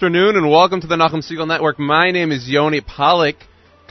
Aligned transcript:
afternoon 0.00 0.34
and 0.34 0.48
welcome 0.50 0.80
to 0.80 0.86
the 0.86 0.96
Nachum 0.96 1.22
Segal 1.22 1.46
Network. 1.46 1.78
My 1.78 2.10
name 2.10 2.32
is 2.32 2.48
Yoni 2.48 2.80
Pollak, 2.80 3.34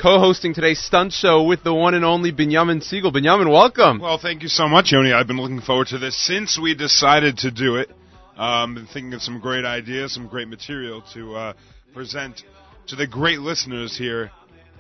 co-hosting 0.02 0.56
today's 0.56 0.80
stunt 0.84 1.14
show 1.14 1.44
with 1.44 1.64
the 1.64 1.72
one 1.72 1.94
and 1.94 2.04
only 2.04 2.32
Binyamin 2.32 2.82
Segal. 2.82 3.14
Binyamin, 3.14 3.48
welcome. 3.48 4.00
Well, 4.00 4.18
thank 4.18 4.42
you 4.42 4.48
so 4.48 4.68
much, 4.68 4.92
Yoni. 4.92 5.14
I've 5.14 5.28
been 5.28 5.38
looking 5.38 5.62
forward 5.62 5.86
to 5.90 6.00
this 6.00 6.18
since 6.18 6.58
we 6.60 6.74
decided 6.74 7.38
to 7.38 7.52
do 7.52 7.76
it. 7.76 7.92
Um, 8.38 8.74
been 8.74 8.88
thinking 8.88 9.14
of 9.14 9.22
some 9.22 9.40
great 9.40 9.66
ideas, 9.66 10.16
some 10.16 10.28
great 10.28 10.48
material 10.48 11.04
to 11.14 11.36
uh, 11.36 11.54
present 11.94 12.42
to 12.88 12.96
the 12.96 13.06
great 13.06 13.42
listeners 13.42 13.96
here 13.96 14.32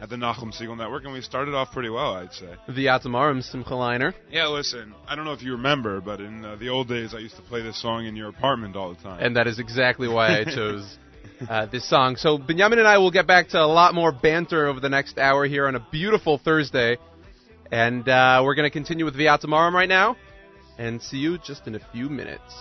at 0.02 0.10
the 0.10 0.16
Nachum 0.16 0.52
Segal 0.52 0.76
Network, 0.76 1.04
and 1.04 1.14
we 1.14 1.22
started 1.22 1.54
off 1.54 1.72
pretty 1.72 1.90
well, 1.90 2.16
I'd 2.16 2.34
say. 2.34 2.56
the 2.68 2.88
Atamarim 2.88 3.44
Simcha 3.44 3.74
Leiner. 3.74 4.16
Yeah, 4.32 4.48
listen, 4.48 4.96
I 5.08 5.16
don't 5.16 5.26
know 5.26 5.34
if 5.34 5.44
you 5.44 5.52
remember, 5.52 6.02
but 6.02 6.22
in 6.22 6.44
uh, 6.44 6.56
the 6.56 6.70
old 6.70 6.88
days, 6.88 7.14
I 7.14 7.20
used 7.20 7.36
to 7.36 7.44
play 7.44 7.62
this 7.62 7.80
song 7.80 8.08
in 8.08 8.16
your 8.16 8.30
apartment 8.30 8.76
all 8.76 8.92
the 8.96 9.04
time. 9.04 9.20
And 9.22 9.36
that 9.36 9.46
is 9.46 9.60
exactly 9.60 10.08
why 10.08 10.40
I 10.40 10.44
chose 10.56 10.98
uh, 11.50 11.66
this 11.68 11.88
song. 11.90 12.16
So 12.16 12.38
Binyamin 12.38 12.78
and 12.80 12.88
I 12.88 12.98
will 12.98 13.12
get 13.12 13.28
back 13.28 13.50
to 13.50 13.62
a 13.62 13.66
lot 13.66 13.94
more 13.94 14.12
banter 14.12 14.68
over 14.68 14.80
the 14.80 14.90
next 14.90 15.18
hour 15.18 15.46
here 15.46 15.68
on 15.68 15.76
a 15.76 15.88
beautiful 15.92 16.38
Thursday. 16.38 16.98
And 17.72 18.08
uh, 18.08 18.42
we're 18.44 18.56
going 18.56 18.68
to 18.68 18.74
continue 18.74 19.06
with 19.06 19.16
Viatamarim 19.16 19.74
right 19.74 19.90
now. 19.90 20.18
And 20.78 21.02
see 21.02 21.18
you 21.18 21.38
just 21.38 21.68
in 21.68 21.76
a 21.76 21.92
few 21.92 22.10
minutes. 22.10 22.54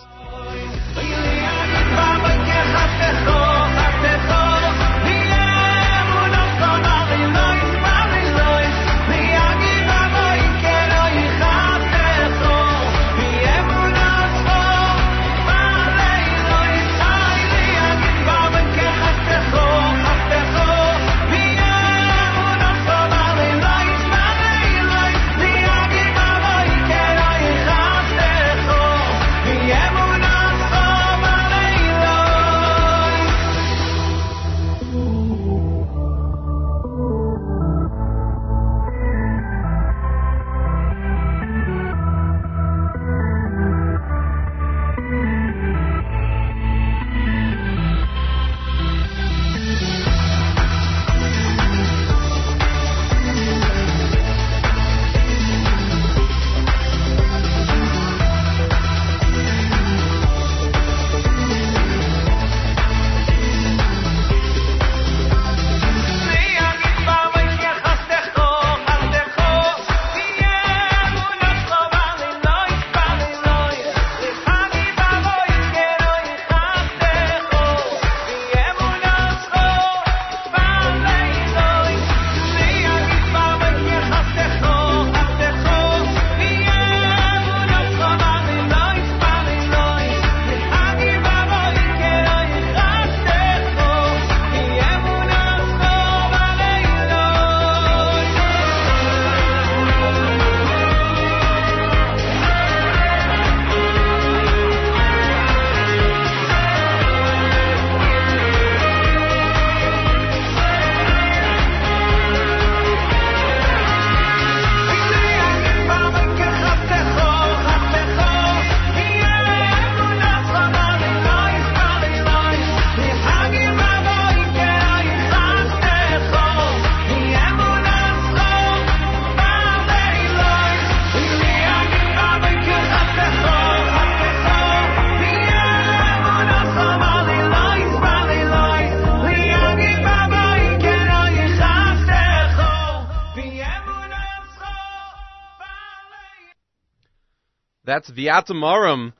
That's 147.99 148.11
Viatamarum, 148.11 149.11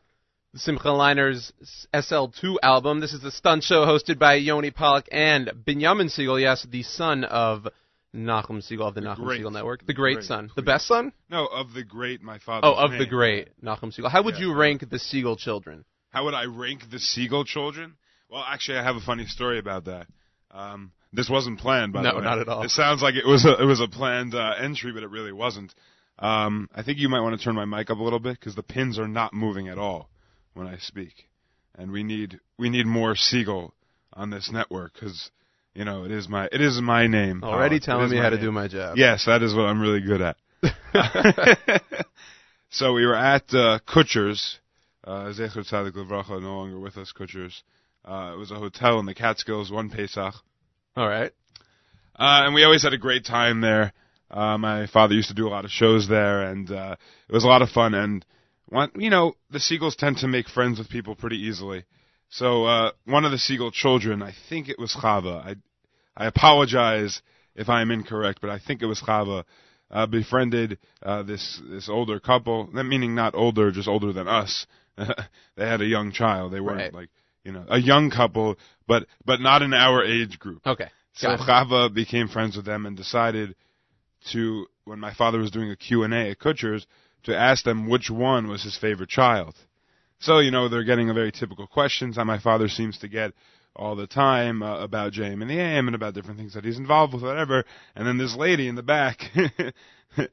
Simcha 0.56 0.88
Leiner's 0.88 1.52
SL2 1.94 2.56
album. 2.64 3.02
This 3.02 3.12
is 3.12 3.22
the 3.22 3.30
stunt 3.30 3.62
show 3.64 3.86
hosted 3.86 4.18
by 4.18 4.36
Yoni 4.36 4.72
Pollak 4.72 5.04
and 5.12 5.48
Binyamin 5.68 6.06
Segal, 6.10 6.40
yes, 6.40 6.66
the 6.72 6.84
son 6.84 7.26
of 7.26 7.68
Nachum 8.16 8.64
Segal 8.66 8.88
of 8.88 8.96
the, 8.96 9.02
Nachum 9.02 9.26
great. 9.26 9.42
Segal 9.42 9.52
Network. 9.52 9.86
The 9.86 9.94
great, 9.94 10.14
Great. 10.14 10.26
son. 10.28 10.50
The 10.56 10.62
best 10.62 10.88
son? 10.88 11.12
no, 11.30 11.46
of 11.48 11.74
the 11.74 11.84
great, 11.84 12.22
my 12.22 12.40
father. 12.40 12.68
Oh, 12.68 12.74
of 12.74 12.92
the 12.98 13.06
great 13.06 13.50
Nachum 13.62 13.94
Segal. 13.94 14.10
How 14.10 14.24
would 14.24 14.36
Yeah. 14.36 14.44
you 14.48 14.54
rank 14.56 14.90
the 14.90 14.96
Segal 14.96 15.38
children? 15.38 15.84
How 16.12 16.24
would 16.24 16.34
I 16.34 16.46
rank 16.46 16.90
the 16.90 17.00
Segal 17.00 17.46
children? 17.46 17.96
Well, 18.30 18.46
actually, 18.48 18.78
I 18.78 18.84
have 18.84 18.96
a 18.96 19.02
funny 19.02 19.26
story 19.26 19.60
about 19.60 19.86
that. 19.86 20.08
Um, 20.52 20.94
this 21.12 21.30
wasn't 21.30 21.60
planned, 21.60 21.92
by 21.92 22.02
No, 22.04 22.12
the 22.12 22.16
way. 22.20 22.24
No, 22.24 22.30
not 22.30 22.40
at 22.40 22.48
all. 22.48 22.62
It 22.64 22.70
sounds 22.72 23.02
like 23.02 23.16
it 23.16 23.28
was 23.28 23.44
a, 23.44 23.62
it 23.62 23.66
was 23.66 23.82
a 23.82 23.90
planned 23.90 24.34
uh, 24.36 24.54
entry, 24.58 24.94
but 24.94 25.04
it 25.04 25.10
really 25.10 25.34
wasn't. 25.34 25.76
Um, 26.20 26.70
I 26.76 26.84
think 26.84 27.00
you 27.00 27.08
might 27.08 27.22
want 27.22 27.40
to 27.40 27.44
turn 27.44 27.56
my 27.56 27.66
mic 27.66 27.90
up 27.90 27.98
a 27.98 28.04
little 28.04 28.20
bit 28.20 28.38
because 28.40 28.56
the 28.56 28.64
pins 28.64 29.00
are 29.00 29.08
not 29.08 29.34
moving 29.34 29.70
at 29.70 29.78
all 29.78 30.10
when 30.54 30.68
I 30.68 30.78
speak, 30.78 31.14
and 31.78 31.92
we 31.92 32.04
need 32.04 32.40
we 32.58 32.70
need 32.70 32.86
more 32.86 33.14
Segal 33.14 33.72
on 34.14 34.30
this 34.30 34.52
network 34.52 34.94
because 34.94 35.32
you 35.74 35.86
know 35.86 36.04
it 36.04 36.12
is 36.12 36.28
my 36.28 36.50
it 36.52 36.60
is 36.60 36.82
my 36.82 37.08
name. 37.08 37.44
Already. 37.44 37.80
Telling 37.80 38.10
me 38.10 38.18
how 38.18 38.30
to 38.30 38.40
do 38.40 38.52
my 38.52 38.68
job. 38.68 38.98
Yes, 38.98 39.26
that 39.26 39.42
is 39.42 39.56
what 39.56 39.64
I'm 39.64 39.82
really 39.82 40.02
good 40.02 40.22
at. 40.22 40.36
so 42.70 42.94
we 42.94 43.06
were 43.06 43.16
at 43.16 43.44
uh, 43.54 43.80
Kutsher's. 43.88 44.60
Uh, 45.02 45.32
Zecher 45.32 45.66
Tzadik 45.66 45.94
Levracha 45.94 46.42
no 46.42 46.58
longer 46.58 46.78
with 46.78 46.98
us, 46.98 47.14
Kutsher's. 47.18 47.64
Uh, 48.04 48.32
it 48.34 48.38
was 48.38 48.52
a 48.52 48.56
hotel 48.56 49.00
in 49.00 49.06
the 49.06 49.16
Catskills 49.16 49.72
one 49.72 49.90
Pesach. 49.90 50.34
All 50.96 51.08
right. 51.08 51.32
Uh, 52.16 52.44
and 52.46 52.54
we 52.54 52.64
always 52.64 52.84
had 52.84 52.94
a 52.94 52.98
great 52.98 53.26
time 53.26 53.62
there. 53.62 53.94
Uh, 54.32 54.58
my 54.58 54.88
father 54.88 55.14
used 55.16 55.30
to 55.30 55.34
do 55.36 55.48
a 55.48 55.50
lot 55.50 55.66
of 55.66 55.72
shows 55.72 56.08
there, 56.08 56.44
and 56.44 56.70
uh, 56.72 56.96
it 57.28 57.34
was 57.34 57.44
a 57.44 57.48
lot 57.48 57.62
of 57.62 57.70
fun. 57.70 57.94
And 57.94 58.26
one, 58.68 58.92
you 58.96 59.10
know, 59.10 59.34
the 59.50 59.60
Segals 59.60 59.96
tend 59.96 60.18
to 60.18 60.28
make 60.28 60.48
friends 60.48 60.78
with 60.80 60.90
people 60.90 61.16
pretty 61.16 61.38
easily. 61.38 61.84
So 62.30 62.66
uh, 62.66 62.92
one 63.06 63.26
of 63.26 63.32
the 63.32 63.38
Segal 63.38 63.72
children, 63.74 64.22
I 64.22 64.34
think 64.50 64.70
it 64.70 64.78
was 64.78 64.94
Chava. 64.96 65.44
I 65.44 65.56
I 66.16 66.28
apologize 66.28 67.22
if 67.56 67.70
I 67.70 67.82
am 67.82 67.92
incorrect, 67.92 68.40
but 68.42 68.50
I 68.50 68.60
think 68.60 68.82
it 68.82 68.86
was 68.88 69.02
Chava. 69.02 69.44
Uh, 69.92 70.06
befriended 70.06 70.78
uh, 71.02 71.24
this 71.24 71.60
this 71.68 71.90
older 71.90 72.20
couple, 72.20 72.68
that 72.76 72.84
meaning 72.84 73.16
not 73.16 73.34
older, 73.34 73.72
just 73.72 73.88
older 73.88 74.14
than 74.14 74.28
us. 74.28 74.68
they 74.98 75.66
had 75.68 75.82
a 75.82 75.86
young 75.86 76.12
child. 76.12 76.54
They 76.54 76.60
weren't 76.60 76.78
Right. 76.78 76.94
like 76.94 77.10
you 77.44 77.52
know 77.52 77.66
a 77.68 77.80
young 77.80 78.12
couple, 78.12 78.60
but 78.88 79.08
but 79.26 79.42
not 79.42 79.64
in 79.64 79.74
our 79.74 80.06
age 80.06 80.38
group. 80.38 80.62
Okay. 80.68 80.90
So 81.14 81.30
Chava 81.38 81.92
became 81.92 82.28
friends 82.28 82.56
with 82.56 82.66
them 82.66 82.86
and 82.86 82.96
decided 82.96 83.56
to, 84.32 84.68
when 84.86 85.00
my 85.00 85.14
father 85.14 85.40
was 85.40 85.52
doing 85.52 85.72
a 85.72 85.76
Q&A 85.76 86.32
at 86.32 86.40
Kutsher's, 86.40 86.86
to 87.24 87.38
ask 87.38 87.64
them 87.64 87.90
which 87.90 88.10
one 88.10 88.48
was 88.48 88.64
his 88.64 88.78
favorite 88.78 89.10
child. 89.10 89.56
So, 90.20 90.40
you 90.40 90.52
know, 90.52 90.68
they're 90.68 90.84
getting 90.84 91.10
a 91.10 91.14
very 91.14 91.32
typical 91.32 91.68
questions 91.68 92.16
that 92.16 92.26
my 92.26 92.40
father 92.40 92.68
seems 92.68 92.98
to 93.00 93.08
get 93.08 93.34
all 93.76 93.96
the 93.96 94.08
time 94.08 94.62
uh, 94.62 94.80
about 94.80 95.14
JM 95.14 95.42
in 95.42 95.48
the 95.48 95.60
AM 95.60 95.88
and 95.88 95.96
about 95.96 96.14
different 96.14 96.38
things 96.38 96.54
that 96.54 96.66
he's 96.66 96.78
involved 96.78 97.14
with, 97.14 97.24
whatever. 97.24 97.64
And 97.96 98.06
then 98.06 98.18
this 98.18 98.36
lady 98.36 98.68
in 98.68 98.76
the 98.76 98.84
back 98.84 99.22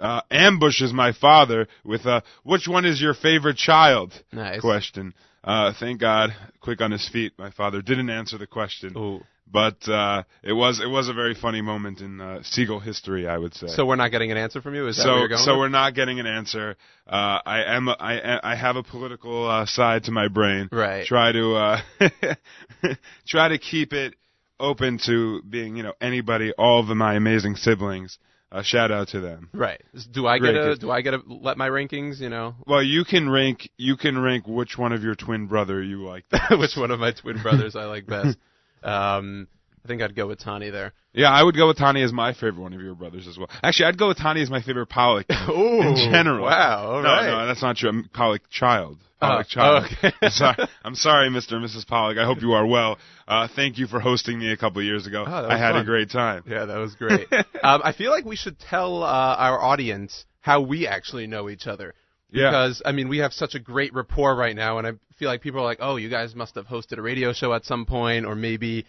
uh, 0.00 0.20
ambushes 0.30 0.92
my 0.92 1.12
father 1.12 1.68
with 1.84 2.04
a, 2.04 2.22
which 2.42 2.68
one 2.68 2.84
is 2.84 3.00
your 3.00 3.14
favorite 3.14 3.56
child? 3.56 4.12
Nice. 4.32 4.60
question. 4.60 5.14
Uh, 5.42 5.72
thank 5.78 6.00
God, 6.00 6.30
quick 6.60 6.82
on 6.82 6.90
his 6.90 7.08
feet, 7.08 7.32
my 7.38 7.50
father 7.50 7.80
didn't 7.80 8.10
answer 8.10 8.36
the 8.36 8.46
question. 8.46 8.92
Ooh. 8.96 9.20
But 9.52 9.88
uh, 9.88 10.22
it 10.42 10.52
was 10.52 10.80
it 10.80 10.88
was 10.88 11.08
a 11.08 11.12
very 11.12 11.34
funny 11.34 11.60
moment 11.60 12.00
in 12.00 12.20
uh, 12.20 12.42
Segal 12.42 12.80
history, 12.80 13.26
I 13.26 13.36
would 13.36 13.54
say. 13.54 13.66
So 13.68 13.84
we're 13.84 13.96
not 13.96 14.10
getting 14.10 14.30
an 14.30 14.36
answer 14.36 14.60
from 14.60 14.74
you. 14.74 14.86
Is 14.86 14.96
that 14.96 15.06
where 15.06 15.14
so 15.14 15.18
you're 15.18 15.28
going? 15.28 15.42
so 15.42 15.52
with? 15.52 15.58
we're 15.58 15.68
not 15.68 15.94
getting 15.94 16.20
an 16.20 16.26
answer. 16.26 16.76
Uh, 17.06 17.40
I 17.44 17.64
am 17.74 17.88
I 17.88 18.40
I 18.42 18.54
have 18.54 18.76
a 18.76 18.82
political 18.82 19.48
uh, 19.48 19.66
side 19.66 20.04
to 20.04 20.12
my 20.12 20.28
brain. 20.28 20.68
Right. 20.70 21.04
Try 21.04 21.32
to 21.32 21.54
uh, 21.54 21.80
try 23.26 23.48
to 23.48 23.58
keep 23.58 23.92
it 23.92 24.14
open 24.60 24.98
to 25.06 25.42
being 25.42 25.76
you 25.76 25.82
know 25.82 25.94
anybody, 26.00 26.52
all 26.56 26.80
of 26.80 26.96
my 26.96 27.14
amazing 27.14 27.56
siblings. 27.56 28.18
A 28.52 28.64
shout 28.64 28.90
out 28.90 29.08
to 29.08 29.20
them. 29.20 29.48
right. 29.52 29.80
Do 30.10 30.26
I 30.26 30.40
get 30.40 30.56
a 30.56 30.76
do 30.76 30.90
I 30.90 31.02
get 31.02 31.12
to 31.12 31.22
let 31.28 31.56
my 31.56 31.68
rankings? 31.68 32.18
You 32.20 32.28
know, 32.30 32.56
Well, 32.66 32.82
you 32.82 33.04
can 33.04 33.30
rank 33.30 33.70
you 33.76 33.96
can 33.96 34.18
rank 34.18 34.46
which 34.46 34.76
one 34.76 34.92
of 34.92 35.04
your 35.04 35.14
twin 35.14 35.46
brother 35.46 35.80
you 35.80 36.04
like. 36.04 36.24
which 36.50 36.76
one 36.76 36.90
of 36.90 36.98
my 36.98 37.12
twin 37.12 37.40
brothers 37.42 37.76
I 37.76 37.84
like 37.84 38.06
best? 38.06 38.36
Um, 38.82 39.48
I 39.84 39.88
think 39.88 40.02
I'd 40.02 40.14
go 40.14 40.26
with 40.26 40.40
Tani 40.40 40.70
there. 40.70 40.92
Yeah, 41.12 41.30
I 41.30 41.42
would 41.42 41.56
go 41.56 41.68
with 41.68 41.78
Tani 41.78 42.02
as 42.02 42.12
my 42.12 42.32
favorite 42.32 42.58
one 42.58 42.72
of 42.72 42.80
your 42.80 42.94
brothers 42.94 43.26
as 43.26 43.36
well. 43.38 43.48
Actually, 43.62 43.86
I'd 43.86 43.98
go 43.98 44.08
with 44.08 44.18
Tani 44.18 44.42
as 44.42 44.50
my 44.50 44.62
favorite 44.62 44.88
Pollak 44.88 45.24
Ooh, 45.48 45.80
in 45.80 45.96
general. 46.12 46.44
Wow. 46.44 46.92
All 46.92 47.02
no, 47.02 47.08
right. 47.08 47.26
no, 47.26 47.46
that's 47.46 47.62
not 47.62 47.76
true. 47.76 47.88
I'm 47.88 48.08
Pollak 48.14 48.40
child. 48.50 48.98
Oh, 49.22 49.26
Pollak 49.26 49.48
child. 49.48 49.84
okay. 49.92 50.12
I'm, 50.22 50.30
sorry, 50.30 50.56
I'm 50.84 50.94
sorry, 50.94 51.28
Mr. 51.30 51.54
and 51.54 51.64
Mrs. 51.64 51.86
Pollak. 51.86 52.18
I 52.18 52.26
hope 52.26 52.42
you 52.42 52.52
are 52.52 52.66
well. 52.66 52.98
Uh, 53.26 53.48
thank 53.54 53.78
you 53.78 53.86
for 53.86 54.00
hosting 54.00 54.38
me 54.38 54.52
a 54.52 54.56
couple 54.56 54.82
years 54.82 55.06
ago. 55.06 55.24
Oh, 55.26 55.48
I 55.48 55.56
had 55.56 55.76
a 55.76 55.84
great 55.84 56.10
time. 56.10 56.44
Yeah, 56.46 56.66
that 56.66 56.76
was 56.76 56.94
great. 56.94 57.26
um, 57.32 57.80
I 57.82 57.92
feel 57.92 58.10
like 58.10 58.24
we 58.24 58.36
should 58.36 58.58
tell 58.58 59.02
uh, 59.02 59.06
our 59.36 59.60
audience 59.60 60.24
how 60.40 60.60
we 60.60 60.86
actually 60.86 61.26
know 61.26 61.48
each 61.48 61.66
other. 61.66 61.94
Yeah. 62.32 62.50
Because 62.50 62.82
I 62.84 62.92
mean, 62.92 63.08
we 63.08 63.18
have 63.18 63.32
such 63.32 63.54
a 63.54 63.58
great 63.58 63.92
rapport 63.94 64.34
right 64.34 64.54
now, 64.54 64.78
and 64.78 64.86
I 64.86 64.92
feel 65.16 65.28
like 65.28 65.42
people 65.42 65.60
are 65.60 65.64
like, 65.64 65.78
"Oh, 65.80 65.96
you 65.96 66.08
guys 66.08 66.34
must 66.34 66.54
have 66.54 66.66
hosted 66.66 66.98
a 66.98 67.02
radio 67.02 67.32
show 67.32 67.52
at 67.54 67.64
some 67.64 67.86
point, 67.86 68.26
or 68.26 68.34
maybe." 68.34 68.86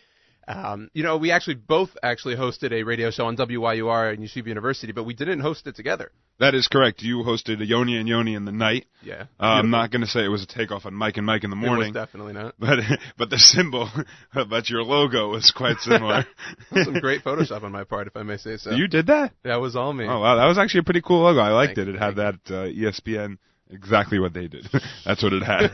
Um, 0.48 0.90
you 0.94 1.04
know, 1.04 1.18
we 1.18 1.32
actually 1.32 1.56
both 1.56 1.90
actually 2.02 2.36
hosted 2.36 2.72
a 2.72 2.84
radio 2.84 3.12
show 3.12 3.26
on 3.28 3.38
WYUR 3.38 4.14
and 4.14 4.24
Yeshiva 4.24 4.48
University, 4.48 4.92
but 4.92 5.04
we 5.04 5.14
didn't 5.14 5.40
host 5.40 5.68
it 5.68 5.76
together. 5.76 6.12
That 6.40 6.56
is 6.56 6.68
correct. 6.68 7.04
You 7.04 7.18
hosted 7.20 7.62
a 7.62 7.66
Yoni 7.66 7.98
and 7.98 8.08
Yoni 8.10 8.34
in 8.34 8.46
the 8.46 8.52
night. 8.52 8.86
Yeah, 9.04 9.24
Uh, 9.40 9.44
I'm 9.46 9.70
not 9.70 9.92
going 9.92 10.02
to 10.02 10.08
say 10.08 10.26
it 10.26 10.30
was 10.30 10.42
a 10.44 10.48
takeoff 10.48 10.86
on 10.88 10.96
Mike 10.96 11.18
and 11.18 11.26
Mike 11.26 11.44
in 11.44 11.52
the 11.52 11.56
It 11.56 11.60
was 11.60 11.68
morning, 11.68 11.94
definitely 11.94 12.34
not. 12.34 12.56
but 12.60 12.80
but 13.18 13.30
the 13.30 13.38
symbol, 13.38 13.90
but 14.34 14.70
your 14.70 14.82
logo 14.84 15.30
was 15.30 15.52
quite 15.56 15.78
similar. 15.80 16.26
Some 16.84 16.96
great 16.96 17.24
Photoshop 17.24 17.64
on 17.64 17.72
my 17.72 17.84
part, 17.84 18.08
if 18.08 18.18
I 18.18 18.24
may 18.24 18.38
say 18.38 18.58
so. 18.58 18.72
You 18.72 18.88
did 18.88 19.08
that? 19.08 19.34
that 19.44 19.62
was 19.62 19.76
all 19.76 19.94
me. 19.94 20.06
Oh 20.06 20.20
wow, 20.20 20.36
that 20.38 20.46
was 20.48 20.58
actually 20.58 20.80
a 20.80 20.84
pretty 20.84 21.02
cool 21.02 21.22
logo. 21.22 21.40
I 21.40 21.52
liked 21.52 21.76
Thank 21.76 21.90
it. 21.90 21.96
It 21.96 22.00
had 22.00 22.16
that 22.16 22.36
uh, 22.48 22.66
ESPN 22.66 23.38
exactly 23.70 24.20
what 24.20 24.34
they 24.34 24.48
did. 24.48 24.68
That's 25.06 25.22
what 25.22 25.34
it 25.34 25.44
had. 25.44 25.70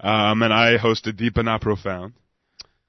um, 0.00 0.42
and 0.42 0.52
I 0.52 0.76
hosted 0.78 1.16
Deep 1.16 1.36
and 1.36 1.46
Not 1.46 1.60
Profound 1.60 2.14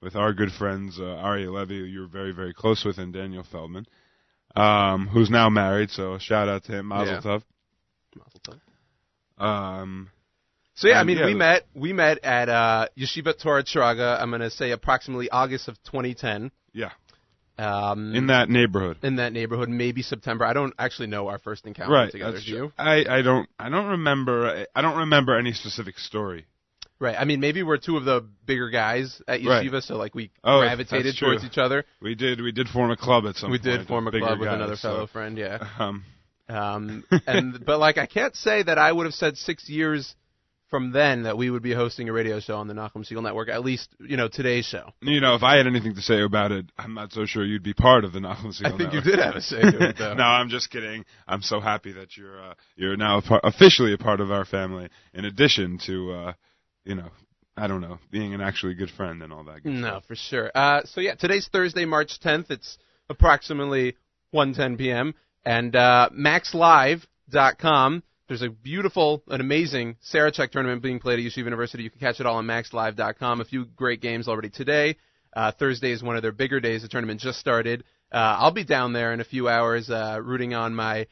with 0.06 0.16
our 0.16 0.32
good 0.32 0.52
friends 0.52 1.00
uh, 1.00 1.04
Ari 1.04 1.48
Levy, 1.48 1.80
who 1.80 1.84
you're 1.86 2.08
very 2.08 2.32
very 2.32 2.54
close 2.54 2.86
with, 2.86 2.98
and 3.00 3.12
Daniel 3.12 3.44
Feldman, 3.52 3.86
um, 4.56 5.08
who's 5.08 5.30
now 5.30 5.50
married. 5.50 5.90
So 5.92 6.18
shout 6.20 6.48
out 6.48 6.64
to 6.66 6.72
him, 6.72 6.86
Mazel 6.88 7.16
Yeah. 7.16 7.22
Tov. 7.22 7.44
Mazel 8.16 8.40
tov. 8.48 9.44
Um, 9.44 10.10
So 10.76 10.88
yeah, 10.88 11.00
I 11.00 11.04
mean, 11.04 11.18
yeah, 11.18 11.26
we 11.26 11.34
the- 11.34 11.38
met 11.40 11.66
we 11.74 11.92
met 11.94 12.24
at 12.24 12.48
uh, 12.50 12.88
Yeshiva 12.98 13.38
Torah 13.42 13.64
Shraga. 13.64 14.22
I'm 14.22 14.30
going 14.30 14.42
to 14.42 14.50
say 14.52 14.72
approximately 14.72 15.30
August 15.30 15.68
of 15.68 15.76
2010. 15.84 16.52
yeah, 16.74 16.92
Um, 17.58 18.14
in 18.14 18.28
that 18.28 18.50
neighborhood. 18.50 18.98
in 19.02 19.16
that 19.18 19.32
neighborhood, 19.34 19.70
maybe 19.70 20.02
September. 20.02 20.46
I 20.46 20.54
don't 20.54 20.74
actually 20.78 21.08
know 21.08 21.28
our 21.30 21.40
first 21.40 21.66
encounter 21.66 21.94
Right. 21.94 22.12
together. 22.12 22.40
Do 22.40 22.52
you? 22.52 22.74
I 22.78 23.06
I 23.10 23.22
don't 23.24 23.50
I 23.58 23.70
don't 23.70 23.88
remember 23.98 24.66
I 24.76 24.82
don't 24.82 24.98
remember 25.00 25.38
any 25.38 25.54
specific 25.54 25.98
story. 25.98 26.46
Right. 27.00 27.16
I 27.18 27.26
mean, 27.26 27.40
maybe 27.40 27.62
we're 27.62 27.78
two 27.78 27.98
of 27.98 28.06
the 28.06 28.26
bigger 28.46 28.70
guys 28.70 29.22
at 29.28 29.44
Right. 29.44 29.66
Yeshiva, 29.68 29.84
so 29.84 29.98
like 29.98 30.16
we 30.16 30.32
Oh, 30.44 30.62
gravitated 30.62 31.16
towards 31.20 31.44
each 31.44 31.58
other. 31.58 31.84
We 32.02 32.16
did 32.16 32.42
we 32.42 32.52
did 32.52 32.68
form 32.70 32.92
a 32.92 32.98
club 32.98 33.26
at 33.26 33.36
some 33.36 33.52
we 33.52 33.58
point. 33.58 33.80
did 33.80 33.88
form 33.88 34.08
a 34.08 34.12
club 34.12 34.40
with 34.40 34.48
guys, 34.48 34.56
another 34.56 34.76
so, 34.76 34.90
fellow 34.90 35.08
friend. 35.08 35.38
Yeah. 35.38 35.60
Um, 35.80 36.04
Um, 36.48 37.04
and 37.28 37.66
but 37.66 37.80
like 37.80 37.98
I 37.98 38.06
can't 38.06 38.36
say 38.36 38.64
that 38.64 38.78
I 38.78 38.92
would 38.92 39.06
have 39.06 39.16
said 39.16 39.36
six 39.38 39.68
years 39.68 40.16
from 40.70 40.92
then 40.92 41.24
that 41.24 41.38
we 41.38 41.50
would 41.50 41.64
be 41.64 41.74
hosting 41.74 42.10
a 42.10 42.14
radio 42.14 42.40
show 42.40 42.58
on 42.58 42.68
the 42.68 42.74
Nachum 42.74 43.10
Segal 43.10 43.22
Network. 43.24 43.50
At 43.50 43.64
least 43.64 43.90
you 44.00 44.18
know 44.18 44.28
today's 44.28 44.66
show. 44.66 44.92
You 45.02 45.22
know, 45.22 45.36
if 45.36 45.44
I 45.44 45.58
had 45.58 45.68
anything 45.68 45.96
to 45.96 46.02
say 46.02 46.22
about 46.22 46.52
it, 46.52 46.66
I'm 46.78 46.94
not 46.94 47.12
so 47.12 47.26
sure 47.26 47.46
you'd 47.46 47.64
be 47.64 47.74
part 47.74 48.04
of 48.04 48.14
the 48.14 48.20
Novel 48.20 48.52
I 48.64 48.78
think 48.78 48.94
you 48.94 49.02
did 49.02 49.20
have 49.20 49.36
a 49.36 49.42
say 49.42 49.62
to 49.62 49.90
it, 49.90 49.98
though. 49.98 50.14
no, 50.16 50.24
I'm 50.24 50.50
just 50.50 50.70
kidding. 50.70 51.06
I'm 51.28 51.42
so 51.42 51.60
happy 51.60 51.94
that 51.94 52.18
you're 52.18 52.42
uh, 52.42 52.54
you're 52.76 52.98
now 52.98 53.20
a 53.20 53.22
part, 53.22 53.42
officially 53.44 53.94
a 53.94 53.98
part 53.98 54.20
of 54.20 54.32
our 54.32 54.46
family. 54.46 54.90
In 55.14 55.26
addition 55.26 55.80
to, 55.86 56.12
uh, 56.12 56.34
you 56.86 56.96
know, 56.96 57.10
I 57.58 57.68
don't 57.68 57.82
know, 57.82 58.00
being 58.12 58.34
an 58.34 58.42
actually 58.42 58.74
good 58.76 58.90
friend 58.92 59.22
and 59.24 59.32
all 59.34 59.44
that. 59.46 59.64
Good 59.64 59.74
No, 59.74 59.88
stuff. 59.88 60.06
for 60.06 60.16
sure. 60.16 60.52
Uh, 60.56 60.82
so 60.86 61.02
yeah, 61.02 61.16
today's 61.16 61.48
Thursday, 61.52 61.86
March 61.86 62.20
10th. 62.24 62.50
It's 62.52 62.78
approximately 63.10 63.96
1:10 64.34 64.78
p.m. 64.78 65.14
and 65.46 65.76
uh, 65.76 66.10
MacsLive.com. 66.14 68.04
There's 68.28 68.42
a 68.42 68.50
beautiful, 68.50 69.22
an 69.28 69.40
amazing 69.40 69.98
Sarachek 70.12 70.50
tournament 70.52 70.82
being 70.82 71.00
played 71.00 71.20
at 71.20 71.26
Yeshiva 71.32 71.44
University. 71.46 71.84
You 71.84 71.92
can 71.92 72.00
catch 72.00 72.20
it 72.20 72.26
all 72.26 72.38
on 72.38 72.46
MacsLive.com. 72.48 73.40
A 73.42 73.46
few 73.46 73.66
great 73.66 74.02
games 74.02 74.28
already 74.28 74.50
today. 74.50 74.98
Uh, 75.36 75.52
Thursday 75.52 75.92
is 75.92 76.02
one 76.02 76.16
of 76.16 76.24
their 76.24 76.32
bigger 76.32 76.60
days. 76.60 76.82
The 76.82 76.88
tournament 76.88 77.20
just 77.20 77.40
started. 77.40 77.84
Uh, 78.12 78.38
I'll 78.40 78.52
be 78.52 78.64
down 78.64 78.94
there 78.94 79.14
in 79.14 79.20
a 79.20 79.26
few 79.26 79.48
hours, 79.48 79.90
uh, 79.90 80.20
rooting 80.24 80.54
on 80.56 80.74
my 80.74 81.06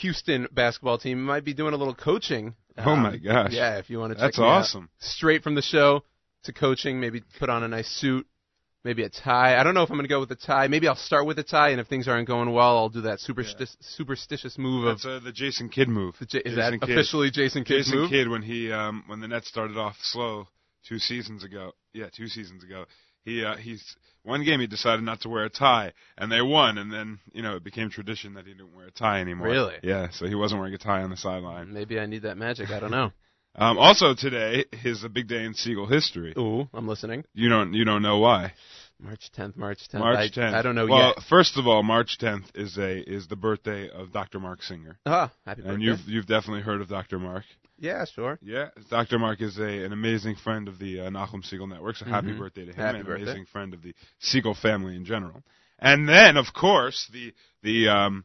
Houston 0.00 0.48
basketball 0.52 0.98
team. 0.98 1.22
Might 1.24 1.44
be 1.44 1.54
doing 1.54 1.72
a 1.74 1.76
little 1.76 1.94
coaching. 1.94 2.54
Oh 2.78 2.96
my 2.96 3.16
gosh. 3.16 3.52
Yeah, 3.52 3.78
if 3.78 3.88
you 3.90 3.98
want 3.98 4.10
to 4.12 4.14
check 4.16 4.22
That's 4.28 4.38
me 4.38 4.44
out 4.44 4.48
awesome. 4.62 4.88
straight 4.98 5.42
from 5.42 5.54
the 5.54 5.62
show 5.62 6.02
to 6.44 6.52
coaching. 6.52 7.00
Maybe 7.00 7.22
put 7.38 7.48
on 7.48 7.62
a 7.62 7.68
nice 7.68 7.88
suit, 7.88 8.26
maybe 8.82 9.02
a 9.04 9.08
tie. 9.08 9.58
I 9.58 9.62
don't 9.62 9.74
know 9.74 9.82
if 9.82 9.90
I'm 9.90 9.96
going 9.96 10.04
to 10.04 10.08
go 10.08 10.20
with 10.20 10.30
a 10.32 10.36
tie. 10.36 10.66
Maybe 10.68 10.88
I'll 10.88 10.96
start 10.96 11.24
with 11.26 11.38
a 11.38 11.42
tie, 11.44 11.70
and 11.70 11.80
if 11.80 11.86
things 11.86 12.08
aren't 12.08 12.26
going 12.26 12.52
well, 12.52 12.76
I'll 12.76 12.88
do 12.88 13.02
that 13.02 13.18
supersti- 13.20 13.76
superstitious 13.80 14.58
move 14.58 14.86
of. 14.86 14.96
That's 14.98 15.06
uh, 15.06 15.20
the 15.24 15.32
Jason 15.32 15.68
Kidd 15.68 15.88
move. 15.88 16.16
J- 16.26 16.38
is 16.38 16.54
Jason 16.54 16.56
that 16.56 16.80
Kidd. 16.80 16.90
officially 16.98 17.30
Jason 17.30 17.64
Kidd's 17.64 17.86
Jason 17.86 18.00
move? 18.00 18.10
Kidd 18.10 18.28
when 18.28 18.42
he 18.42 18.72
um, 18.72 19.04
when 19.06 19.20
the 19.20 19.28
Nets 19.28 19.48
started 19.48 19.76
off 19.76 19.96
slow 20.02 20.48
two 20.88 20.98
seasons 20.98 21.44
ago. 21.44 21.72
Yeah, 21.92 22.06
two 22.14 22.26
seasons 22.28 22.64
ago. 22.64 22.86
He 23.24 23.44
uh, 23.44 23.56
he's 23.56 23.96
one 24.22 24.44
game 24.44 24.60
he 24.60 24.66
decided 24.66 25.02
not 25.02 25.20
to 25.22 25.28
wear 25.28 25.44
a 25.44 25.50
tie 25.50 25.92
and 26.16 26.30
they 26.30 26.42
won 26.42 26.78
and 26.78 26.92
then 26.92 27.18
you 27.32 27.42
know 27.42 27.56
it 27.56 27.64
became 27.64 27.90
tradition 27.90 28.34
that 28.34 28.46
he 28.46 28.52
didn't 28.52 28.74
wear 28.74 28.86
a 28.86 28.90
tie 28.90 29.20
anymore. 29.20 29.48
Really? 29.48 29.74
Yeah, 29.82 30.08
so 30.10 30.26
he 30.26 30.34
wasn't 30.34 30.60
wearing 30.60 30.74
a 30.74 30.78
tie 30.78 31.02
on 31.02 31.10
the 31.10 31.16
sideline. 31.16 31.72
Maybe 31.72 31.98
I 31.98 32.06
need 32.06 32.22
that 32.22 32.36
magic. 32.36 32.70
I 32.70 32.80
don't 32.80 32.90
know. 32.90 33.12
Um, 33.56 33.78
also 33.78 34.14
today 34.14 34.64
is 34.84 35.04
a 35.04 35.08
big 35.08 35.28
day 35.28 35.44
in 35.44 35.54
Segal 35.54 35.88
history. 35.88 36.34
Ooh, 36.36 36.68
I'm 36.74 36.88
listening. 36.88 37.24
You 37.34 37.48
don't 37.48 37.72
you 37.72 37.84
don't 37.84 38.02
know 38.02 38.18
why? 38.18 38.52
March 39.00 39.30
10th, 39.36 39.56
March 39.56 39.78
10th. 39.92 39.98
March 40.00 40.32
10th. 40.32 40.54
I 40.54 40.62
don't 40.62 40.74
know 40.74 40.86
well, 40.86 41.14
yet. 41.16 41.24
first 41.28 41.56
of 41.56 41.66
all, 41.66 41.84
March 41.84 42.18
10th 42.20 42.46
is 42.56 42.76
a 42.78 42.98
is 42.98 43.28
the 43.28 43.36
birthday 43.36 43.88
of 43.90 44.12
Dr. 44.12 44.40
Mark 44.40 44.62
Singer, 44.62 44.98
Ah, 45.06 45.32
happy 45.46 45.62
birthday. 45.62 45.74
and 45.74 45.82
you've 45.82 46.00
you've 46.06 46.26
definitely 46.26 46.62
heard 46.62 46.80
of 46.80 46.88
Dr. 46.88 47.18
Mark. 47.20 47.44
Yeah, 47.78 48.04
sure. 48.04 48.38
Yeah, 48.42 48.68
Dr. 48.90 49.18
Mark 49.18 49.40
is 49.40 49.58
a 49.58 49.84
an 49.84 49.92
amazing 49.92 50.36
friend 50.36 50.68
of 50.68 50.78
the 50.78 51.00
uh, 51.00 51.10
Nachum 51.10 51.42
Segal 51.44 51.68
Network. 51.68 51.96
So 51.96 52.04
happy 52.04 52.28
Mhm. 52.28 52.38
birthday 52.38 52.64
to 52.66 52.72
him, 52.72 52.76
Happy 52.84 52.98
and 52.98 53.06
birthday. 53.06 53.22
amazing 53.24 53.46
friend 53.46 53.74
of 53.74 53.82
the 53.82 53.94
Segal 54.22 54.56
family 54.56 54.94
in 54.96 55.04
general. 55.04 55.42
And 55.78 56.08
then, 56.08 56.36
of 56.36 56.52
course, 56.54 57.08
the 57.12 57.32
the 57.62 57.88
um 57.88 58.24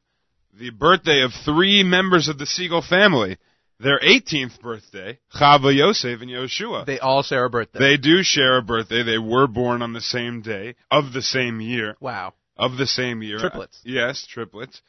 the 0.54 0.70
birthday 0.70 1.22
of 1.22 1.32
three 1.46 1.84
members 1.84 2.28
of 2.28 2.38
the 2.38 2.46
Segal 2.46 2.88
family. 2.88 3.38
their 3.82 4.00
18th 4.00 4.60
birthday, 4.62 5.18
Chava 5.34 5.74
Yosef 5.74 6.20
and 6.22 6.30
Yoshua. 6.30 6.86
They 6.86 7.00
all 7.00 7.24
share 7.24 7.46
a 7.46 7.50
birthday. 7.50 7.80
They 7.80 7.96
do 7.98 8.24
share 8.24 8.58
a 8.58 8.62
birthday. 8.62 9.04
They 9.04 9.18
were 9.18 9.48
born 9.48 9.82
on 9.82 9.94
the 9.94 10.02
same 10.02 10.42
day 10.42 10.76
of 10.92 11.14
the 11.14 11.22
same 11.22 11.62
year. 11.62 11.96
wow. 12.02 12.34
Of 12.58 12.76
the 12.76 12.86
same 12.88 13.24
year. 13.24 13.40
Triplets. 13.40 13.80
Yes, 13.86 14.28
triplets. 14.28 14.82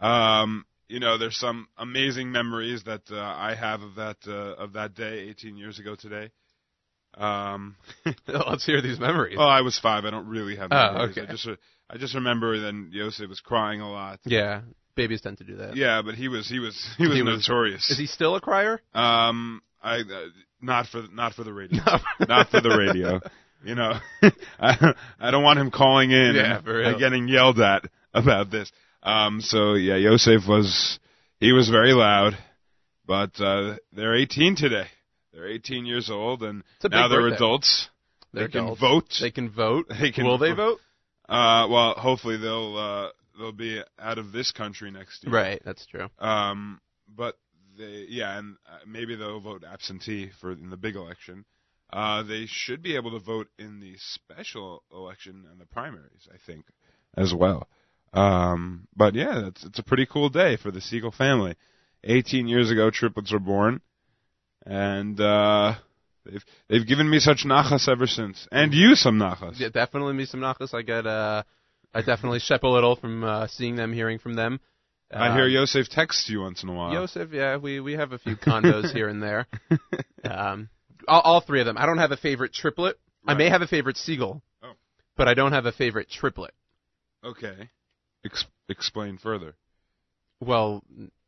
Um, 0.00 0.64
you 0.88 1.00
know, 1.00 1.18
there's 1.18 1.36
some 1.36 1.68
amazing 1.76 2.32
memories 2.32 2.82
that 2.84 3.02
uh, 3.10 3.16
I 3.18 3.54
have 3.54 3.82
of 3.82 3.94
that 3.96 4.16
uh, 4.26 4.54
of 4.62 4.72
that 4.74 4.94
day, 4.94 5.28
18 5.30 5.56
years 5.56 5.78
ago 5.78 5.94
today. 5.94 6.30
Um, 7.16 7.76
Let's 8.26 8.64
hear 8.64 8.80
these 8.82 8.98
memories. 8.98 9.36
Oh, 9.38 9.44
I 9.46 9.60
was 9.62 9.78
five. 9.78 10.04
I 10.04 10.10
don't 10.10 10.28
really 10.28 10.56
have 10.56 10.70
memories. 10.70 10.90
Oh, 10.90 10.98
memories. 10.98 11.18
okay. 11.18 11.26
I 11.28 11.30
just 11.32 11.46
re- 11.46 11.56
I 11.90 11.96
just 11.98 12.14
remember 12.14 12.60
then 12.60 12.90
Yosef 12.92 13.28
was 13.28 13.40
crying 13.40 13.80
a 13.80 13.90
lot. 13.90 14.20
yeah, 14.24 14.60
babies 14.94 15.20
tend 15.22 15.38
to 15.38 15.44
do 15.44 15.56
that. 15.56 15.76
Yeah, 15.76 16.02
but 16.04 16.14
he 16.14 16.28
was 16.28 16.48
he 16.48 16.58
was 16.58 16.74
he 16.98 17.06
was 17.06 17.16
He 17.16 17.22
was- 17.22 17.46
notorious. 17.48 17.90
Is 17.90 17.98
he 17.98 18.06
still 18.06 18.34
a 18.36 18.40
crier? 18.40 18.80
Um, 18.94 19.62
I 19.82 19.98
uh, 20.00 20.02
not 20.60 20.86
for 20.86 21.04
not 21.12 21.34
for 21.34 21.44
the 21.44 21.52
radio, 21.52 21.80
not 22.28 22.50
for 22.50 22.60
the 22.60 22.70
radio. 22.76 23.20
You 23.64 23.74
know, 23.74 23.92
I 24.60 24.94
I 25.18 25.30
don't 25.30 25.42
want 25.42 25.58
him 25.58 25.70
calling 25.70 26.10
in 26.12 26.34
Yeah, 26.36 26.58
and, 26.58 26.68
and 26.68 26.98
getting 26.98 27.26
yelled 27.28 27.58
at 27.60 27.84
about 28.14 28.50
this. 28.50 28.70
Um, 29.02 29.40
so 29.40 29.74
yeah, 29.74 29.96
Yosef 29.96 30.46
was 30.48 30.98
he 31.40 31.52
was 31.52 31.68
very 31.68 31.92
loud, 31.92 32.36
but 33.06 33.40
uh, 33.40 33.76
they're 33.92 34.14
18 34.16 34.56
today. 34.56 34.86
They're 35.32 35.48
18 35.48 35.86
years 35.86 36.10
old, 36.10 36.42
and 36.42 36.62
It's 36.76 36.84
a 36.86 36.88
big 36.88 36.96
now 36.96 37.08
they're 37.08 37.20
birthday. 37.20 37.36
adults. 37.36 37.88
They're 38.32 38.46
they 38.48 38.52
can 38.52 38.64
adults. 38.64 38.80
vote. 38.80 39.14
They 39.20 39.30
can 39.30 39.50
vote. 39.50 39.86
They 40.00 40.10
can 40.10 40.24
Will 40.26 40.38
they 40.38 40.50
vote. 40.52 40.78
vote? 41.28 41.32
Uh, 41.34 41.68
well, 41.68 41.94
hopefully 41.94 42.36
they'll 42.38 42.76
uh, 42.76 43.08
they'll 43.38 43.52
be 43.52 43.80
out 43.98 44.18
of 44.18 44.32
this 44.32 44.50
country 44.52 44.90
next 44.90 45.22
year. 45.24 45.32
Right. 45.32 45.62
That's 45.64 45.86
true. 45.86 46.08
Um, 46.18 46.80
but 47.14 47.36
they, 47.78 48.06
yeah, 48.08 48.38
and 48.38 48.56
uh, 48.66 48.78
maybe 48.86 49.14
they'll 49.14 49.40
vote 49.40 49.62
absentee 49.64 50.30
for 50.40 50.52
in 50.52 50.70
the 50.70 50.76
big 50.76 50.96
election. 50.96 51.44
Uh, 51.92 52.22
they 52.22 52.44
should 52.46 52.82
be 52.82 52.96
able 52.96 53.12
to 53.12 53.18
vote 53.24 53.48
in 53.58 53.80
the 53.80 53.94
special 53.98 54.82
election 54.92 55.46
and 55.50 55.58
the 55.60 55.64
primaries, 55.66 56.28
I 56.32 56.36
think, 56.46 56.64
as 57.16 57.32
well. 57.32 57.66
Um, 58.12 58.88
but 58.96 59.14
yeah, 59.14 59.48
it's 59.48 59.64
it's 59.64 59.78
a 59.78 59.82
pretty 59.82 60.06
cool 60.06 60.28
day 60.30 60.56
for 60.56 60.70
the 60.70 60.80
Segal 60.80 61.14
family. 61.14 61.54
18 62.04 62.46
years 62.48 62.70
ago, 62.70 62.90
triplets 62.90 63.32
were 63.32 63.38
born, 63.40 63.80
and 64.64 65.20
uh, 65.20 65.74
they've 66.24 66.44
they've 66.68 66.86
given 66.86 67.08
me 67.10 67.18
such 67.18 67.44
nachas 67.44 67.88
ever 67.88 68.06
since, 68.06 68.46
and 68.52 68.72
you 68.72 68.94
some 68.94 69.18
nachas. 69.18 69.58
Yeah, 69.58 69.68
definitely 69.68 70.14
me 70.14 70.24
some 70.24 70.40
nachas. 70.40 70.72
I 70.74 70.82
get 70.82 71.06
uh, 71.06 71.42
I 71.92 72.02
definitely 72.02 72.38
shep 72.38 72.62
a 72.62 72.68
little 72.68 72.96
from 72.96 73.24
uh, 73.24 73.46
seeing 73.48 73.76
them, 73.76 73.92
hearing 73.92 74.18
from 74.18 74.34
them. 74.34 74.60
I 75.10 75.34
hear 75.34 75.46
Yosef 75.48 75.88
texts 75.88 76.28
you 76.28 76.40
once 76.40 76.62
in 76.62 76.68
a 76.68 76.74
while. 76.74 76.92
Yosef, 76.92 77.30
yeah, 77.32 77.56
we 77.56 77.80
we 77.80 77.94
have 77.94 78.12
a 78.12 78.18
few 78.18 78.36
condos 78.36 78.92
here 78.92 79.08
and 79.08 79.22
there. 79.22 79.46
Um, 80.24 80.68
all, 81.06 81.20
all 81.20 81.40
three 81.40 81.60
of 81.60 81.66
them. 81.66 81.78
I 81.78 81.86
don't 81.86 81.98
have 81.98 82.10
a 82.10 82.16
favorite 82.16 82.52
triplet. 82.52 82.96
I 83.26 83.34
may 83.34 83.48
have 83.48 83.62
a 83.62 83.68
favorite 83.68 83.96
Segal, 83.96 84.42
Oh. 84.62 84.72
but 85.16 85.28
I 85.28 85.34
don't 85.34 85.52
have 85.52 85.64
a 85.64 85.70
favorite 85.72 86.10
triplet. 86.10 86.52
okay, 87.24 87.70
Ex- 88.30 88.44
explain 88.68 89.18
further. 89.18 89.54
Well, 90.40 90.82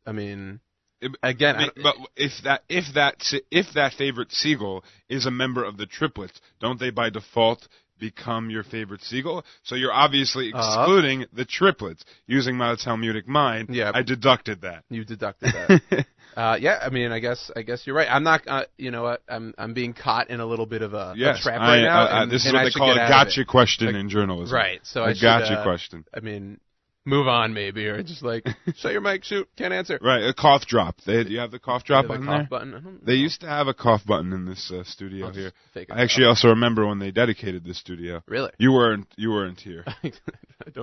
I 0.06 0.12
mean, 0.12 0.60
It- 1.00 1.16
again, 1.22 1.56
I 1.56 1.58
mean, 1.60 1.70
I- 1.78 1.82
but 1.82 1.96
if 2.16 2.32
that 2.44 2.62
if 2.68 2.84
that 2.94 3.32
if 3.50 3.72
that 3.74 3.94
favorite 3.94 4.28
Segal 4.30 4.82
is 5.08 5.24
a 5.26 5.30
member 5.30 5.64
of 5.64 5.76
the 5.78 5.86
triplets, 5.86 6.40
don't 6.60 6.78
they 6.78 6.90
by 6.90 7.08
default 7.10 7.66
become 7.98 8.50
your 8.50 8.62
favorite 8.62 9.00
Segal? 9.00 9.44
So 9.62 9.74
you're 9.74 9.92
obviously 9.92 10.52
Uh. 10.52 10.58
excluding 10.58 11.26
the 11.32 11.44
triplets. 11.44 12.04
Using 12.26 12.56
my 12.56 12.74
Talmudic 12.76 13.26
mind, 13.26 13.68
Yeah. 13.70 13.92
I 13.94 14.02
deducted 14.02 14.60
that. 14.62 14.84
you 14.90 15.04
deducted 15.04 15.52
that. 15.52 16.06
uh, 16.36 16.56
yeah, 16.60 16.78
I 16.82 16.90
mean, 16.90 17.12
I 17.12 17.18
guess 17.18 17.50
I 17.56 17.62
guess 17.62 17.86
you're 17.86 17.96
right. 17.96 18.08
I'm 18.10 18.22
not. 18.22 18.46
Uh, 18.46 18.64
you 18.78 18.90
know 18.90 19.02
what? 19.02 19.22
I'm 19.28 19.54
I'm 19.58 19.72
being 19.74 19.94
caught 19.94 20.28
in 20.30 20.40
a 20.40 20.46
little 20.46 20.66
bit 20.66 20.82
of 20.82 20.92
a, 20.94 21.12
a 21.12 21.14
yes, 21.16 21.40
trap 21.42 21.60
I- 21.62 21.68
right 21.76 21.82
now. 21.82 22.00
uh, 22.02 22.04
uh, 22.04 22.22
and- 22.22 22.30
this 22.30 22.44
is 22.46 22.52
what 22.52 22.64
they 22.64 22.70
call 22.70 22.90
a 22.90 22.94
get 22.94 23.02
out 23.04 23.10
of 23.22 23.26
gotcha 23.28 23.44
question 23.46 23.86
Like- 23.86 23.96
in 23.96 24.08
journalism. 24.10 24.54
Right. 24.54 24.80
So 24.84 25.02
a 25.02 25.08
I 25.08 25.12
should, 25.14 25.22
gotcha 25.22 25.54
uh, 25.60 25.62
question. 25.62 26.04
I 26.14 26.20
mean, 26.20 26.60
move 27.04 27.26
on 27.28 27.54
maybe, 27.54 27.86
or 27.86 28.02
just 28.02 28.22
like 28.22 28.46
shut 28.76 28.92
your 28.92 29.00
mic, 29.00 29.24
shoot, 29.24 29.48
can't 29.56 29.72
answer. 29.72 29.98
Right, 30.02 30.22
a 30.24 30.34
cough 30.34 30.66
drop. 30.66 30.96
They, 31.06 31.22
you 31.26 31.38
have 31.38 31.50
the 31.50 31.58
cough 31.58 31.84
drop 31.84 32.04
The 32.04 32.08
button 32.08 32.26
cough 32.26 32.38
there? 32.40 32.46
button. 32.48 33.00
They 33.02 33.12
know. 33.14 33.18
used 33.22 33.40
to 33.40 33.46
have 33.48 33.66
a 33.68 33.74
cough 33.74 34.04
button 34.06 34.32
in 34.32 34.44
this 34.46 34.70
uh, 34.74 34.84
studio 34.84 35.26
I'll 35.26 35.32
here. 35.32 35.52
I 35.90 36.02
actually 36.02 36.26
also 36.26 36.48
remember 36.48 36.86
when 36.86 36.98
they 36.98 37.10
dedicated 37.10 37.64
this 37.64 37.78
studio. 37.78 38.22
really. 38.26 38.50
You 38.58 38.72
weren't. 38.72 39.06
You 39.16 39.30
weren't 39.30 39.60
here. 39.60 39.84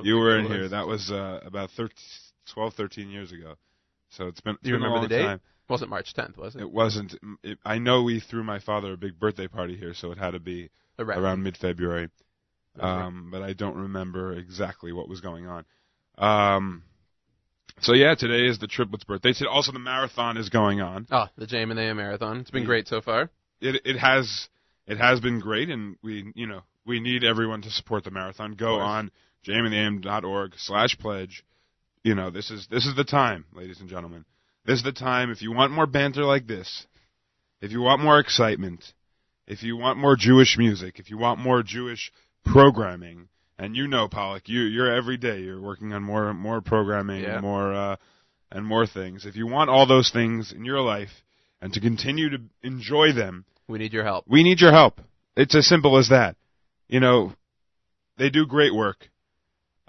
You 0.03 0.15
were 0.15 0.35
it 0.35 0.39
in 0.39 0.43
was. 0.45 0.53
here. 0.53 0.69
That 0.69 0.87
was 0.87 1.11
uh, 1.11 1.39
about 1.45 1.69
13, 1.77 1.93
12, 2.51 2.73
13 2.73 3.09
years 3.09 3.31
ago. 3.31 3.53
So 4.09 4.25
it's 4.27 4.41
been. 4.41 4.55
It's 4.55 4.63
Do 4.63 4.69
you 4.71 4.75
been 4.75 4.83
remember 4.83 5.07
the 5.07 5.15
date? 5.15 5.23
Time. 5.23 5.39
wasn't 5.69 5.91
March 5.91 6.13
10th, 6.15 6.35
was 6.35 6.55
it? 6.55 6.61
It 6.61 6.71
wasn't. 6.71 7.13
It, 7.43 7.59
I 7.63 7.77
know 7.77 8.01
we 8.01 8.19
threw 8.19 8.43
my 8.43 8.57
father 8.59 8.93
a 8.93 8.97
big 8.97 9.19
birthday 9.19 9.47
party 9.47 9.77
here, 9.77 9.93
so 9.93 10.11
it 10.11 10.17
had 10.17 10.31
to 10.31 10.39
be 10.39 10.71
Around. 10.97 11.19
around 11.19 11.43
mid-February. 11.43 12.09
Um, 12.79 13.29
but 13.31 13.41
I 13.43 13.53
don't 13.53 13.75
remember 13.75 14.33
exactly 14.33 14.91
what 14.91 15.07
was 15.09 15.21
going 15.21 15.45
on. 15.47 15.65
Um, 16.17 16.83
so 17.81 17.93
yeah, 17.93 18.15
today 18.15 18.47
is 18.47 18.59
the 18.59 18.67
triplets' 18.67 19.03
birthday. 19.03 19.33
Today- 19.33 19.49
Also, 19.49 19.71
the 19.71 19.79
marathon 19.79 20.37
is 20.37 20.49
going 20.49 20.81
on. 20.81 21.07
Oh, 21.11 21.27
the 21.37 21.45
JM 21.45 21.69
and 21.71 21.79
AM 21.79 21.97
marathon. 21.97 22.37
It's 22.39 22.49
been 22.51 22.63
Yeah. 22.63 22.67
great 22.67 22.87
so 22.87 23.01
far. 23.01 23.29
It 23.61 23.81
it 23.85 23.97
has 23.97 24.49
it 24.87 24.97
has 24.97 25.19
been 25.19 25.39
great, 25.39 25.69
and 25.69 25.97
we 26.01 26.31
you 26.35 26.47
know 26.47 26.63
we 26.85 26.99
need 26.99 27.23
everyone 27.23 27.61
to 27.63 27.69
support 27.71 28.03
the 28.03 28.11
marathon. 28.11 28.53
Go 28.53 28.79
on 28.79 29.11
jamieandtheam.org 29.45 30.53
slash 30.57 30.97
pledge. 30.97 31.43
You 32.03 32.15
know 32.15 32.29
this 32.29 32.49
is 32.51 32.67
this 32.67 32.85
is 32.85 32.95
the 32.95 33.03
time, 33.03 33.45
ladies 33.53 33.79
and 33.79 33.89
gentlemen. 33.89 34.25
This 34.65 34.77
is 34.79 34.83
the 34.83 34.91
time. 34.91 35.29
If 35.31 35.41
you 35.41 35.51
want 35.51 35.71
more 35.71 35.85
banter 35.87 36.23
like 36.25 36.47
this, 36.47 36.87
if 37.61 37.71
you 37.71 37.81
want 37.81 38.01
more 38.01 38.19
excitement, 38.19 38.93
if 39.47 39.63
you 39.63 39.77
want 39.77 39.97
more 39.99 40.15
Jewish 40.15 40.57
music, 40.57 40.99
if 40.99 41.09
you 41.09 41.17
want 41.17 41.39
more 41.39 41.63
Jewish 41.63 42.11
programming, 42.45 43.29
and 43.59 43.75
you 43.75 43.87
know, 43.87 44.07
Pollak, 44.07 44.43
you 44.47 44.61
you're 44.61 44.91
every 44.93 45.17
day 45.17 45.39
you're 45.41 45.61
working 45.61 45.93
on 45.93 46.03
more 46.03 46.33
more 46.33 46.61
programming, 46.61 47.23
Yeah. 47.23 47.39
more 47.41 47.73
uh, 47.73 47.95
and 48.51 48.65
more 48.65 48.85
things. 48.87 49.25
If 49.25 49.35
you 49.35 49.47
want 49.47 49.69
all 49.69 49.85
those 49.87 50.09
things 50.11 50.51
in 50.51 50.63
your 50.65 50.81
life 50.81 51.09
and 51.61 51.73
to 51.73 51.79
continue 51.79 52.29
to 52.29 52.37
enjoy 52.63 53.11
them, 53.13 53.45
We 53.67 53.79
need 53.79 53.93
your 53.93 54.03
help. 54.03 54.25
we 54.27 54.43
need 54.43 54.61
your 54.61 54.71
help. 54.71 55.01
It's 55.35 55.55
as 55.55 55.67
simple 55.67 55.97
as 55.97 56.09
that. 56.09 56.35
You 56.87 56.99
know, 56.99 57.33
they 58.17 58.29
do 58.29 58.45
great 58.45 58.73
work. 58.73 59.09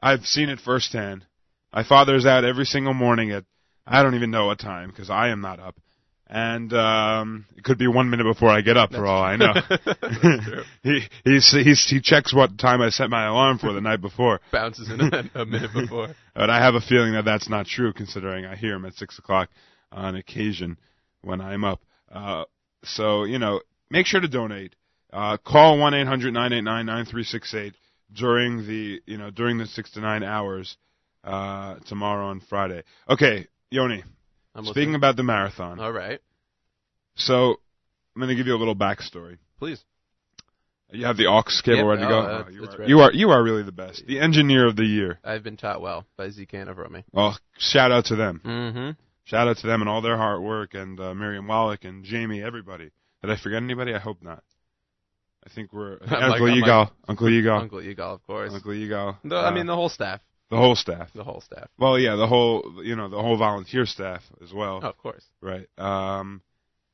I've 0.00 0.24
seen 0.26 0.48
it 0.48 0.60
firsthand. 0.60 1.24
My 1.72 1.84
father's 1.84 2.26
out 2.26 2.44
every 2.44 2.64
single 2.64 2.94
morning 2.94 3.30
at 3.32 3.44
I 3.86 4.02
don't 4.02 4.14
even 4.14 4.30
know 4.30 4.46
what 4.46 4.58
time 4.58 4.90
because 4.90 5.08
I 5.10 5.28
am 5.28 5.40
not 5.40 5.60
up, 5.60 5.76
and 6.30 6.72
um, 6.74 7.46
it 7.56 7.64
could 7.64 7.78
be 7.78 7.86
one 7.86 8.10
minute 8.10 8.24
before 8.24 8.50
I 8.50 8.60
get 8.60 8.76
up 8.76 8.90
for 8.92 9.06
all 9.06 9.22
I 9.22 9.36
know. 9.36 9.54
He 10.82 11.00
he's, 11.24 11.50
he's 11.50 11.86
he 11.88 12.00
checks 12.00 12.34
what 12.34 12.56
time 12.58 12.80
I 12.80 12.90
set 12.90 13.10
my 13.10 13.26
alarm 13.26 13.58
for 13.58 13.72
the 13.72 13.80
night 13.80 14.00
before, 14.00 14.40
Bounces 14.52 14.90
in 14.90 15.00
a, 15.00 15.30
a 15.34 15.44
minute 15.44 15.72
before. 15.72 16.08
but 16.34 16.50
I 16.50 16.62
have 16.62 16.74
a 16.74 16.80
feeling 16.80 17.12
that 17.14 17.24
that's 17.24 17.48
not 17.48 17.66
true 17.66 17.92
considering 17.92 18.44
I 18.44 18.56
hear 18.56 18.74
him 18.74 18.84
at 18.84 18.94
six 18.94 19.18
o'clock 19.18 19.48
on 19.90 20.14
occasion 20.16 20.78
when 21.22 21.40
I'm 21.40 21.64
up. 21.64 21.80
Uh, 22.10 22.44
so 22.84 23.24
you 23.24 23.38
know, 23.38 23.60
make 23.90 24.06
sure 24.06 24.20
to 24.20 24.28
donate. 24.28 24.74
Uh, 25.12 25.36
call 25.38 25.78
one 25.78 25.94
eight 25.94 26.06
hundred 26.06 26.32
nine 26.32 26.52
eight 26.52 26.62
nine 26.62 26.86
nine 26.86 27.06
three 27.06 27.24
six 27.24 27.54
eight 27.54 27.74
during 28.12 28.66
the 28.66 29.00
you 29.06 29.18
know 29.18 29.30
during 29.30 29.58
the 29.58 29.66
six 29.66 29.90
to 29.92 30.00
nine 30.00 30.22
hours 30.22 30.76
uh, 31.24 31.76
tomorrow 31.86 32.30
and 32.30 32.42
Friday. 32.44 32.82
Okay, 33.08 33.46
Yoni. 33.70 34.04
I'm 34.58 34.64
Speaking 34.64 34.80
listening. 34.80 34.94
about 34.96 35.16
the 35.16 35.22
marathon, 35.22 35.78
All 35.78 35.92
right. 35.92 36.20
so 37.14 37.60
I'm 38.14 38.20
going 38.20 38.28
to 38.28 38.34
give 38.34 38.46
you 38.48 38.56
a 38.56 38.58
little 38.58 38.74
backstory. 38.76 39.38
Please. 39.58 39.84
You 40.90 41.04
have 41.06 41.16
the 41.16 41.26
aux 41.26 41.42
cable 41.62 41.76
Yep, 41.78 41.86
ready 41.86 42.02
to 42.02 42.08
go. 42.08 42.18
uh, 42.20 42.44
Oh, 42.46 42.50
you, 42.50 42.64
are, 42.64 42.76
ready. 42.78 42.88
you 42.90 43.00
are 43.00 43.12
you 43.12 43.30
are 43.30 43.42
really 43.42 43.62
the 43.62 43.72
best, 43.72 44.04
the 44.06 44.18
engineer 44.18 44.66
of 44.66 44.74
the 44.74 44.84
year. 44.84 45.20
I've 45.22 45.44
been 45.44 45.56
taught 45.56 45.80
well 45.80 46.06
by 46.16 46.30
Zeke 46.30 46.54
Romy. 46.54 47.04
Well, 47.12 47.38
shout 47.58 47.92
out 47.92 48.06
to 48.06 48.16
them. 48.16 48.40
Mm-hmm. 48.44 48.90
Shout 49.24 49.46
out 49.48 49.58
to 49.58 49.66
them 49.66 49.82
and 49.82 49.88
all 49.88 50.00
their 50.00 50.16
hard 50.16 50.40
work, 50.42 50.72
and 50.74 50.98
uh, 50.98 51.14
Miriam 51.14 51.46
Wallach 51.46 51.84
and 51.84 52.02
Jamie, 52.04 52.42
everybody. 52.42 52.90
Did 53.22 53.30
I 53.30 53.36
forget 53.36 53.62
anybody? 53.62 53.94
I 53.94 53.98
hope 53.98 54.22
not. 54.22 54.42
I 55.46 55.50
think 55.54 55.72
we're 55.72 55.96
I 56.02 56.08
think 56.08 56.12
Uncle 56.12 56.48
like- 56.48 56.64
I'm 56.68 56.88
Uncle 57.08 57.26
Yigal, 57.28 57.60
Uncle 57.60 57.80
Eagle, 57.82 58.14
of 58.14 58.26
course. 58.26 58.52
Uncle. 58.54 58.72
The, 58.72 59.36
I 59.36 59.48
uh, 59.48 59.50
mean, 59.52 59.66
the 59.66 59.74
whole 59.74 59.90
staff. 59.90 60.20
The 60.50 60.56
whole 60.56 60.74
staff. 60.74 61.10
The 61.14 61.24
whole 61.24 61.40
staff. 61.42 61.68
Well, 61.78 61.98
yeah, 61.98 62.16
the 62.16 62.26
whole 62.26 62.80
you 62.82 62.96
know 62.96 63.08
the 63.08 63.20
whole 63.20 63.36
volunteer 63.36 63.84
staff 63.84 64.22
as 64.42 64.52
well. 64.52 64.80
Oh, 64.82 64.88
of 64.88 64.98
course. 64.98 65.24
Right. 65.40 65.68
Um. 65.76 66.42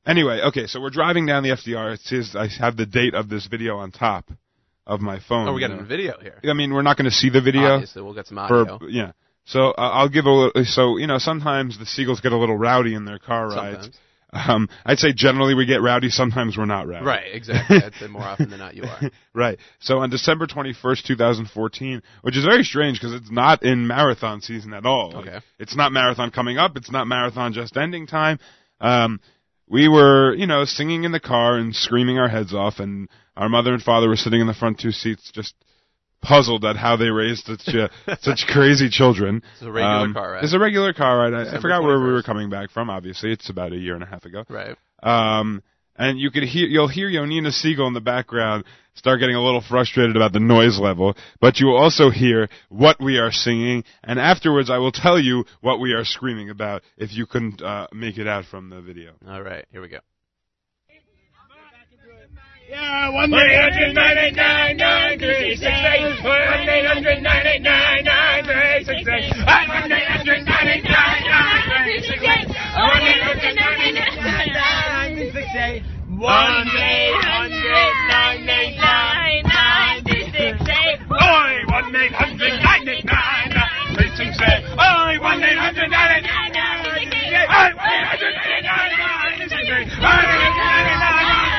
Anyway, 0.06 0.40
okay, 0.48 0.66
so 0.66 0.80
we're 0.80 0.90
driving 0.90 1.24
down 1.24 1.44
the 1.44 1.50
FDR. 1.50 1.94
It 1.94 2.00
says 2.00 2.34
I 2.36 2.48
have 2.62 2.76
the 2.76 2.84
date 2.84 3.14
of 3.14 3.28
this 3.28 3.46
video 3.46 3.78
on 3.78 3.90
top 3.90 4.30
of 4.86 5.00
my 5.00 5.18
phone. 5.20 5.48
Oh, 5.48 5.54
we 5.54 5.60
got 5.60 5.70
a 5.70 5.82
video 5.82 6.18
here. 6.20 6.40
I 6.44 6.52
mean, 6.52 6.74
we're 6.74 6.82
not 6.82 6.98
going 6.98 7.08
to 7.08 7.14
see 7.14 7.30
the 7.30 7.40
video. 7.40 7.74
Obviously, 7.74 8.02
we'll 8.02 8.12
get 8.12 8.26
some 8.26 8.38
audio. 8.38 8.78
for 8.78 8.88
yeah. 8.88 9.12
So 9.46 9.70
uh, 9.70 9.72
I'll 9.76 10.08
give 10.08 10.24
a 10.24 10.30
little, 10.30 10.64
so 10.64 10.96
you 10.96 11.06
know 11.06 11.18
sometimes 11.18 11.78
the 11.78 11.84
Segals 11.84 12.22
get 12.22 12.32
a 12.32 12.36
little 12.36 12.56
rowdy 12.56 12.94
in 12.94 13.04
their 13.04 13.18
car 13.18 13.48
rides. 13.48 13.84
Sometimes. 13.84 13.98
Um, 14.34 14.68
I'd 14.84 14.98
say 14.98 15.12
generally 15.14 15.54
we 15.54 15.64
get 15.64 15.80
rowdy. 15.80 16.10
Sometimes 16.10 16.58
we're 16.58 16.64
not 16.64 16.88
rowdy. 16.88 17.04
Right, 17.06 17.32
exactly. 17.32 17.76
I'd 17.76 17.94
say 17.94 18.08
more 18.08 18.22
often 18.22 18.50
than 18.50 18.58
not 18.58 18.74
you 18.74 18.82
are. 18.82 19.00
right. 19.34 19.58
So 19.78 19.98
on 19.98 20.10
December 20.10 20.46
21st, 20.46 21.04
2014, 21.04 22.02
which 22.22 22.36
is 22.36 22.44
very 22.44 22.64
strange 22.64 22.98
because 23.00 23.14
it's 23.14 23.30
not 23.30 23.62
in 23.62 23.86
marathon 23.86 24.40
season 24.40 24.72
at 24.74 24.84
all. 24.84 25.12
Like, 25.12 25.26
Okay. 25.28 25.40
It's 25.58 25.76
not 25.76 25.92
marathon 25.92 26.30
coming 26.30 26.58
up. 26.58 26.76
It's 26.76 26.90
not 26.90 27.06
marathon 27.06 27.52
just 27.52 27.76
ending 27.76 28.06
time. 28.06 28.38
Um, 28.80 29.20
we 29.68 29.88
were, 29.88 30.34
you 30.34 30.46
know, 30.46 30.64
singing 30.64 31.04
in 31.04 31.12
the 31.12 31.20
car 31.20 31.56
and 31.56 31.74
screaming 31.74 32.18
our 32.18 32.28
heads 32.28 32.52
off, 32.52 32.80
and 32.80 33.08
our 33.36 33.48
mother 33.48 33.72
and 33.72 33.82
father 33.82 34.08
were 34.08 34.16
sitting 34.16 34.40
in 34.40 34.46
the 34.46 34.52
front 34.54 34.78
two 34.78 34.90
seats, 34.90 35.30
just 35.32 35.54
puzzled 36.24 36.64
at 36.64 36.76
how 36.76 36.96
they 36.96 37.08
raised 37.10 37.44
such 37.46 37.74
uh, 37.74 37.88
such 38.20 38.46
crazy 38.48 38.88
children. 38.88 39.42
It's 39.54 39.62
a 39.62 39.70
regular 39.70 39.96
Um, 39.96 40.14
car 40.14 40.32
ride. 40.32 40.44
It's 40.44 40.54
a 40.54 40.58
regular 40.58 40.92
car 40.92 41.18
ride. 41.18 41.34
I, 41.34 41.56
I 41.56 41.60
forgot 41.60 41.82
where 41.82 42.00
we 42.00 42.10
were 42.12 42.22
coming 42.22 42.50
back 42.50 42.70
from. 42.70 42.90
Obviously, 42.90 43.30
it's 43.32 43.50
about 43.50 43.72
a 43.72 43.76
year 43.76 43.94
and 43.94 44.02
a 44.02 44.06
half 44.06 44.24
ago. 44.24 44.44
Right. 44.48 44.76
Um, 45.02 45.62
and 45.96 46.18
you 46.18 46.30
could 46.30 46.42
hear, 46.42 46.66
you'll 46.66 46.88
hear 46.88 47.08
Yonina 47.08 47.52
Segal 47.52 47.86
in 47.86 47.94
the 47.94 48.00
background 48.00 48.64
start 48.94 49.20
getting 49.20 49.36
a 49.36 49.42
little 49.42 49.60
frustrated 49.60 50.16
about 50.16 50.32
the 50.32 50.40
noise 50.40 50.78
level, 50.78 51.16
but 51.40 51.58
you 51.58 51.66
will 51.66 51.76
also 51.76 52.10
hear 52.10 52.48
what 52.68 53.00
we 53.00 53.18
are 53.18 53.32
singing, 53.32 53.84
and 54.02 54.18
afterwards 54.18 54.70
I 54.70 54.78
will 54.78 54.92
tell 54.92 55.18
you 55.18 55.44
what 55.60 55.80
we 55.80 55.92
are 55.92 56.04
screaming 56.04 56.50
about 56.50 56.82
if 56.96 57.12
you 57.12 57.26
couldn't 57.26 57.60
uh, 57.62 57.88
make 57.92 58.18
it 58.18 58.26
out 58.26 58.44
from 58.44 58.70
the 58.70 58.80
video. 58.80 59.12
All 59.26 59.42
right. 59.42 59.64
Here 59.70 59.80
we 59.82 59.88
go. 59.88 59.98
Yeah, 62.74 63.08
one 63.14 63.30
eight 63.34 63.54
hundred 63.54 63.94
nine 63.94 64.18
eight 64.18 64.34
nine 64.34 64.76
nine 64.76 65.18
three 65.18 65.54
six 65.54 65.70
eight. 65.70 66.02
One 66.26 66.66
eight 66.66 66.86
hundred 66.90 67.22
nine 67.22 67.46
eight 67.46 67.62
nine 67.62 68.02
nine 68.02 68.42
three 68.42 68.82
six 68.82 68.98
eight. 69.06 69.30
One 69.46 69.92
eight 69.94 70.10
hundred 70.10 70.42
nine 70.42 70.66
eight 70.74 70.82
nine 70.82 71.22
nine 71.22 71.62
three 71.70 72.02
six 72.02 72.18
eight. 72.18 72.50
One 72.50 72.98
eight 72.98 73.22
hundred 73.22 73.54
nine 73.54 73.78
eight 73.78 73.94
nine 73.94 74.50
nine 74.58 75.14
three 75.14 75.30
six 75.30 75.46
eight. 75.54 75.82
One 76.18 76.66
eight 76.66 77.14
hundred 77.22 77.94
nine 78.10 78.42
eight 78.42 78.74
nine 78.74 79.42
nine 79.46 80.02
three 80.02 80.26
six 80.34 80.58
eight. 80.66 80.98
Oi, 81.14 81.54
one 81.70 81.94
eight 81.94 82.10
hundred 82.10 82.58
nine 82.58 82.88
eight 82.90 83.06
nine 83.06 83.54
nine 83.54 83.94
three 83.94 84.10
six 84.18 84.34
eight. 84.34 84.66
Oi, 84.74 85.22
one 85.22 85.38
eight 85.46 85.58
hundred 85.62 85.90
nine 85.94 86.10
eight 86.10 86.26
nine 86.26 86.50
nine 86.50 86.90
three 86.90 87.06
six 87.06 87.22
eight. 87.22 87.38
Oi, 87.38 87.70
one 87.70 87.86
eight 87.86 88.02
hundred 88.10 88.34
nine 88.34 88.50
eight 88.50 88.66
nine 88.66 88.98
nine 88.98 89.38
three 89.38 89.46
six 89.46 89.62
eight 89.62 89.86
nine 89.86 90.98
nine. 90.98 91.54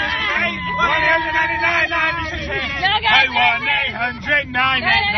One 0.76 0.92
eight 0.92 1.08
hundred 1.08 1.34
ninety 1.40 1.58
nine 1.64 1.88
ninety 1.90 2.26
six. 2.36 2.64
Hey, 2.76 3.28
one 3.32 3.64
eight 3.64 3.96
hundred 3.96 4.35
nine 4.52 4.84
eight 4.84 5.15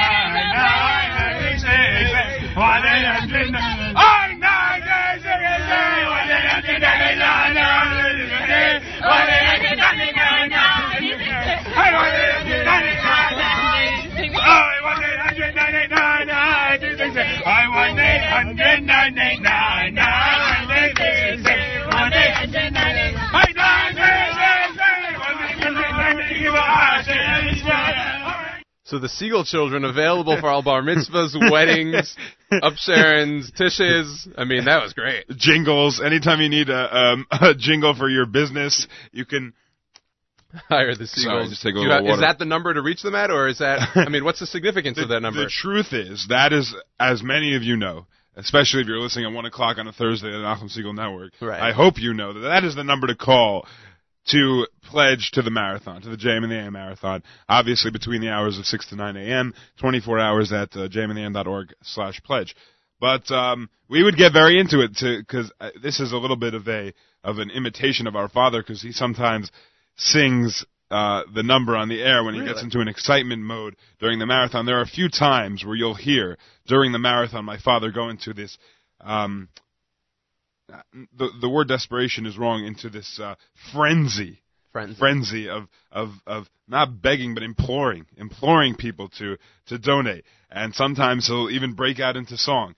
So 28.88 29.00
the 29.00 29.08
Segal 29.08 29.46
children 29.46 29.84
available 29.84 30.40
for 30.40 30.48
all 30.48 30.62
bar 30.64 30.82
mitzvahs, 30.82 31.36
weddings, 31.52 32.16
upsharons, 32.52 33.52
tishes. 33.52 34.28
I 34.38 34.46
mean, 34.46 34.64
that 34.64 34.82
was 34.82 34.94
great. 34.94 35.28
Jingles. 35.36 36.02
Anytime 36.04 36.40
you 36.40 36.48
need 36.48 36.70
a, 36.70 36.98
um, 36.98 37.28
a 37.32 37.54
jingle 37.54 37.94
for 37.96 38.10
your 38.10 38.26
business, 38.26 38.88
you 39.12 39.26
can. 39.26 39.54
Hire 40.70 40.96
the 40.96 41.04
Segals. 41.04 41.50
just 41.50 41.62
take 41.62 41.76
a 41.76 41.78
little 41.80 41.92
have- 41.94 42.06
Is 42.06 42.22
that 42.22 42.40
the 42.40 42.46
number 42.46 42.74
to 42.74 42.82
reach 42.82 43.02
them 43.02 43.14
at, 43.14 43.30
or 43.30 43.50
is 43.50 43.58
that? 43.60 43.90
I 43.96 44.08
mean, 44.08 44.24
what's 44.24 44.40
the 44.40 44.48
significance 44.48 44.98
of 45.02 45.10
that 45.10 45.20
number? 45.20 45.42
The 45.44 45.50
truth 45.50 45.92
is, 45.92 46.26
that 46.30 46.54
is, 46.54 46.74
as 46.98 47.22
many 47.22 47.58
of 47.58 47.64
you 47.64 47.76
know, 47.76 48.08
especially 48.38 48.80
if 48.82 48.88
you're 48.88 49.00
listening 49.02 49.26
at 49.26 49.34
1 49.34 49.46
o'clock 49.46 49.78
on 49.78 49.88
a 49.88 49.92
Thursday 49.92 50.30
at 50.30 50.32
the 50.32 50.38
Nachum 50.38 50.72
Segal 50.76 50.96
Network, 50.96 51.34
Right. 51.42 51.60
I 51.62 51.74
hope 51.74 51.96
you 52.00 52.14
know 52.14 52.32
that 52.32 52.40
that 52.40 52.64
is 52.64 52.76
the 52.76 52.86
number 52.86 53.08
to 53.08 53.16
call 53.16 53.68
to 54.28 54.68
pledge 54.84 55.32
to 55.34 55.42
the 55.42 55.52
marathon, 55.52 56.02
to 56.02 56.10
the 56.10 56.18
JM 56.18 56.44
in 56.44 56.50
the 56.50 56.56
AM 56.56 56.74
marathon. 56.74 57.24
Obviously, 57.48 57.92
between 57.92 58.22
the 58.22 58.30
hours 58.30 58.58
of 58.58 58.66
6 58.66 58.88
to 58.90 58.96
9 58.96 59.18
a.m., 59.18 59.54
24 59.80 60.20
hours 60.20 60.52
at 60.52 60.76
uh, 60.76 60.88
jmandtheam.org 60.88 61.74
slash 61.84 62.22
pledge. 62.24 62.56
But 63.00 63.30
um, 63.32 63.70
we 63.90 64.04
would 64.04 64.18
get 64.18 64.34
very 64.34 64.60
into 64.60 64.82
it 64.82 64.96
to 64.98 65.20
because 65.20 65.52
uh, 65.60 65.70
this 65.82 66.00
is 66.00 66.12
a 66.12 66.18
little 66.18 66.36
bit 66.36 66.54
of 66.54 66.68
a 66.68 66.94
of 67.24 67.38
an 67.38 67.52
imitation 67.52 68.08
of 68.08 68.16
our 68.16 68.30
father 68.30 68.62
because 68.62 68.82
he 68.82 68.92
sometimes 68.92 69.52
sings 69.98 70.66
uh, 70.90 71.24
the 71.34 71.44
number 71.44 71.76
on 71.76 71.90
the 71.90 72.02
air 72.02 72.24
when 72.24 72.34
he 72.34 72.44
gets 72.44 72.64
into 72.64 72.80
an 72.80 72.88
excitement 72.88 73.42
mode 73.42 73.76
during 74.00 74.20
the 74.20 74.26
marathon. 74.26 74.66
There 74.66 74.80
are 74.80 74.84
a 74.84 74.88
few 74.88 75.10
times 75.10 75.66
where 75.66 75.76
you'll 75.76 75.96
hear 75.96 76.38
during 76.66 76.92
the 76.92 77.00
marathon 77.00 77.46
my 77.46 77.60
father 77.60 77.92
go 77.92 78.10
into 78.10 78.34
this. 78.34 78.58
Um, 79.02 79.50
the 81.18 81.30
the 81.42 81.50
word 81.50 81.68
desperation 81.68 82.26
is 82.26 82.38
wrong. 82.38 82.66
Into 82.66 82.90
this 82.90 83.20
uh, 83.22 83.36
frenzy, 83.74 84.42
Friends. 84.72 84.98
frenzy 84.98 85.50
of 85.50 85.68
of 85.92 86.10
of 86.26 86.48
not 86.68 87.02
begging 87.02 87.34
but 87.34 87.44
imploring, 87.44 88.06
imploring 88.18 88.76
people 88.76 89.10
to 89.20 89.38
to 89.68 89.78
donate. 89.78 90.26
And 90.52 90.74
sometimes 90.74 91.28
he'll 91.28 91.50
even 91.50 91.74
break 91.74 92.00
out 92.00 92.16
into 92.16 92.38
song. 92.38 92.76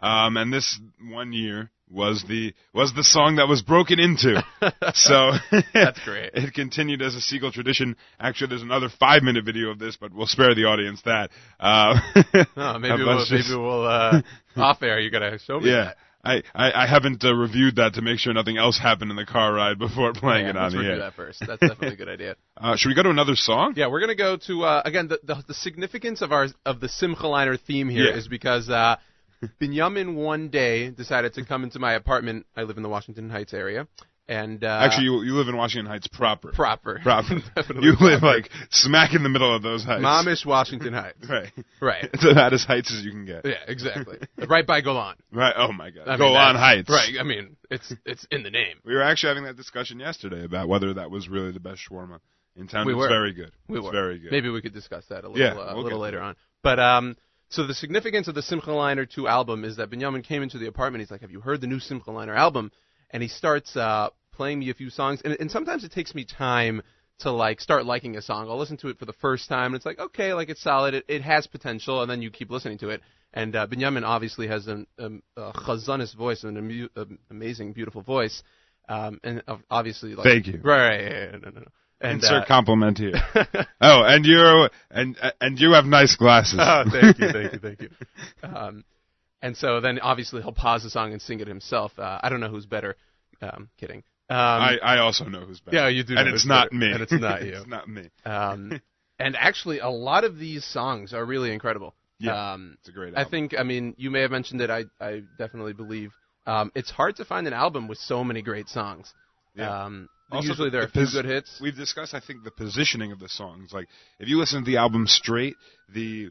Um, 0.00 0.36
and 0.36 0.52
this 0.52 0.80
one 1.00 1.32
year 1.32 1.70
was 1.92 2.24
the 2.26 2.54
was 2.72 2.92
the 2.94 3.04
song 3.04 3.36
that 3.36 3.48
was 3.48 3.62
broken 3.62 4.00
into. 4.00 4.42
so 4.94 5.32
That's 5.72 6.02
great. 6.04 6.30
It 6.34 6.54
continued 6.54 7.02
as 7.02 7.14
a 7.14 7.18
Segal 7.18 7.52
tradition. 7.52 7.96
Actually, 8.18 8.48
there's 8.48 8.62
another 8.62 8.88
five 8.88 9.22
minute 9.22 9.44
video 9.44 9.70
of 9.70 9.78
this, 9.78 9.96
but 9.96 10.12
we'll 10.12 10.26
spare 10.26 10.54
the 10.54 10.64
audience 10.64 11.02
that. 11.04 11.30
Uh, 11.60 12.00
Oh, 12.56 12.78
maybe 12.78 13.02
we'll, 13.02 13.24
maybe 13.30 13.54
we'll 13.54 13.86
uh, 13.86 14.22
off 14.56 14.82
air. 14.82 14.98
You 15.00 15.10
gotta 15.10 15.38
show 15.38 15.60
me 15.60 15.70
yeah. 15.70 15.84
that. 15.84 15.96
I, 16.24 16.42
I, 16.54 16.84
I 16.84 16.86
haven't 16.86 17.24
uh, 17.24 17.34
reviewed 17.34 17.76
that 17.76 17.94
to 17.94 18.02
make 18.02 18.18
sure 18.20 18.32
nothing 18.32 18.56
else 18.56 18.78
happened 18.78 19.10
in 19.10 19.16
the 19.16 19.26
car 19.26 19.52
ride 19.52 19.78
before 19.86 20.12
playing 20.12 20.44
Yeah, 20.44 20.50
it 20.50 20.56
on 20.56 20.72
the 20.72 20.78
air. 20.84 20.98
that 20.98 21.14
first. 21.14 21.40
That's 21.40 21.60
definitely 21.60 21.94
a 21.94 21.96
good 21.96 22.08
idea. 22.16 22.36
Uh, 22.56 22.76
should 22.76 22.88
we 22.88 22.94
go 22.94 23.02
to 23.02 23.10
another 23.10 23.34
song? 23.34 23.74
Yeah, 23.76 23.88
we're 23.88 24.00
gonna 24.00 24.14
go 24.14 24.36
to 24.46 24.62
uh, 24.64 24.82
again 24.84 25.08
the, 25.08 25.18
the 25.24 25.42
the 25.48 25.54
significance 25.54 26.22
of 26.22 26.30
our 26.32 26.46
of 26.64 26.80
the 26.80 26.88
Simcha 26.88 27.24
Leiner 27.24 27.58
theme 27.60 27.88
here 27.88 28.08
is 28.12 28.26
Yeah. 28.26 28.30
because 28.30 28.70
uh, 28.70 28.96
Binyamin 29.60 30.14
one 30.14 30.48
day 30.48 30.90
decided 30.90 31.34
to 31.34 31.44
come 31.44 31.64
into 31.64 31.78
my 31.80 31.94
apartment. 31.94 32.46
I 32.56 32.62
live 32.62 32.76
in 32.76 32.82
the 32.84 32.88
Washington 32.88 33.28
Heights 33.28 33.52
area, 33.52 33.88
and 34.32 34.64
uh, 34.64 34.80
Actually, 34.82 35.04
you, 35.04 35.22
you 35.22 35.34
live 35.34 35.48
in 35.48 35.56
Washington 35.56 35.86
Heights 35.86 36.06
proper. 36.08 36.52
proper, 36.52 37.00
Proper. 37.02 37.34
You 37.80 37.90
live 38.00 38.20
proper. 38.20 38.26
like 38.38 38.50
smack 38.70 39.14
in 39.14 39.22
the 39.22 39.28
middle 39.28 39.54
of 39.54 39.62
those 39.62 39.84
heights. 39.84 40.02
Momish 40.02 40.46
Washington 40.46 40.92
Heights. 41.02 41.28
Right. 41.28 41.52
Right. 41.80 42.08
It's 42.12 42.24
about 42.24 42.52
as 42.52 42.64
heights 42.64 42.92
as 42.96 43.04
you 43.04 43.10
can 43.10 43.26
get. 43.26 43.44
Yeah, 43.44 43.54
exactly. 43.66 44.18
right 44.48 44.66
by 44.66 44.80
Golan. 44.80 45.16
Right. 45.32 45.54
Oh 45.56 45.72
my 45.72 45.90
God. 45.90 46.06
I 46.08 46.10
mean, 46.12 46.18
Go 46.18 46.34
on 46.34 46.54
that's- 46.54 46.60
Heights. 46.60 46.90
Right. 46.90 47.14
I 47.20 47.22
mean, 47.24 47.56
it's 47.70 47.92
it's 48.06 48.26
in 48.30 48.42
the 48.42 48.50
name. 48.50 48.76
We 48.84 48.94
were 48.94 49.02
actually 49.02 49.28
having 49.30 49.44
that 49.44 49.56
discussion 49.56 50.00
yesterday 50.00 50.44
about 50.44 50.68
whether 50.68 50.94
that 50.94 51.10
was 51.10 51.28
really 51.28 51.52
the 51.52 51.60
best 51.60 51.80
shawarma 51.90 52.20
in 52.56 52.68
town. 52.68 52.86
We 52.86 52.92
it's 52.92 52.98
were. 52.98 53.08
very 53.08 53.32
good. 53.32 53.52
We 53.68 53.78
it's 53.78 53.84
were. 53.86 53.92
very 53.92 54.18
good. 54.18 54.30
Maybe 54.32 54.48
we 54.48 54.62
could 54.62 54.74
discuss 54.74 55.04
that 55.10 55.24
a 55.24 55.28
little, 55.28 55.38
Yeah, 55.38 55.54
uh, 55.54 55.72
a 55.72 55.74
we'll 55.74 55.84
little 55.84 55.98
later 56.00 56.20
on. 56.20 56.36
But 56.62 56.78
um, 56.78 57.16
so 57.50 57.66
the 57.66 57.74
significance 57.74 58.28
of 58.28 58.34
the 58.34 58.42
Simcha 58.42 58.70
Leiner 58.70 59.06
2 59.08 59.28
album 59.28 59.64
is 59.64 59.76
that 59.76 59.90
Benjamin 59.90 60.22
came 60.22 60.42
into 60.42 60.56
the 60.58 60.66
apartment. 60.68 61.02
He's 61.02 61.10
like, 61.10 61.20
"Have 61.22 61.30
you 61.30 61.40
heard 61.40 61.60
the 61.60 61.66
new 61.66 61.80
Simcha 61.80 62.10
Leiner 62.10 62.36
album?" 62.36 62.70
And 63.10 63.22
he 63.22 63.28
starts 63.28 63.76
uh, 63.76 64.08
playing 64.32 64.58
me 64.58 64.70
a 64.70 64.74
few 64.74 64.90
songs. 64.90 65.20
And, 65.24 65.36
and 65.38 65.50
sometimes 65.50 65.84
it 65.84 65.92
takes 65.92 66.14
me 66.14 66.24
time 66.24 66.82
to 67.20 67.30
like 67.30 67.60
start 67.60 67.86
liking 67.86 68.16
a 68.16 68.22
song. 68.22 68.48
I'll 68.48 68.58
listen 68.58 68.76
to 68.78 68.88
it 68.88 68.98
for 68.98 69.04
the 69.04 69.12
first 69.14 69.48
time, 69.48 69.66
and 69.66 69.76
it's 69.76 69.86
like, 69.86 69.98
okay, 69.98 70.34
like 70.34 70.48
it's 70.48 70.62
solid. 70.62 70.94
It, 70.94 71.04
it 71.08 71.22
has 71.22 71.46
potential, 71.46 72.02
and 72.02 72.10
then 72.10 72.22
you 72.22 72.30
keep 72.30 72.50
listening 72.50 72.78
to 72.78 72.90
it. 72.90 73.00
And 73.34 73.56
uh, 73.56 73.66
Benjamin 73.66 74.04
obviously 74.04 74.48
has 74.48 74.66
an, 74.66 74.86
um, 74.98 75.22
a 75.36 75.52
chazanis 75.52 76.14
voice, 76.14 76.44
an 76.44 76.58
amu- 76.58 76.88
um, 76.96 77.18
amazing, 77.30 77.72
beautiful 77.72 78.02
voice. 78.02 78.42
Um, 78.88 79.20
and 79.24 79.42
obviously, 79.70 80.14
like, 80.14 80.24
Thank 80.24 80.48
you. 80.48 80.60
Right, 80.62 80.88
right, 80.88 81.00
yeah, 81.00 81.10
yeah, 81.10 81.30
no, 81.32 81.38
no, 81.38 81.60
no. 81.60 81.66
And, 82.00 82.14
Insert 82.14 82.42
uh, 82.42 82.46
compliment 82.46 82.98
here. 82.98 83.14
oh, 83.80 84.02
and 84.04 84.26
you 84.26 84.68
and 84.90 85.16
and 85.40 85.58
you 85.58 85.72
have 85.74 85.84
nice 85.84 86.16
glasses. 86.16 86.58
oh, 86.60 86.82
thank 86.90 87.16
you, 87.20 87.32
thank 87.32 87.52
you, 87.52 87.58
thank 87.60 87.80
you. 87.80 87.90
Um, 88.42 88.84
and 89.40 89.56
so 89.56 89.80
then 89.80 90.00
obviously 90.00 90.42
he'll 90.42 90.52
pause 90.52 90.82
the 90.82 90.90
song 90.90 91.12
and 91.12 91.22
sing 91.22 91.38
it 91.38 91.46
himself. 91.46 91.92
Uh, 91.96 92.18
I 92.22 92.28
don't 92.28 92.40
know 92.40 92.48
who's 92.48 92.66
better. 92.66 92.96
Um, 93.40 93.68
kidding. 93.78 94.02
Um, 94.32 94.62
I, 94.62 94.78
I 94.82 94.98
also 94.98 95.24
know 95.24 95.40
who's 95.40 95.60
better. 95.60 95.76
Yeah, 95.76 95.88
you 95.88 96.04
do 96.04 96.16
And 96.16 96.28
it's 96.28 96.46
not 96.46 96.70
better. 96.70 96.76
me. 96.76 96.92
And 96.92 97.02
it's 97.02 97.12
not 97.12 97.42
you. 97.46 97.52
it's 97.56 97.66
not 97.66 97.88
me. 97.88 98.08
um, 98.24 98.80
and 99.18 99.36
actually, 99.36 99.78
a 99.80 99.88
lot 99.90 100.24
of 100.24 100.38
these 100.38 100.64
songs 100.64 101.12
are 101.12 101.24
really 101.24 101.52
incredible. 101.52 101.94
Yeah, 102.18 102.52
Um, 102.52 102.76
It's 102.80 102.88
a 102.88 102.92
great 102.92 103.14
I 103.16 103.24
think, 103.24 103.54
I 103.58 103.62
mean, 103.64 103.94
you 103.98 104.10
may 104.10 104.20
have 104.20 104.30
mentioned 104.30 104.60
it. 104.60 104.70
I, 104.70 104.84
I 105.00 105.22
definitely 105.38 105.72
believe. 105.72 106.12
Um, 106.46 106.70
it's 106.74 106.90
hard 106.90 107.16
to 107.16 107.24
find 107.24 107.46
an 107.46 107.52
album 107.52 107.88
with 107.88 107.98
so 107.98 108.22
many 108.24 108.42
great 108.42 108.68
songs. 108.68 109.12
Yeah. 109.54 109.84
Um, 109.84 110.08
Also, 110.30 110.48
usually 110.48 110.70
there 110.70 110.82
are 110.82 110.86
a 110.86 110.90
few 110.90 111.06
good 111.12 111.24
hits. 111.26 111.58
We've 111.60 111.76
discussed, 111.76 112.14
I 112.14 112.20
think, 112.20 112.42
the 112.44 112.50
positioning 112.52 113.12
of 113.12 113.18
the 113.18 113.28
songs. 113.28 113.72
Like, 113.72 113.88
if 114.18 114.28
you 114.28 114.38
listen 114.38 114.60
to 114.64 114.70
the 114.70 114.78
album 114.78 115.06
straight, 115.06 115.56
the 115.92 116.30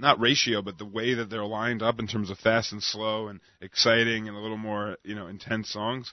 not 0.00 0.18
ratio, 0.18 0.62
but 0.62 0.78
the 0.78 0.86
way 0.86 1.14
that 1.14 1.28
they're 1.30 1.44
lined 1.44 1.82
up 1.82 2.00
in 2.00 2.06
terms 2.06 2.30
of 2.30 2.38
fast 2.38 2.72
and 2.72 2.82
slow 2.82 3.28
and 3.28 3.40
exciting 3.60 4.26
and 4.26 4.36
a 4.36 4.40
little 4.40 4.56
more, 4.56 4.96
you 5.04 5.14
know, 5.14 5.26
intense 5.26 5.70
songs, 5.70 6.12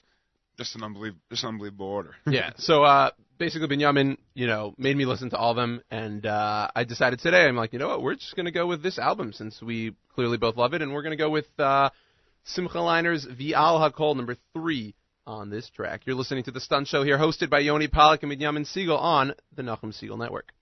just 0.58 0.74
an 0.74 0.82
unbelievable, 0.82 1.22
just 1.30 1.44
an 1.44 1.50
unbelievable 1.50 1.86
order. 1.86 2.14
yeah. 2.26 2.50
So 2.58 2.82
uh, 2.82 3.10
basically, 3.38 3.68
Benjamin, 3.68 4.18
you 4.34 4.46
know, 4.46 4.74
made 4.76 4.96
me 4.96 5.06
listen 5.06 5.30
to 5.30 5.36
all 5.36 5.52
of 5.52 5.56
them, 5.56 5.82
and 5.90 6.26
uh, 6.26 6.68
I 6.74 6.84
decided 6.84 7.20
today, 7.20 7.46
I'm 7.46 7.56
like, 7.56 7.72
you 7.72 7.78
know 7.78 7.88
what, 7.88 8.02
we're 8.02 8.16
just 8.16 8.36
gonna 8.36 8.50
go 8.50 8.66
with 8.66 8.82
this 8.82 8.98
album 8.98 9.32
since 9.32 9.62
we 9.62 9.94
clearly 10.14 10.36
both 10.36 10.56
love 10.56 10.74
it, 10.74 10.82
and 10.82 10.92
we're 10.92 11.02
gonna 11.02 11.16
go 11.16 11.30
with 11.30 11.46
uh, 11.58 11.90
Simcha 12.44 12.78
Leiner's 12.78 13.24
Vial 13.24 13.78
Hakol 13.78 14.16
number 14.16 14.36
three 14.52 14.94
on 15.26 15.50
this 15.50 15.70
track. 15.70 16.02
You're 16.04 16.16
listening 16.16 16.44
to 16.44 16.50
the 16.50 16.60
Stunt 16.60 16.88
Show 16.88 17.04
here, 17.04 17.18
hosted 17.18 17.50
by 17.50 17.60
Yoni 17.60 17.88
Pollak 17.88 18.22
and 18.22 18.30
Benjamin 18.30 18.64
Segal 18.64 18.98
on 18.98 19.34
the 19.54 19.62
Nachum 19.62 19.94
Segal 19.94 20.18
Network. 20.18 20.52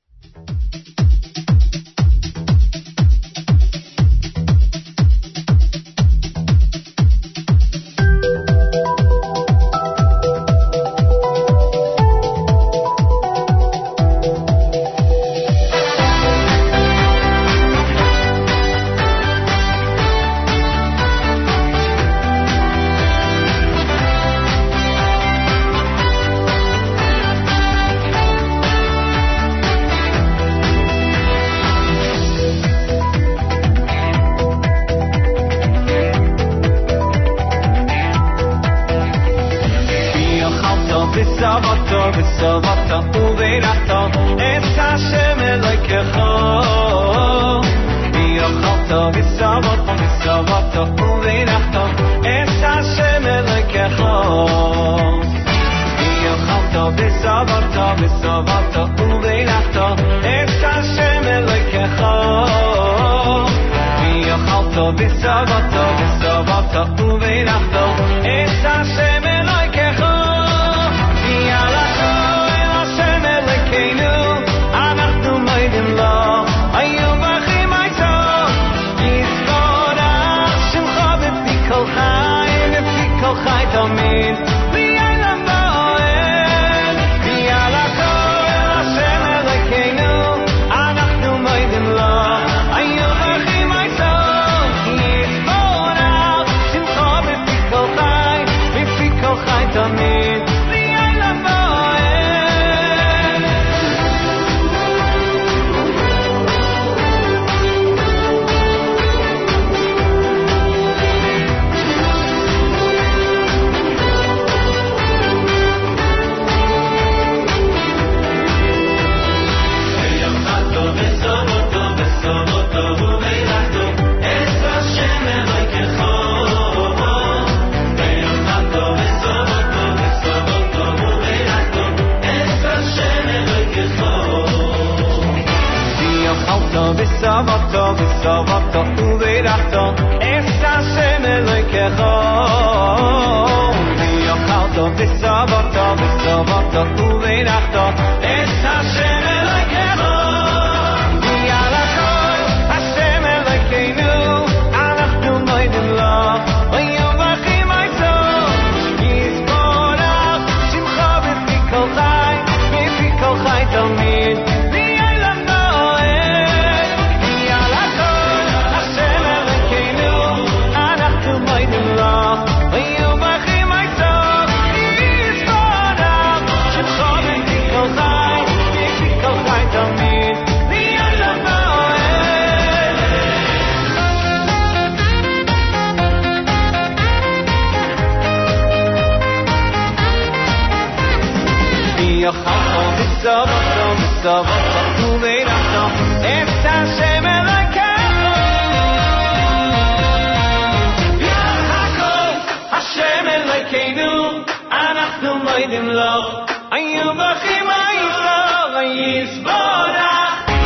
dem 205.73 205.89
loch 205.99 206.29
ay 206.77 206.87
mach 207.21 207.45
im 207.59 207.69
ay 207.87 207.99
frag 208.19 208.75
ay 208.83 208.91
is 209.21 209.33
bora 209.47 210.15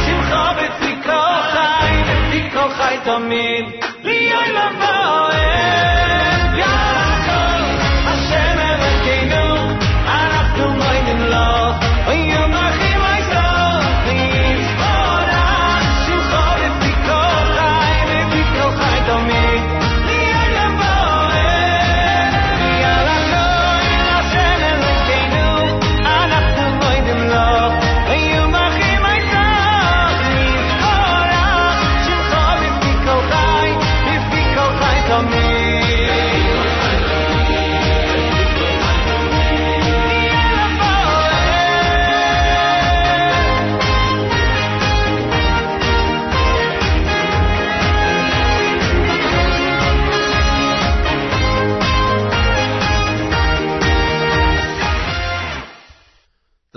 חי 0.04 0.14
khabet 0.30 0.72
dikol 0.82 1.36
khay 1.52 1.90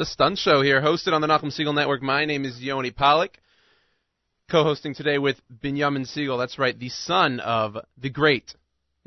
the 0.03 0.07
stunt 0.07 0.37
Show 0.37 0.61
here, 0.61 0.81
hosted 0.81 1.13
on 1.13 1.21
the 1.21 1.27
Nachum 1.27 1.45
Segal 1.45 1.73
Network. 1.73 2.01
My 2.01 2.25
name 2.25 2.43
is 2.43 2.59
Yoni 2.59 2.91
Pollak, 2.91 3.35
co-hosting 4.51 4.93
today 4.93 5.17
with 5.17 5.39
Binyamin 5.63 6.05
Segal. 6.05 6.37
That's 6.37 6.59
right, 6.59 6.77
the 6.77 6.89
son 6.89 7.39
of 7.39 7.77
the 7.97 8.09
great 8.09 8.53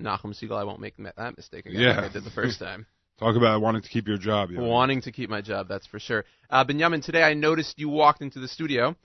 Nachum 0.00 0.34
Segal. 0.34 0.56
I 0.56 0.64
won't 0.64 0.80
make 0.80 0.94
that 0.96 1.36
mistake 1.36 1.66
again 1.66 1.82
yeah. 1.82 2.00
like 2.00 2.10
I 2.10 2.12
did 2.14 2.24
the 2.24 2.30
first 2.30 2.58
time. 2.58 2.86
Talk 3.18 3.36
about 3.36 3.60
wanting 3.60 3.82
to 3.82 3.88
keep 3.90 4.08
your 4.08 4.16
job. 4.16 4.48
Wanting 4.54 5.02
to 5.02 5.12
keep 5.12 5.28
my 5.28 5.42
job, 5.42 5.68
that's 5.68 5.86
for 5.86 5.98
sure. 5.98 6.24
Uh, 6.48 6.64
Binyamin, 6.64 7.04
today 7.04 7.22
I 7.22 7.34
noticed 7.34 7.78
you 7.78 7.90
walked 7.90 8.22
into 8.22 8.38
the 8.38 8.48
studio 8.48 8.96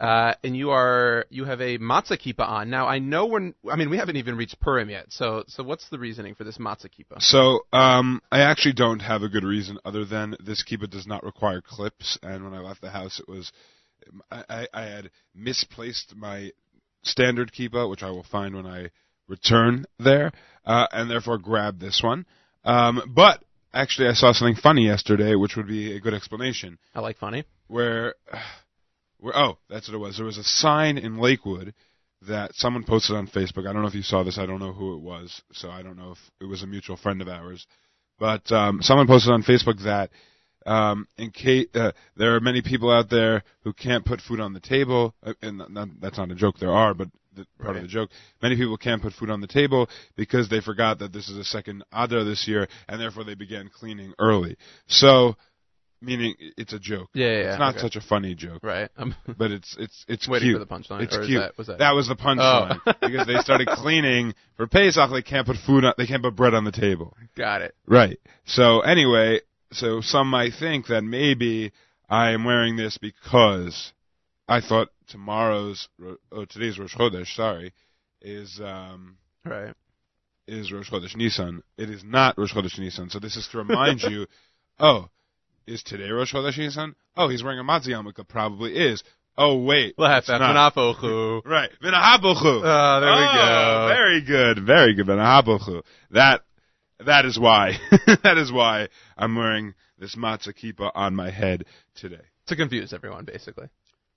uh, 0.00 0.34
and 0.42 0.56
you 0.56 0.70
are 0.70 1.24
you 1.30 1.44
have 1.44 1.60
a 1.60 1.78
matzah 1.78 2.20
kippah 2.20 2.48
on. 2.48 2.68
Now 2.68 2.86
I 2.86 2.98
know 2.98 3.26
we're 3.26 3.52
I 3.70 3.76
mean 3.76 3.90
we 3.90 3.96
haven't 3.96 4.16
even 4.16 4.36
reached 4.36 4.58
Purim 4.60 4.90
yet. 4.90 5.06
So 5.10 5.44
so 5.46 5.62
what's 5.62 5.88
the 5.88 5.98
reasoning 5.98 6.34
for 6.34 6.42
this 6.42 6.58
matzah 6.58 6.90
kippah? 6.90 7.20
So, 7.20 7.60
um, 7.72 8.20
I 8.32 8.40
actually 8.40 8.74
don't 8.74 9.00
have 9.00 9.22
a 9.22 9.28
good 9.28 9.44
reason 9.44 9.78
other 9.84 10.04
than 10.04 10.36
this 10.44 10.64
kippah 10.64 10.90
does 10.90 11.06
not 11.06 11.22
require 11.22 11.60
clips, 11.60 12.18
and 12.22 12.44
when 12.44 12.54
I 12.54 12.60
left 12.60 12.80
the 12.80 12.90
house, 12.90 13.20
it 13.20 13.28
was 13.28 13.52
I, 14.30 14.66
I, 14.72 14.82
had 14.82 15.10
misplaced 15.34 16.14
my 16.16 16.50
standard 17.02 17.52
kippah, 17.52 17.88
which 17.88 18.02
I 18.02 18.10
will 18.10 18.24
find 18.24 18.54
when 18.54 18.66
I 18.66 18.90
return 19.28 19.86
there, 19.98 20.32
uh, 20.64 20.86
and 20.92 21.10
therefore 21.10 21.38
grabbed 21.38 21.80
this 21.80 22.02
one. 22.02 22.26
Um, 22.64 23.02
but 23.14 23.42
actually, 23.72 24.08
I 24.08 24.12
saw 24.12 24.32
something 24.32 24.56
funny 24.56 24.86
yesterday, 24.86 25.34
which 25.34 25.56
would 25.56 25.68
be 25.68 25.96
a 25.96 26.00
good 26.00 26.14
explanation. 26.14 26.78
I 26.94 27.00
like 27.00 27.18
funny. 27.18 27.44
Where, 27.66 28.14
where 29.24 29.36
oh, 29.38 29.56
that's 29.70 29.88
what 29.88 29.94
it 29.94 29.98
was. 29.98 30.18
There 30.18 30.26
was 30.26 30.36
a 30.36 30.44
sign 30.44 30.98
in 30.98 31.16
Lakewood 31.16 31.72
that 32.28 32.54
someone 32.54 32.84
posted 32.84 33.16
on 33.16 33.26
Facebook. 33.26 33.66
I 33.66 33.72
don't 33.72 33.80
know 33.80 33.88
if 33.88 33.94
you 33.94 34.02
saw 34.02 34.22
this. 34.22 34.36
I 34.36 34.44
don't 34.44 34.60
know 34.60 34.74
who 34.74 34.94
it 34.94 35.00
was, 35.00 35.40
so 35.50 35.70
I 35.70 35.82
don't 35.82 35.96
know 35.96 36.12
if 36.12 36.18
it 36.42 36.44
was 36.44 36.62
a 36.62 36.66
mutual 36.66 36.98
friend 36.98 37.22
of 37.22 37.28
ours. 37.28 37.66
But 38.18 38.52
um, 38.52 38.82
someone 38.82 39.06
posted 39.06 39.32
on 39.32 39.42
Facebook 39.42 39.82
that 39.84 40.10
um, 40.66 41.08
in 41.16 41.30
case 41.30 41.68
uh, 41.74 41.92
there 42.16 42.36
are 42.36 42.40
many 42.40 42.60
people 42.60 42.90
out 42.92 43.08
there 43.08 43.44
who 43.62 43.72
can't 43.72 44.04
put 44.04 44.20
food 44.20 44.40
on 44.40 44.52
the 44.52 44.60
table, 44.60 45.14
uh, 45.22 45.32
and 45.40 45.62
that's 46.02 46.18
not 46.18 46.30
a 46.30 46.34
joke. 46.34 46.58
There 46.58 46.70
are, 46.70 46.92
but 46.92 47.08
the, 47.34 47.46
part 47.58 47.76
of 47.76 47.82
the 47.82 47.88
joke. 47.88 48.10
Many 48.42 48.56
people 48.56 48.76
can't 48.76 49.00
put 49.00 49.14
food 49.14 49.30
on 49.30 49.40
the 49.40 49.46
table 49.46 49.88
because 50.16 50.50
they 50.50 50.60
forgot 50.60 50.98
that 50.98 51.14
this 51.14 51.30
is 51.30 51.38
a 51.38 51.44
second 51.44 51.82
Adar 51.92 52.24
this 52.24 52.46
year, 52.46 52.68
and 52.88 53.00
therefore 53.00 53.24
they 53.24 53.34
began 53.34 53.70
cleaning 53.74 54.12
early. 54.18 54.58
So, 54.86 55.36
meaning 56.04 56.34
it's 56.56 56.72
a 56.72 56.78
joke. 56.78 57.08
Yeah, 57.14 57.26
yeah, 57.26 57.32
It's 57.50 57.58
not 57.58 57.74
okay. 57.74 57.82
such 57.82 57.96
a 57.96 58.00
funny 58.00 58.34
joke, 58.34 58.62
Right. 58.62 58.88
But 59.38 59.50
it's 59.50 59.76
it's 59.78 60.04
it's 60.08 60.28
waiting 60.28 60.48
cute. 60.50 60.60
for 60.60 60.64
the 60.64 60.70
punchline. 60.72 61.02
It's 61.02 61.16
or 61.16 61.22
is 61.22 61.26
cute. 61.26 61.40
That, 61.40 61.58
was 61.58 61.66
that? 61.68 61.90
was 61.92 62.08
the 62.08 62.16
punchline 62.16 62.78
Oh. 62.86 62.92
because 63.00 63.26
they 63.26 63.36
started 63.36 63.68
cleaning 63.68 64.34
for 64.56 64.66
Pesach. 64.66 65.10
They 65.10 65.22
can't 65.22 65.46
put 65.46 65.56
food. 65.66 65.84
On, 65.84 65.94
they 65.98 66.06
can't 66.06 66.22
put 66.22 66.36
bread 66.36 66.54
on 66.54 66.64
the 66.64 66.72
table. 66.72 67.16
Got 67.36 67.62
it. 67.62 67.74
Right. 67.86 68.18
So 68.46 68.80
anyway, 68.80 69.40
so 69.72 70.00
some 70.00 70.28
might 70.28 70.52
think 70.58 70.86
that 70.88 71.02
maybe 71.02 71.72
I 72.08 72.30
am 72.32 72.44
wearing 72.44 72.76
this 72.76 72.98
because 72.98 73.92
I 74.48 74.60
thought 74.60 74.88
tomorrow's 75.08 75.88
oh 76.32 76.44
today's 76.44 76.78
Rosh 76.78 76.94
Chodesh, 76.94 77.34
sorry, 77.34 77.72
is 78.20 78.60
um 78.62 79.16
Right. 79.44 79.74
is 80.46 80.70
Rosh 80.72 80.90
Chodesh 80.90 81.16
Nisan. 81.16 81.62
It 81.76 81.90
is 81.90 82.02
not 82.04 82.36
Rosh 82.38 82.52
Chodesh 82.54 82.78
Nisan. 82.78 83.10
So 83.10 83.18
this 83.18 83.36
is 83.36 83.48
to 83.52 83.58
remind 83.58 84.00
you, 84.10 84.26
oh, 84.78 85.08
is 85.66 85.82
today 85.82 86.10
Rosh 86.10 86.34
Nisan? 86.34 86.94
Oh, 87.16 87.28
he's 87.28 87.42
wearing 87.42 87.58
a 87.58 87.64
matzah 87.64 87.88
yarmulke. 87.88 88.26
Probably 88.28 88.74
is. 88.74 89.02
Oh 89.36 89.58
wait, 89.62 89.94
it's 90.18 90.28
not. 90.28 90.40
Right. 91.44 91.70
V'nahabochu. 91.82 92.62
Oh, 92.64 93.00
there 93.00 93.10
we 93.12 93.26
Oh, 93.26 93.34
go. 93.34 93.88
Very 93.88 94.20
good. 94.22 94.64
Very 94.64 94.94
good. 94.94 95.06
V'nahabochu. 95.06 95.82
That, 96.12 96.42
that 97.04 97.24
is 97.24 97.38
why, 97.38 97.72
that 98.22 98.38
is 98.38 98.52
why 98.52 98.88
I'm 99.18 99.34
wearing 99.34 99.74
this 99.98 100.14
matzah 100.14 100.54
kippah 100.54 100.92
on 100.94 101.14
my 101.16 101.30
head 101.30 101.64
today. 101.96 102.22
To 102.46 102.56
confuse 102.56 102.92
everyone, 102.92 103.24
basically. 103.24 103.68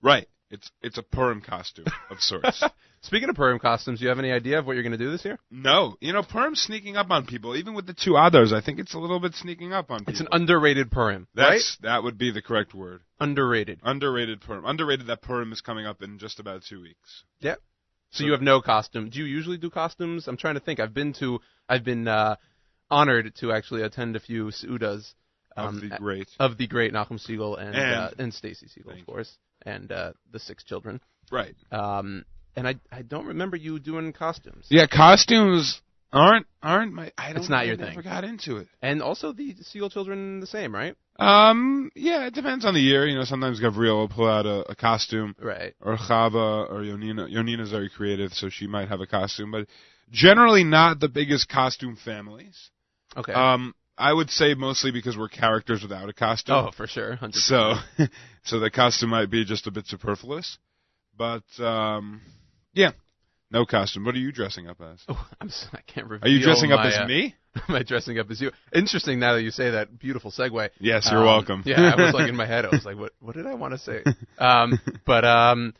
Right. 0.02 0.28
It's, 0.50 0.70
it's 0.82 0.98
a 0.98 1.02
Purim 1.02 1.40
costume 1.40 1.86
of 2.10 2.20
sorts. 2.20 2.62
Speaking 3.02 3.28
of 3.28 3.36
Purim 3.36 3.58
costumes, 3.58 4.00
do 4.00 4.04
you 4.04 4.08
have 4.08 4.18
any 4.18 4.32
idea 4.32 4.58
of 4.58 4.66
what 4.66 4.72
you're 4.74 4.82
going 4.82 4.92
to 4.92 4.98
do 4.98 5.10
this 5.10 5.24
year? 5.24 5.38
no. 5.50 5.96
You 6.00 6.12
know, 6.12 6.22
Purim's 6.22 6.60
sneaking 6.60 6.96
up 6.96 7.10
on 7.10 7.26
people. 7.26 7.56
Even 7.56 7.74
with 7.74 7.86
the 7.86 7.94
two 7.94 8.16
others, 8.16 8.52
I 8.52 8.60
think 8.60 8.78
it's 8.78 8.94
a 8.94 8.98
little 8.98 9.20
bit 9.20 9.34
sneaking 9.34 9.72
up 9.72 9.90
on 9.90 10.00
people. 10.00 10.12
It's 10.12 10.20
an 10.20 10.28
underrated 10.32 10.90
Purim, 10.90 11.28
right? 11.36 11.52
That's, 11.52 11.76
that 11.82 12.02
would 12.02 12.18
be 12.18 12.30
the 12.32 12.42
correct 12.42 12.74
word. 12.74 13.02
Underrated. 13.20 13.80
Underrated 13.82 14.40
Purim. 14.40 14.64
Underrated 14.64 15.06
that 15.06 15.22
Purim 15.22 15.52
is 15.52 15.60
coming 15.60 15.86
up 15.86 16.02
in 16.02 16.18
just 16.18 16.40
about 16.40 16.62
two 16.68 16.80
weeks. 16.80 17.24
Yep. 17.40 17.60
So 18.10 18.24
you 18.24 18.32
have 18.32 18.40
no 18.42 18.60
costume. 18.62 19.10
Do 19.10 19.18
you 19.18 19.26
usually 19.26 19.58
do 19.58 19.68
costumes? 19.70 20.26
I'm 20.28 20.36
trying 20.38 20.54
to 20.54 20.60
think. 20.60 20.80
I've 20.80 20.94
been 20.94 21.12
to, 21.20 21.40
I've 21.68 21.84
been 21.84 22.08
uh, 22.08 22.36
honored 22.90 23.34
to 23.40 23.52
actually 23.52 23.82
attend 23.82 24.16
a 24.16 24.20
few 24.20 24.46
seudas 24.46 25.12
um, 25.56 25.76
of 25.76 25.80
the 25.82 25.96
great. 25.98 26.28
of 26.40 26.56
the 26.56 26.66
great 26.66 26.92
Nachum 26.92 27.20
Segal 27.24 27.58
and 27.60 27.74
And- 27.76 27.94
uh, 27.94 28.10
and 28.18 28.32
Stacy 28.34 28.66
Segal, 28.66 28.98
of 28.98 29.06
course, 29.06 29.36
and 29.66 29.92
uh, 29.92 30.12
the 30.32 30.38
six 30.40 30.64
children. 30.64 31.00
Right. 31.30 31.54
Um, 31.70 32.24
and 32.56 32.66
I 32.68 32.74
I 32.92 33.02
don't 33.02 33.26
remember 33.26 33.56
you 33.56 33.78
doing 33.78 34.12
costumes. 34.12 34.66
Yeah, 34.70 34.86
costumes 34.86 35.80
aren't 36.12 36.46
aren't 36.62 36.92
my. 36.92 37.12
I 37.18 37.28
don't. 37.32 37.38
It's 37.42 37.48
not 37.50 37.60
I 37.60 37.64
your 37.64 37.76
never 37.76 37.92
thing. 37.94 38.02
got 38.02 38.24
into 38.24 38.56
it. 38.56 38.68
And 38.82 39.02
also 39.02 39.32
the 39.32 39.54
Segal 39.54 39.90
children 39.90 40.40
the 40.40 40.46
same, 40.46 40.74
right? 40.74 40.94
Um, 41.18 41.90
yeah, 41.96 42.26
it 42.26 42.34
depends 42.34 42.64
on 42.64 42.74
the 42.74 42.80
year. 42.80 43.04
You 43.06 43.16
know, 43.16 43.24
sometimes 43.24 43.58
Gabriel 43.60 43.98
will 43.98 44.08
pull 44.08 44.28
out 44.28 44.46
a, 44.46 44.70
a 44.70 44.76
costume, 44.76 45.34
Right. 45.40 45.74
or 45.80 45.96
Chava, 45.96 46.70
or 46.70 46.80
Yonina. 46.82 47.28
Yonina's 47.32 47.70
very 47.70 47.90
creative, 47.90 48.32
so 48.32 48.48
she 48.48 48.68
might 48.68 48.88
have 48.88 49.00
a 49.00 49.06
costume, 49.06 49.50
but 49.50 49.66
generally 50.12 50.62
not 50.62 51.00
the 51.00 51.08
biggest 51.08 51.48
costume 51.48 51.96
families. 52.04 52.70
Okay. 53.16 53.32
Um, 53.32 53.74
I 53.96 54.12
would 54.12 54.30
say 54.30 54.54
mostly 54.54 54.92
because 54.92 55.16
we're 55.18 55.28
characters 55.28 55.82
without 55.82 56.08
a 56.08 56.12
costume. 56.12 56.54
oh, 56.54 56.70
for 56.76 56.86
sure. 56.86 57.16
100%. 57.20 57.34
so, 57.34 57.74
so 58.44 58.60
the 58.60 58.70
costume 58.70 59.10
might 59.10 59.28
be 59.28 59.44
just 59.44 59.66
a 59.66 59.72
bit 59.72 59.88
superfluous, 59.88 60.56
but 61.18 61.62
um, 61.62 62.20
yeah, 62.72 62.92
no 63.50 63.66
costume. 63.66 64.04
What 64.04 64.14
are 64.14 64.18
you 64.18 64.32
dressing 64.32 64.68
up 64.68 64.80
as? 64.80 65.02
Oh, 65.08 65.28
I'm 65.40 65.48
s- 65.48 65.66
I 65.72 65.80
can't 65.82 66.06
reveal. 66.06 66.26
Are 66.26 66.32
you 66.32 66.42
dressing 66.42 66.72
up 66.72 66.80
as 66.80 66.96
uh, 66.96 67.06
me? 67.06 67.34
Am 67.68 67.74
I 67.74 67.82
dressing 67.82 68.18
up 68.18 68.30
as 68.30 68.40
you? 68.40 68.52
Interesting. 68.72 69.18
Now 69.18 69.34
that 69.34 69.42
you 69.42 69.50
say 69.50 69.70
that, 69.70 69.98
beautiful 69.98 70.30
segue. 70.30 70.70
Yes, 70.78 71.08
you're 71.10 71.20
Um, 71.20 71.26
welcome. 71.26 71.62
yeah, 71.66 71.92
I 71.96 72.00
was 72.00 72.14
like 72.14 72.28
in 72.28 72.36
my 72.36 72.46
head. 72.54 72.64
I 72.64 72.68
was 72.68 72.84
like, 72.84 72.96
what? 72.96 73.12
What 73.20 73.34
did 73.34 73.46
I 73.46 73.54
want 73.54 73.72
to 73.74 73.78
say? 73.78 74.04
Um, 74.38 74.78
but 75.04 75.24
um, 75.24 75.74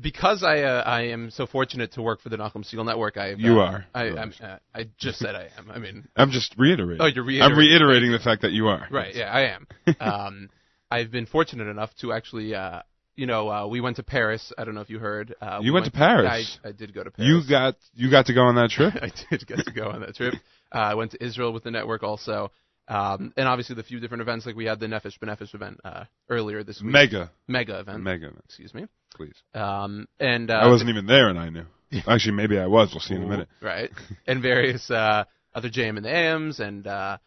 because 0.00 0.42
I 0.42 0.60
uh, 0.62 0.82
I 0.84 1.02
am 1.08 1.30
so 1.30 1.46
fortunate 1.46 1.92
to 1.92 2.02
work 2.02 2.20
for 2.20 2.28
the 2.28 2.36
Nachum 2.36 2.64
Segal 2.64 2.84
Network, 2.84 3.16
I 3.16 3.30
You 3.36 3.60
uh, 3.60 3.64
are. 3.64 3.84
I 3.94 4.02
I'm, 4.10 4.32
uh, 4.42 4.56
I 4.74 4.88
just 4.98 5.18
said 5.18 5.34
I 5.34 5.48
am. 5.58 5.70
I 5.70 5.78
mean, 5.78 6.08
I'm 6.16 6.30
just 6.30 6.54
reiterating. 6.58 7.02
Oh, 7.02 7.06
you're 7.06 7.24
reiterating. 7.24 7.52
I'm 7.52 7.58
reiterating. 7.58 7.86
reiterating 7.86 8.12
the 8.12 8.18
fact 8.18 8.42
that 8.42 8.52
you 8.52 8.66
are. 8.68 8.86
right? 8.90 9.14
Yeah, 9.14 9.30
I 9.30 9.42
am. 9.54 9.66
Um, 10.00 10.50
I've 10.90 11.10
been 11.10 11.26
fortunate 11.26 11.68
enough 11.68 11.94
to 12.00 12.12
actually. 12.12 12.54
Uh, 12.54 12.82
you 13.20 13.26
know, 13.26 13.50
uh, 13.50 13.66
we 13.66 13.80
went 13.80 13.96
to 13.96 14.02
Paris. 14.02 14.52
I 14.56 14.64
don't 14.64 14.74
know 14.74 14.80
if 14.80 14.90
you 14.90 14.98
heard. 14.98 15.34
Uh, 15.40 15.58
You 15.62 15.72
we 15.72 15.74
went 15.74 15.84
to 15.86 15.92
Paris? 15.92 16.58
I, 16.64 16.68
I 16.68 16.72
did 16.72 16.94
go 16.94 17.04
to 17.04 17.10
Paris. 17.10 17.28
You 17.28 17.42
got 17.48 17.74
you 17.94 18.10
got 18.10 18.26
to 18.26 18.34
go 18.34 18.42
on 18.42 18.54
that 18.56 18.70
trip. 18.76 18.94
I 18.96 19.10
did 19.30 19.46
get 19.46 19.58
to 19.66 19.72
go 19.72 19.86
on 19.90 20.00
that 20.00 20.14
trip. 20.16 20.34
Uh, 20.74 20.78
I 20.78 20.94
went 20.94 21.10
to 21.12 21.22
Israel 21.24 21.52
with 21.52 21.64
the 21.64 21.70
network 21.70 22.02
also. 22.02 22.50
Um, 22.88 23.32
and 23.36 23.46
obviously 23.46 23.76
the 23.76 23.82
few 23.84 24.00
different 24.00 24.22
events, 24.22 24.46
like 24.46 24.56
we 24.56 24.64
had 24.64 24.80
the 24.80 24.86
Nefesh 24.86 25.16
Benefesh 25.22 25.54
event 25.54 25.78
uh, 25.84 26.04
earlier 26.28 26.64
this 26.64 26.80
week. 26.82 26.90
Mega, 26.92 27.30
Mega 27.46 27.78
event. 27.80 28.02
mega, 28.02 28.32
Excuse 28.46 28.72
me. 28.74 28.86
please. 29.14 29.34
Um, 29.54 30.08
and 30.18 30.50
uh, 30.50 30.54
I 30.54 30.68
wasn't 30.68 30.90
even 30.90 31.06
there, 31.06 31.28
and 31.28 31.38
I 31.38 31.50
knew. 31.50 31.66
Actually, 32.08 32.32
maybe 32.34 32.58
I 32.58 32.66
was. 32.66 32.90
We'll 32.92 33.00
see 33.00 33.14
in 33.14 33.22
a 33.22 33.26
minute. 33.28 33.48
Right. 33.62 33.90
and 34.26 34.42
various 34.42 34.90
uh, 34.90 35.24
other 35.54 35.68
JM 35.68 35.98
in 35.98 36.02
the 36.02 36.10
AMs 36.12 36.58
and 36.58 36.84
uh, 36.86 37.18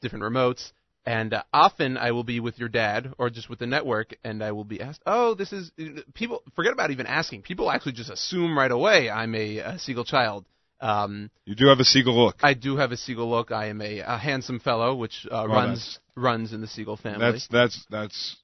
different 0.00 0.24
remotes. 0.24 0.72
And 1.06 1.34
uh, 1.34 1.42
often 1.52 1.96
I 1.98 2.12
will 2.12 2.24
be 2.24 2.40
with 2.40 2.58
your 2.58 2.68
dad 2.70 3.12
or 3.18 3.28
just 3.28 3.50
with 3.50 3.58
the 3.58 3.66
network, 3.66 4.14
and 4.24 4.42
I 4.42 4.52
will 4.52 4.64
be 4.64 4.80
asked, 4.80 5.02
"Oh, 5.06 5.34
this 5.34 5.52
is 5.52 5.70
people." 6.14 6.42
Forget 6.56 6.72
about 6.72 6.90
even 6.90 7.06
asking. 7.06 7.42
People 7.42 7.70
actually 7.70 7.92
just 7.92 8.10
assume 8.10 8.56
right 8.58 8.70
away 8.70 9.10
I'm 9.10 9.34
a, 9.34 9.58
a 9.58 9.72
Segal 9.74 10.06
child. 10.06 10.46
Um, 10.80 11.30
You 11.44 11.54
do 11.54 11.66
have 11.68 11.78
a 11.80 11.84
Segal 11.84 12.14
look. 12.16 12.36
I 12.42 12.54
do 12.54 12.76
have 12.76 12.90
a 12.92 12.96
Segal 12.96 13.28
look. 13.28 13.52
I 13.52 13.66
am 13.66 13.80
a, 13.80 14.00
a 14.00 14.16
handsome 14.18 14.60
fellow, 14.60 14.94
which 14.94 15.26
uh, 15.30 15.42
Oh, 15.42 15.46
runs 15.46 15.98
runs 16.16 16.52
in 16.54 16.60
the 16.62 16.66
Segal 16.66 16.98
family. 16.98 17.20
That's 17.32 17.46
that's 17.48 17.86
that's 17.90 18.36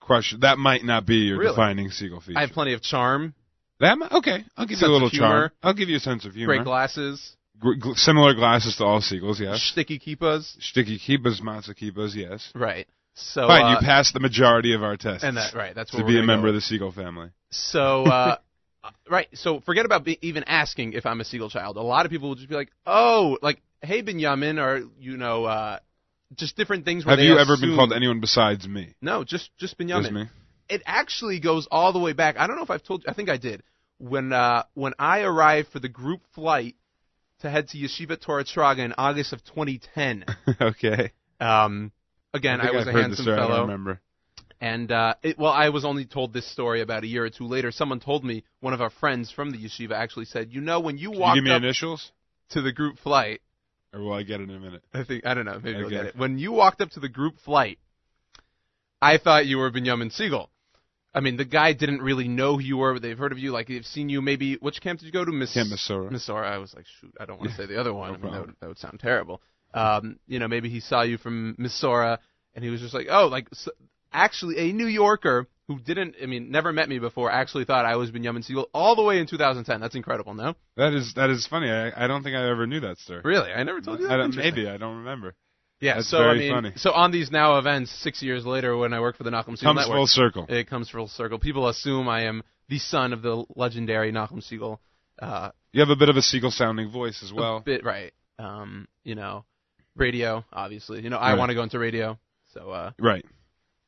question. 0.00 0.40
That 0.40 0.56
might 0.58 0.84
not 0.84 1.04
be 1.04 1.16
your 1.16 1.38
Really? 1.38 1.52
defining 1.52 1.88
Segal 1.90 2.22
feature. 2.22 2.38
I 2.38 2.42
have 2.42 2.50
plenty 2.50 2.72
of 2.72 2.80
charm, 2.82 3.34
that 3.80 3.98
okay. 4.12 4.44
I'll 4.56 4.66
give 4.66 4.78
Sense 4.78 4.88
you 4.88 4.92
a 4.92 4.94
little 4.94 5.10
charm. 5.10 5.50
I'll 5.62 5.74
give 5.74 5.88
you 5.90 5.96
a 5.96 6.00
sense 6.00 6.24
of 6.24 6.32
humor. 6.32 6.54
great 6.54 6.64
glasses, 6.64 7.35
Gl- 7.62 7.96
similar 7.96 8.34
glasses 8.34 8.76
to 8.76 8.84
all 8.84 9.00
Segals. 9.00 9.40
Yes. 9.40 9.62
sticky 9.62 9.98
keepas. 9.98 10.56
Sticky 10.60 10.98
keepers, 10.98 11.40
matzo 11.40 11.74
keepers. 11.74 12.14
Yes. 12.14 12.50
Right. 12.54 12.86
So 13.14 13.46
Fine. 13.46 13.62
uh, 13.62 13.70
you 13.70 13.76
passed 13.78 14.12
the 14.12 14.20
majority 14.20 14.74
of 14.74 14.82
our 14.82 14.96
tests. 14.96 15.24
and 15.24 15.36
that 15.38 15.54
right. 15.54 15.74
That's 15.74 15.90
to 15.92 16.04
be 16.04 16.18
a 16.18 16.22
member 16.22 16.50
go. 16.50 16.56
of 16.56 16.62
the 16.62 16.76
Segal 16.78 16.94
family. 16.94 17.30
So, 17.50 18.04
uh, 18.04 18.36
right. 19.10 19.28
So 19.32 19.60
forget 19.60 19.86
about 19.86 20.04
be, 20.04 20.18
even 20.20 20.44
asking 20.44 20.92
if 20.92 21.06
I'm 21.06 21.20
a 21.20 21.24
Segal 21.24 21.50
child. 21.50 21.78
A 21.78 21.82
lot 21.82 22.04
of 22.04 22.12
people 22.12 22.28
will 22.28 22.34
just 22.34 22.48
be 22.48 22.54
like, 22.54 22.70
"Oh, 22.86 23.38
like, 23.40 23.62
hey, 23.80 24.02
Benjamin," 24.02 24.58
or 24.58 24.82
you 25.00 25.16
know, 25.16 25.46
uh, 25.46 25.78
just 26.34 26.56
different 26.56 26.84
things. 26.84 27.04
Have 27.04 27.18
you 27.20 27.38
ever 27.38 27.56
been 27.58 27.74
called 27.74 27.94
anyone 27.94 28.20
besides 28.20 28.68
me? 28.68 28.94
No, 29.00 29.24
just 29.24 29.50
just 29.56 29.60
Just 29.60 29.78
Benjamin. 29.78 30.14
me. 30.14 30.24
It 30.68 30.82
actually 30.84 31.40
goes 31.40 31.66
all 31.70 31.94
the 31.94 32.00
way 32.00 32.12
back. 32.12 32.36
I 32.38 32.46
don't 32.46 32.56
know 32.56 32.64
if 32.64 32.70
I've 32.70 32.82
told 32.82 33.04
you. 33.04 33.10
I 33.10 33.14
think 33.14 33.30
I 33.30 33.38
did. 33.38 33.62
When 33.98 34.32
uh, 34.32 34.64
when 34.74 34.92
I 34.98 35.20
arrived 35.20 35.68
for 35.68 35.78
the 35.78 35.88
group 35.88 36.20
flight 36.34 36.74
to 37.40 37.50
head 37.50 37.68
to 37.68 37.78
Yeshiva 37.78 38.20
Torah 38.20 38.44
Shraga 38.44 38.78
in 38.80 38.94
August 38.96 39.32
of 39.32 39.44
2010. 39.44 40.24
okay. 40.60 41.12
Um, 41.40 41.92
again, 42.32 42.60
I, 42.60 42.68
I, 42.68 42.70
was 42.72 42.88
I've 42.88 42.94
a 42.94 43.02
handsome 43.02 43.24
story. 43.24 43.38
I 43.38 43.40
fellow. 43.40 43.60
remember. 43.62 44.00
And 44.60 44.90
uh, 44.90 45.14
it, 45.22 45.38
well, 45.38 45.52
I 45.52 45.68
was 45.68 45.84
only 45.84 46.06
told 46.06 46.32
this 46.32 46.50
story 46.50 46.80
about 46.80 47.04
a 47.04 47.06
year 47.06 47.24
or 47.24 47.30
two 47.30 47.44
later. 47.46 47.70
Someone 47.70 48.00
told 48.00 48.24
me 48.24 48.44
one 48.60 48.72
of 48.72 48.80
our 48.80 48.88
friends 48.88 49.30
from 49.30 49.50
the 49.50 49.58
yeshiva 49.58 49.92
actually 49.92 50.24
said, 50.24 50.50
"You 50.50 50.62
know, 50.62 50.80
when 50.80 50.96
you 50.96 51.10
Can 51.10 51.18
you 51.18 51.20
walked 51.20 51.36
give 51.36 51.44
me 51.44 51.50
up 51.50 51.62
initials, 51.62 52.10
to 52.50 52.62
the 52.62 52.72
group 52.72 52.98
flight, 52.98 53.42
or 53.92 54.00
will 54.00 54.14
I 54.14 54.22
get 54.22 54.40
it 54.40 54.48
in 54.48 54.56
a 54.56 54.58
minute? 54.58 54.82
I 54.94 55.04
think 55.04 55.26
I 55.26 55.34
don't 55.34 55.44
know, 55.44 55.60
maybe 55.62 55.84
Okay. 55.84 55.90
get 55.90 56.06
it. 56.06 56.16
When 56.16 56.38
you 56.38 56.52
walked 56.52 56.80
up 56.80 56.90
to 56.92 57.00
the 57.00 57.08
group 57.08 57.38
flight, 57.40 57.78
I 59.00 59.18
thought 59.18 59.46
you 59.46 59.58
were 59.58 59.70
Benjamin 59.70 60.08
Segal. 60.08 60.48
I 61.16 61.20
mean, 61.20 61.38
the 61.38 61.46
guy 61.46 61.72
didn't 61.72 62.02
really 62.02 62.28
know 62.28 62.58
who 62.58 62.62
you 62.62 62.76
were, 62.76 62.92
but 62.92 63.00
they've 63.00 63.16
heard 63.16 63.32
of 63.32 63.38
you. 63.38 63.50
Like 63.50 63.68
they've 63.68 63.86
seen 63.86 64.10
you. 64.10 64.20
Maybe 64.20 64.56
which 64.56 64.82
camp 64.82 65.00
did 65.00 65.06
you 65.06 65.12
go 65.12 65.24
to? 65.24 65.32
Miss 65.32 65.54
Camp 65.54 65.70
Missouri. 65.70 66.10
Missouri. 66.10 66.46
I 66.46 66.58
was 66.58 66.74
like, 66.74 66.84
shoot, 67.00 67.14
I 67.18 67.24
don't 67.24 67.38
want 67.38 67.52
to 67.52 67.56
say 67.56 67.64
the 67.64 67.80
other 67.80 67.94
one. 67.94 68.14
I 68.14 68.18
mean, 68.18 68.32
that, 68.32 68.40
would, 68.42 68.56
that 68.60 68.68
would 68.68 68.78
sound 68.78 69.00
terrible. 69.00 69.40
Um, 69.72 70.18
you 70.26 70.38
know, 70.38 70.46
maybe 70.46 70.68
he 70.68 70.80
saw 70.80 71.02
you 71.02 71.16
from 71.16 71.54
Missouri, 71.56 72.18
and 72.54 72.62
he 72.62 72.70
was 72.70 72.82
just 72.82 72.92
like, 72.92 73.06
oh, 73.10 73.28
like 73.28 73.48
s 73.50 73.66
actually 74.12 74.58
a 74.58 74.72
New 74.72 74.86
Yorker 74.86 75.48
who 75.68 75.80
didn't, 75.80 76.16
I 76.22 76.26
mean, 76.26 76.50
never 76.50 76.70
met 76.70 76.88
me 76.88 76.98
before, 76.98 77.30
actually 77.30 77.64
thought 77.64 77.86
I 77.86 77.96
was 77.96 78.10
Benjamin 78.10 78.42
Segal 78.42 78.66
all 78.74 78.94
the 78.94 79.02
way 79.02 79.18
in 79.18 79.26
2010. 79.26 79.80
That's 79.80 79.94
incredible, 79.94 80.34
no? 80.34 80.54
That 80.76 80.92
is 80.92 81.14
that 81.14 81.30
is 81.30 81.46
funny. 81.46 81.70
I, 81.70 82.04
I 82.04 82.06
don't 82.06 82.22
think 82.22 82.36
I 82.36 82.48
ever 82.48 82.66
knew 82.66 82.80
that 82.80 82.98
story. 82.98 83.22
Really, 83.24 83.50
I 83.52 83.62
never 83.62 83.80
told 83.80 84.00
you 84.00 84.08
that. 84.08 84.12
I 84.14 84.16
don't, 84.18 84.36
maybe 84.36 84.68
I 84.68 84.76
don't 84.76 84.98
remember. 84.98 85.34
Yeah, 85.80 85.96
That's 85.96 86.08
so 86.10 86.18
I 86.18 86.38
mean, 86.38 86.52
funny. 86.52 86.72
so 86.76 86.92
on 86.92 87.10
these 87.12 87.30
now 87.30 87.58
events, 87.58 87.90
six 88.02 88.22
years 88.22 88.46
later, 88.46 88.76
when 88.76 88.94
I 88.94 89.00
work 89.00 89.16
for 89.16 89.24
the 89.24 89.30
Nachum 89.30 89.50
Segal 89.58 89.62
Comes 89.62 89.80
Network, 89.80 89.96
full 89.96 90.06
circle. 90.06 90.46
it 90.48 90.68
comes 90.70 90.88
full 90.88 91.06
circle. 91.08 91.38
People 91.38 91.68
assume 91.68 92.08
I 92.08 92.22
am 92.24 92.42
the 92.68 92.78
son 92.78 93.12
of 93.12 93.20
the 93.22 93.44
legendary 93.54 94.10
Nachum 94.10 94.42
Segal. 94.42 94.78
Uh, 95.20 95.50
You 95.72 95.80
have 95.80 95.90
a 95.90 95.96
bit 95.96 96.08
of 96.08 96.16
a 96.16 96.22
seagull 96.22 96.50
sounding 96.50 96.90
voice 96.90 97.22
as 97.22 97.30
a 97.30 97.34
well. 97.34 97.60
bit 97.60 97.84
right. 97.84 98.12
Um, 98.38 98.88
you 99.04 99.14
know, 99.14 99.44
radio, 99.96 100.44
obviously. 100.52 101.02
You 101.02 101.10
know, 101.10 101.18
I 101.18 101.30
Right. 101.32 101.38
want 101.38 101.50
to 101.50 101.54
go 101.54 101.62
into 101.62 101.78
radio, 101.78 102.18
so 102.54 102.70
uh, 102.70 102.90
Right. 102.98 103.24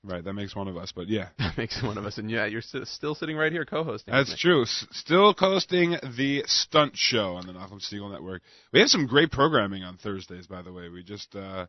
Right. 0.08 0.24
That 0.24 0.32
makes 0.32 0.56
one 0.56 0.68
of 0.68 0.76
us. 0.76 0.92
But 0.94 1.08
yeah, 1.08 1.28
that 1.38 1.56
makes 1.58 1.82
one 1.82 1.98
of 1.98 2.06
us. 2.06 2.18
And 2.18 2.30
yeah, 2.30 2.46
you're 2.46 2.62
st- 2.62 2.86
still 2.88 3.14
sitting 3.14 3.36
right 3.36 3.52
here 3.52 3.64
co-hosting. 3.64 4.12
that's 4.12 4.36
true. 4.40 4.62
S- 4.62 4.86
still 4.92 5.34
co 5.34 5.50
hosting 5.52 5.96
the 6.16 6.42
Stunt 6.46 6.92
Show 6.96 7.34
on 7.34 7.46
the 7.46 7.52
Nachum 7.52 7.80
Segal 7.80 8.10
Network. 8.10 8.42
We 8.72 8.80
have 8.80 8.88
some 8.88 9.06
great 9.06 9.30
programming 9.30 9.82
on 9.84 9.96
Thursdays, 9.98 10.46
by 10.46 10.62
the 10.62 10.72
way. 10.72 10.88
We 10.88 11.02
just 11.02 11.34
uh, 11.36 11.66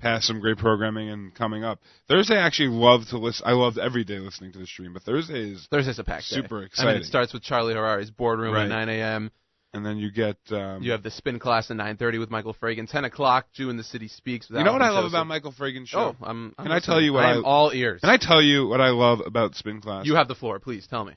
passed 0.00 0.26
some 0.26 0.40
great 0.40 0.56
programming 0.58 1.10
and 1.10 1.34
coming 1.34 1.64
up. 1.64 1.80
Thursday, 2.08 2.34
I 2.36 2.46
actually 2.46 2.70
love 2.70 3.02
to 3.10 3.18
listen. 3.18 3.46
I 3.46 3.52
loved 3.52 3.78
every 3.78 4.04
day 4.04 4.18
listening 4.18 4.52
to 4.52 4.58
the 4.58 4.66
stream, 4.66 4.92
but 4.94 5.02
Thursday 5.02 5.50
is, 5.52 5.66
Thursday's 5.70 5.98
a 5.98 6.04
packed 6.04 6.30
day. 6.30 6.36
Super 6.36 6.56
I 6.56 6.58
mean, 6.60 6.66
exciting. 6.66 7.02
it 7.02 7.04
starts 7.04 7.32
with 7.32 7.42
Charlie 7.42 7.74
Harary's 7.74 8.10
boardroom 8.10 8.54
Right. 8.54 8.62
at 8.64 8.68
9 8.68 8.88
a.m. 8.88 9.30
and 9.74 9.84
then 9.84 9.96
you 9.98 10.10
get. 10.10 10.36
Um, 10.50 10.82
You 10.82 10.92
have 10.92 11.02
the 11.02 11.10
spin 11.10 11.38
class 11.38 11.70
at 11.70 11.76
9:30 11.76 12.18
with 12.18 12.30
Michael 12.30 12.54
Fragin. 12.54 12.88
10 12.90 13.04
o'clock, 13.04 13.46
Jew 13.52 13.70
in 13.70 13.76
the 13.76 13.84
City 13.84 14.08
speaks. 14.08 14.48
You 14.50 14.62
know 14.62 14.72
what 14.72 14.82
I 14.82 14.90
love 14.90 15.04
about 15.06 15.26
Michael 15.26 15.52
Fragin's 15.52 15.88
show? 15.88 16.14
Oh, 16.20 16.24
I'm. 16.24 16.54
I'm 16.58 16.64
Can 16.66 16.72
I 16.72 16.80
tell 16.80 17.00
you 17.00 17.12
what 17.12 17.24
I 17.24 17.32
am 17.32 17.44
I- 17.44 17.48
all 17.48 17.72
ears. 17.72 18.00
Can 18.00 18.10
I 18.10 18.16
tell 18.18 18.42
you 18.42 18.66
what 18.66 18.80
I 18.80 18.90
love 18.90 19.20
about 19.24 19.54
Spin 19.54 19.80
Class? 19.80 20.06
You 20.06 20.14
have 20.16 20.28
the 20.28 20.34
floor, 20.34 20.58
please 20.60 20.86
tell 20.86 21.04
me. 21.04 21.14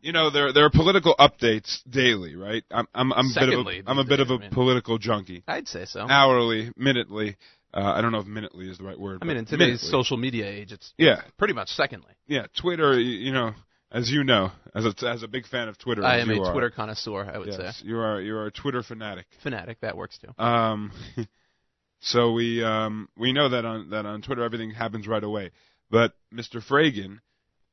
you 0.00 0.12
know 0.12 0.28
there 0.30 0.52
there 0.52 0.64
are 0.66 0.70
political 0.70 1.14
updates 1.18 1.78
daily, 1.88 2.36
right? 2.36 2.62
I'm 2.70 2.86
I'm 2.94 3.12
I'm 3.12 3.26
a 3.30 3.34
bit 3.40 3.48
of 3.58 3.66
a, 3.66 3.82
I'm 3.86 3.98
a 3.98 4.04
bit 4.04 4.20
of 4.20 4.28
days, 4.28 4.36
a 4.36 4.38
I 4.38 4.42
mean. 4.42 4.50
political 4.50 4.98
junkie. 4.98 5.42
I'd 5.48 5.66
say 5.68 5.84
so. 5.86 6.06
Hourly, 6.08 6.70
minutely. 6.76 7.36
Uh, 7.72 7.92
I 7.96 8.02
don't 8.02 8.12
know 8.12 8.20
if 8.20 8.26
minutely 8.26 8.68
is 8.70 8.78
the 8.78 8.84
right 8.84 8.98
word. 9.00 9.18
I 9.20 9.24
mean, 9.24 9.36
in 9.36 9.46
today's 9.46 9.58
minutely. 9.82 9.88
social 9.90 10.16
media 10.16 10.46
age, 10.46 10.70
it's 10.72 10.92
Yeah, 10.96 11.22
pretty 11.38 11.54
much 11.54 11.70
secondly. 11.70 12.12
yeah. 12.28 12.46
Twitter, 12.56 13.00
you 13.00 13.32
know, 13.32 13.52
as 13.94 14.10
you 14.10 14.24
know, 14.24 14.50
as 14.74 14.84
a 14.84 15.08
as 15.08 15.22
a 15.22 15.28
big 15.28 15.46
fan 15.46 15.68
of 15.68 15.78
Twitter, 15.78 16.04
I 16.04 16.18
am 16.18 16.28
a 16.30 16.40
are, 16.42 16.52
Twitter 16.52 16.68
connoisseur, 16.70 17.24
I 17.32 17.38
would 17.38 17.48
Yes, 17.48 17.78
say. 17.78 17.86
you 17.86 17.98
are 17.98 18.20
you 18.20 18.36
are 18.36 18.46
a 18.46 18.50
Twitter 18.50 18.82
fanatic. 18.82 19.26
Fanatic, 19.42 19.80
that 19.80 19.96
works 19.96 20.18
too. 20.18 20.32
Um, 20.42 20.92
so 22.00 22.32
we 22.32 22.62
um 22.62 23.08
we 23.16 23.32
know 23.32 23.48
that 23.50 23.64
on 23.64 23.90
that 23.90 24.04
on 24.04 24.20
Twitter 24.22 24.42
everything 24.42 24.70
happens 24.70 25.06
right 25.06 25.22
away. 25.24 25.50
But 25.90 26.12
Mr. 26.34 26.60
Fragin, 26.66 27.20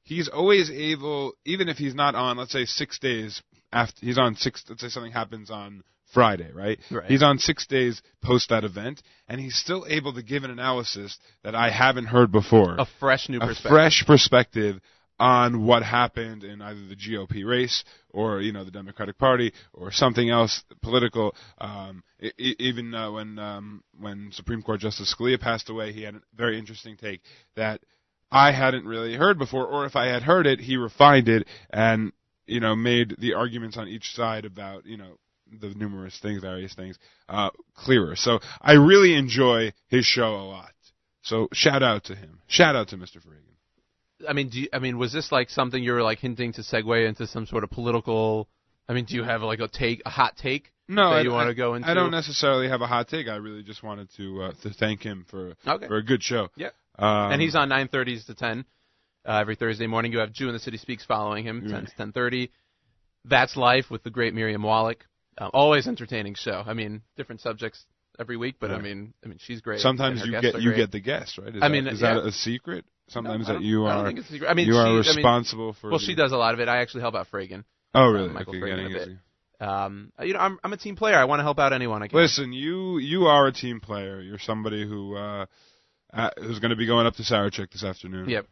he's 0.03 0.27
always 0.29 0.69
able, 0.69 1.34
even 1.45 1.69
if 1.69 1.77
he's 1.77 1.95
not 1.95 2.13
on, 2.13 2.38
let's 2.38 2.51
say 2.51 2.65
six 2.65 2.99
days 2.99 3.41
after 3.71 4.05
he's 4.05 4.17
on 4.19 4.36
six. 4.36 4.63
Let's 4.69 4.81
say 4.81 4.89
something 4.89 5.12
happens 5.13 5.49
on 5.49 5.81
Friday, 6.13 6.51
right? 6.53 6.77
Right. 6.91 7.10
He's 7.10 7.23
on 7.23 7.39
six 7.39 7.65
days 7.65 8.01
post 8.21 8.49
that 8.49 8.63
event, 8.63 9.01
and 9.27 9.39
he's 9.39 9.55
still 9.55 9.86
able 9.88 10.13
to 10.13 10.21
give 10.21 10.43
an 10.43 10.51
analysis 10.51 11.17
that 11.43 11.55
I 11.55 11.71
haven't 11.71 12.05
heard 12.05 12.31
before 12.31 12.75
A 12.77 12.86
fresh 12.99 13.27
new 13.29 13.39
perspective. 13.39 13.41
a 13.41 13.47
perspective. 13.47 13.71
fresh 13.71 14.03
perspective 14.05 14.81
on 15.21 15.67
what 15.67 15.84
happened 15.84 16.43
in 16.43 16.63
either 16.63 16.79
the 16.88 16.95
GOP 16.95 17.45
race 17.45 17.84
or 18.10 18.41
you 18.41 18.51
know 18.51 18.65
the 18.65 18.71
Democratic 18.71 19.19
Party 19.19 19.53
or 19.71 19.91
something 19.91 20.31
else 20.31 20.63
political. 20.81 21.36
Um, 21.60 22.03
even 22.39 22.95
uh, 22.95 23.12
when 23.12 23.38
um, 23.38 23.84
when 23.99 24.31
Supreme 24.31 24.63
Court 24.63 24.79
Justice 24.79 25.15
Scalia 25.15 25.39
passed 25.39 25.69
away, 25.69 25.93
he 25.93 26.01
had 26.01 26.15
a 26.15 26.21
very 26.36 26.57
interesting 26.57 26.97
take 26.97 27.21
that 27.55 27.81
I 28.31 28.51
hadn't 28.51 28.86
really 28.86 29.15
heard 29.15 29.38
before, 29.38 29.67
or 29.67 29.86
if 29.86 29.95
I 29.95 30.07
had 30.07 30.23
heard 30.23 30.47
it, 30.47 30.60
he 30.60 30.75
refined 30.75 31.29
it 31.29 31.47
and 31.69 32.12
you 32.47 32.60
know 32.60 32.75
made 32.75 33.15
the 33.19 33.36
arguments 33.36 33.77
on 33.77 33.88
each 33.88 34.15
side 34.15 34.45
about 34.45 34.88
you 34.88 34.97
know 34.97 35.17
the 35.51 35.69
numerous 35.75 36.17
things, 36.19 36.41
various 36.41 36.73
things, 36.73 36.97
uh, 37.29 37.51
clearer. 37.75 38.15
So 38.15 38.39
I 38.60 38.73
really 38.73 39.13
enjoy 39.13 39.73
his 39.88 40.03
show 40.03 40.34
a 40.34 40.47
lot. 40.47 40.71
So 41.21 41.47
shout 41.53 41.84
out 41.84 42.05
to 42.05 42.15
him. 42.15 42.41
Shout 42.47 42.75
out 42.75 42.88
to 42.88 42.97
Mr. 42.97 43.17
Farragon. 43.17 43.51
I 44.27 44.34
mean, 44.34 44.49
do 44.49 44.60
you, 44.62 44.67
I 44.73 44.79
mean, 44.79 44.97
was 44.97 45.12
this 45.13 45.31
like 45.31 45.49
something 45.49 45.81
you 45.84 45.93
were 45.93 46.01
like 46.03 46.19
hinting 46.19 46.53
to 46.53 46.62
segue 46.62 47.07
into 47.07 47.27
some 47.27 47.45
sort 47.45 47.63
of 47.63 47.69
political? 47.71 48.47
I 48.89 48.93
mean, 48.93 49.05
do 49.05 49.15
you 49.15 49.23
have 49.23 49.41
like 49.41 49.60
a 49.60 49.67
take, 49.67 50.01
a 50.05 50.10
hot 50.10 50.38
take? 50.38 50.71
No, 50.88 51.10
that 51.12 51.17
I, 51.17 51.21
you 51.21 51.31
want 51.31 51.47
to 51.49 51.55
go 51.55 51.75
into? 51.75 51.89
I 51.89 51.93
don't 51.93 52.12
necessarily 52.12 52.67
have 52.67 52.81
a 52.81 52.88
hot 52.88 53.07
take. 53.07 53.27
I 53.29 53.36
really 53.38 53.63
just 53.63 53.81
wanted 53.84 54.10
to 54.17 54.43
uh, 54.43 54.51
to 54.63 54.69
thank 54.73 55.01
him 55.03 55.25
for 55.29 55.53
Okay. 55.65 55.88
for 55.88 55.97
a 55.97 56.03
good 56.03 56.21
show. 56.21 56.49
Yeah, 56.55 56.69
Um, 56.99 57.31
and 57.31 57.41
he's 57.41 57.55
on 57.55 57.69
9:30s 57.69 58.25
to 58.25 58.34
10 58.36 58.65
uh, 59.25 59.31
every 59.38 59.55
Thursday 59.55 59.88
morning. 59.88 60.12
You 60.12 60.19
have 60.19 60.34
Jew 60.34 60.47
in 60.47 60.53
the 60.53 60.60
City 60.60 60.77
Speaks 60.77 61.05
following 61.05 61.45
him, 61.45 61.62
10 61.62 61.71
Right. 61.71 61.88
to 61.88 61.95
10:30. 61.95 62.49
That's 63.25 63.55
life 63.55 63.89
with 63.89 64.03
the 64.03 64.10
great 64.10 64.34
Miriam 64.34 64.63
Wallach. 64.63 65.05
Um, 65.38 65.51
always 65.53 65.88
entertaining 65.88 66.34
show. 66.36 66.62
I 66.65 66.73
mean, 66.73 67.03
different 67.15 67.39
subjects 67.41 67.86
every 68.19 68.36
week, 68.36 68.55
but 68.60 68.71
I 68.71 68.81
mean, 68.81 69.13
I 69.23 69.27
mean, 69.27 69.38
she's 69.39 69.62
great. 69.62 69.79
Sometimes 69.79 70.23
you 70.25 70.31
get 70.41 70.60
you 70.62 70.73
get 70.75 70.91
the 70.91 70.99
guest, 70.99 71.38
right? 71.38 71.49
Is 71.55 71.55
I 71.62 71.67
that- 71.67 71.71
mean, 71.71 71.88
is 71.88 72.01
yeah. 72.01 72.15
that 72.15 72.25
a 72.25 72.31
secret? 72.31 72.84
Sometimes 73.12 73.47
No, 73.47 73.56
I 73.56 73.58
that 73.58 73.63
you 73.63 73.86
I 73.86 73.91
are 73.91 73.95
don't 73.97 74.06
think 74.06 74.19
it's 74.19 74.30
a 74.30 74.32
secret. 74.32 74.50
I 74.50 74.54
mean, 74.54 74.67
you 74.67 74.74
she, 74.74 74.80
are 74.80 74.88
I 74.88 74.91
mean, 74.91 74.97
responsible 75.15 75.74
for. 75.74 75.89
well, 75.89 76.00
the- 76.00 76.06
she 76.06 76.15
does 76.15 76.32
a 76.32 76.38
lot 76.38 76.54
of 76.54 76.60
it. 76.60 76.67
I 76.69 76.78
actually 76.78 77.02
help 77.02 77.15
out 77.15 77.28
Fragin. 77.32 77.65
Oh, 77.93 78.08
really? 78.08 78.30
Michael 78.30 78.56
Okay, 78.56 78.62
Fragin 78.62 78.86
a 78.86 78.89
bit. 78.89 79.10
Um, 79.67 80.12
you 80.21 80.34
know, 80.34 80.39
I'm 80.39 80.60
I'm 80.63 80.74
a 80.74 80.78
team 80.78 80.95
player. 80.95 81.15
I 81.15 81.26
want 81.26 81.39
to 81.39 81.43
help 81.43 81.60
out 81.60 81.71
anyone 81.74 82.02
I 82.02 82.08
can. 82.08 82.17
Listen, 82.17 82.52
you 82.54 82.97
you 82.97 83.26
are 83.28 83.45
a 83.47 83.52
team 83.52 83.80
player. 83.80 84.19
You're 84.21 84.39
somebody 84.39 84.88
who 84.88 85.15
uh, 85.15 85.45
uh 86.13 86.30
who's 86.38 86.60
going 86.60 86.71
to 86.71 86.76
be 86.76 86.88
going 86.88 87.06
up 87.06 87.15
to 87.15 87.24
Sarachek 87.24 87.71
this 87.71 87.84
afternoon. 87.84 88.30
Yep. 88.30 88.47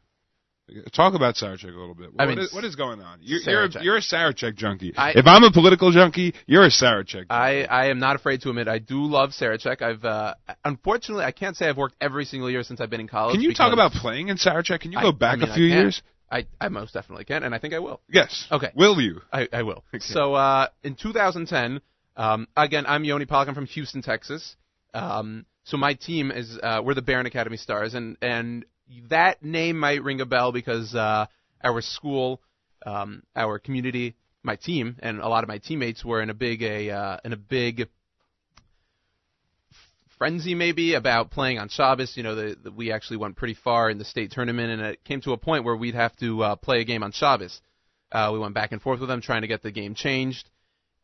Talk 0.93 1.13
about 1.13 1.36
Sarachek 1.36 1.63
a 1.73 1.79
little 1.79 1.93
bit. 1.95 2.10
I 2.17 2.25
mean, 2.25 2.39
is- 2.39 2.53
what 2.53 2.63
is 2.63 2.75
going 2.75 3.01
on? 3.01 3.19
You're 3.21 3.39
you're, 3.41 3.65
a, 3.65 3.84
you're 3.84 3.97
a 3.97 4.01
Sarachek 4.01 4.55
junkie. 4.55 4.93
I- 4.95 5.12
if 5.15 5.25
I'm 5.25 5.43
a 5.43 5.51
political 5.51 5.91
junkie, 5.91 6.34
you're 6.47 6.65
a 6.65 6.69
Sarachek. 6.69 7.25
I, 7.29 7.63
I 7.63 7.88
am 7.88 7.99
not 7.99 8.15
afraid 8.15 8.41
to 8.41 8.49
admit 8.49 8.67
I 8.67 8.79
do 8.79 9.03
love 9.05 9.32
Sarachek. 9.32 9.82
I've 9.82 10.03
uh, 10.05 10.36
unfortunately 10.65 11.25
I 11.25 11.32
can't 11.32 11.55
say 11.55 11.67
I've 11.67 11.77
worked 11.77 11.95
every 12.01 12.25
single 12.25 12.49
year 12.49 12.63
since 12.63 12.82
I've 12.82 12.89
been 12.89 13.01
in 13.01 13.08
college. 13.08 13.34
Can 13.34 13.41
you 13.41 13.53
talk 13.53 13.73
about 13.73 13.91
playing 13.93 14.29
in 14.29 14.38
Sarachek? 14.38 14.82
Can 14.82 14.91
you 14.91 14.99
I- 14.99 15.03
go 15.03 15.12
back 15.12 15.38
I 15.38 15.41
mean, 15.41 15.49
a 15.49 15.53
few 15.55 15.65
years? 15.65 16.01
I, 16.32 16.45
I 16.62 16.69
most 16.69 16.93
definitely 16.93 17.25
can, 17.25 17.41
and 17.43 17.55
I 17.55 17.58
think 17.58 17.73
I 17.73 17.79
will. 17.79 18.01
Yes. 18.08 18.45
Okay. 18.51 18.69
Will 18.75 19.01
you? 19.01 19.21
I, 19.34 19.47
I 19.51 19.63
will. 19.63 19.84
So 19.99 20.36
uh, 20.36 20.67
in 20.84 20.95
2010, 20.95 21.82
um, 22.15 22.47
again, 22.55 22.86
I'm 22.88 23.03
Yoni 23.03 23.26
Pollak. 23.26 23.47
I'm 23.47 23.55
from 23.55 23.65
Houston, 23.65 24.03
Texas. 24.03 24.55
Um, 24.93 25.45
so 25.63 25.78
my 25.78 25.93
team 25.93 26.32
is 26.32 26.57
uh, 26.61 26.82
we're 26.84 26.93
the 26.93 27.01
Beren 27.01 27.26
Academy 27.26 27.57
Stars, 27.57 27.93
and 27.93 28.17
and 28.22 28.65
that 29.10 29.44
name 29.44 29.80
might 29.80 30.04
ring 30.04 30.22
a 30.22 30.26
bell 30.26 30.52
because 30.52 30.94
uh, 30.96 31.26
our 31.64 31.82
school, 31.82 32.42
um, 32.86 33.24
our 33.36 33.60
community, 33.60 34.16
my 34.44 34.56
team, 34.56 34.98
and 35.00 35.20
a 35.20 35.28
lot 35.28 35.44
of 35.44 35.48
my 35.48 35.58
teammates 35.58 36.04
were 36.04 36.22
in 36.22 36.30
a 36.30 36.34
big 36.34 36.62
a 36.64 36.90
uh, 36.90 37.18
in 37.24 37.34
a 37.34 37.38
big 37.38 37.88
frenzy 40.18 40.54
maybe 40.54 40.94
about 40.94 41.32
playing 41.32 41.58
on 41.58 41.70
Shabbos. 41.70 42.16
You 42.16 42.24
know, 42.24 42.36
the, 42.36 42.56
the, 42.64 42.72
we 42.72 42.92
actually 42.92 43.18
went 43.18 43.38
pretty 43.38 43.56
far 43.56 43.90
in 43.90 43.98
the 43.98 44.06
state 44.06 44.32
tournament, 44.32 44.72
and 44.72 44.82
it 44.82 45.04
came 45.04 45.22
to 45.22 45.32
a 45.34 45.38
point 45.38 45.64
where 45.64 45.76
we'd 45.76 45.96
have 45.96 46.16
to 46.18 46.44
uh, 46.44 46.56
play 46.58 46.82
a 46.82 46.84
game 46.86 47.04
on 47.04 47.12
Shabbos. 47.12 47.62
Uh, 48.12 48.30
we 48.34 48.40
went 48.40 48.54
back 48.54 48.72
and 48.72 48.82
forth 48.82 49.00
with 49.00 49.10
them 49.10 49.22
trying 49.22 49.42
to 49.42 49.48
get 49.48 49.64
the 49.64 49.72
game 49.72 49.96
changed, 49.96 50.50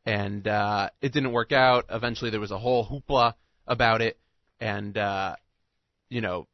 and 0.06 0.48
uh, 0.48 0.90
it 1.02 1.14
didn't 1.14 1.32
work 1.32 1.52
out. 1.52 1.86
Eventually, 1.90 2.30
there 2.30 2.40
was 2.40 2.52
a 2.52 2.60
whole 2.60 2.86
hoopla 2.86 3.34
about 3.68 4.02
it, 4.02 4.18
and 4.60 4.98
uh, 4.98 5.36
you 6.10 6.22
know, 6.22 6.48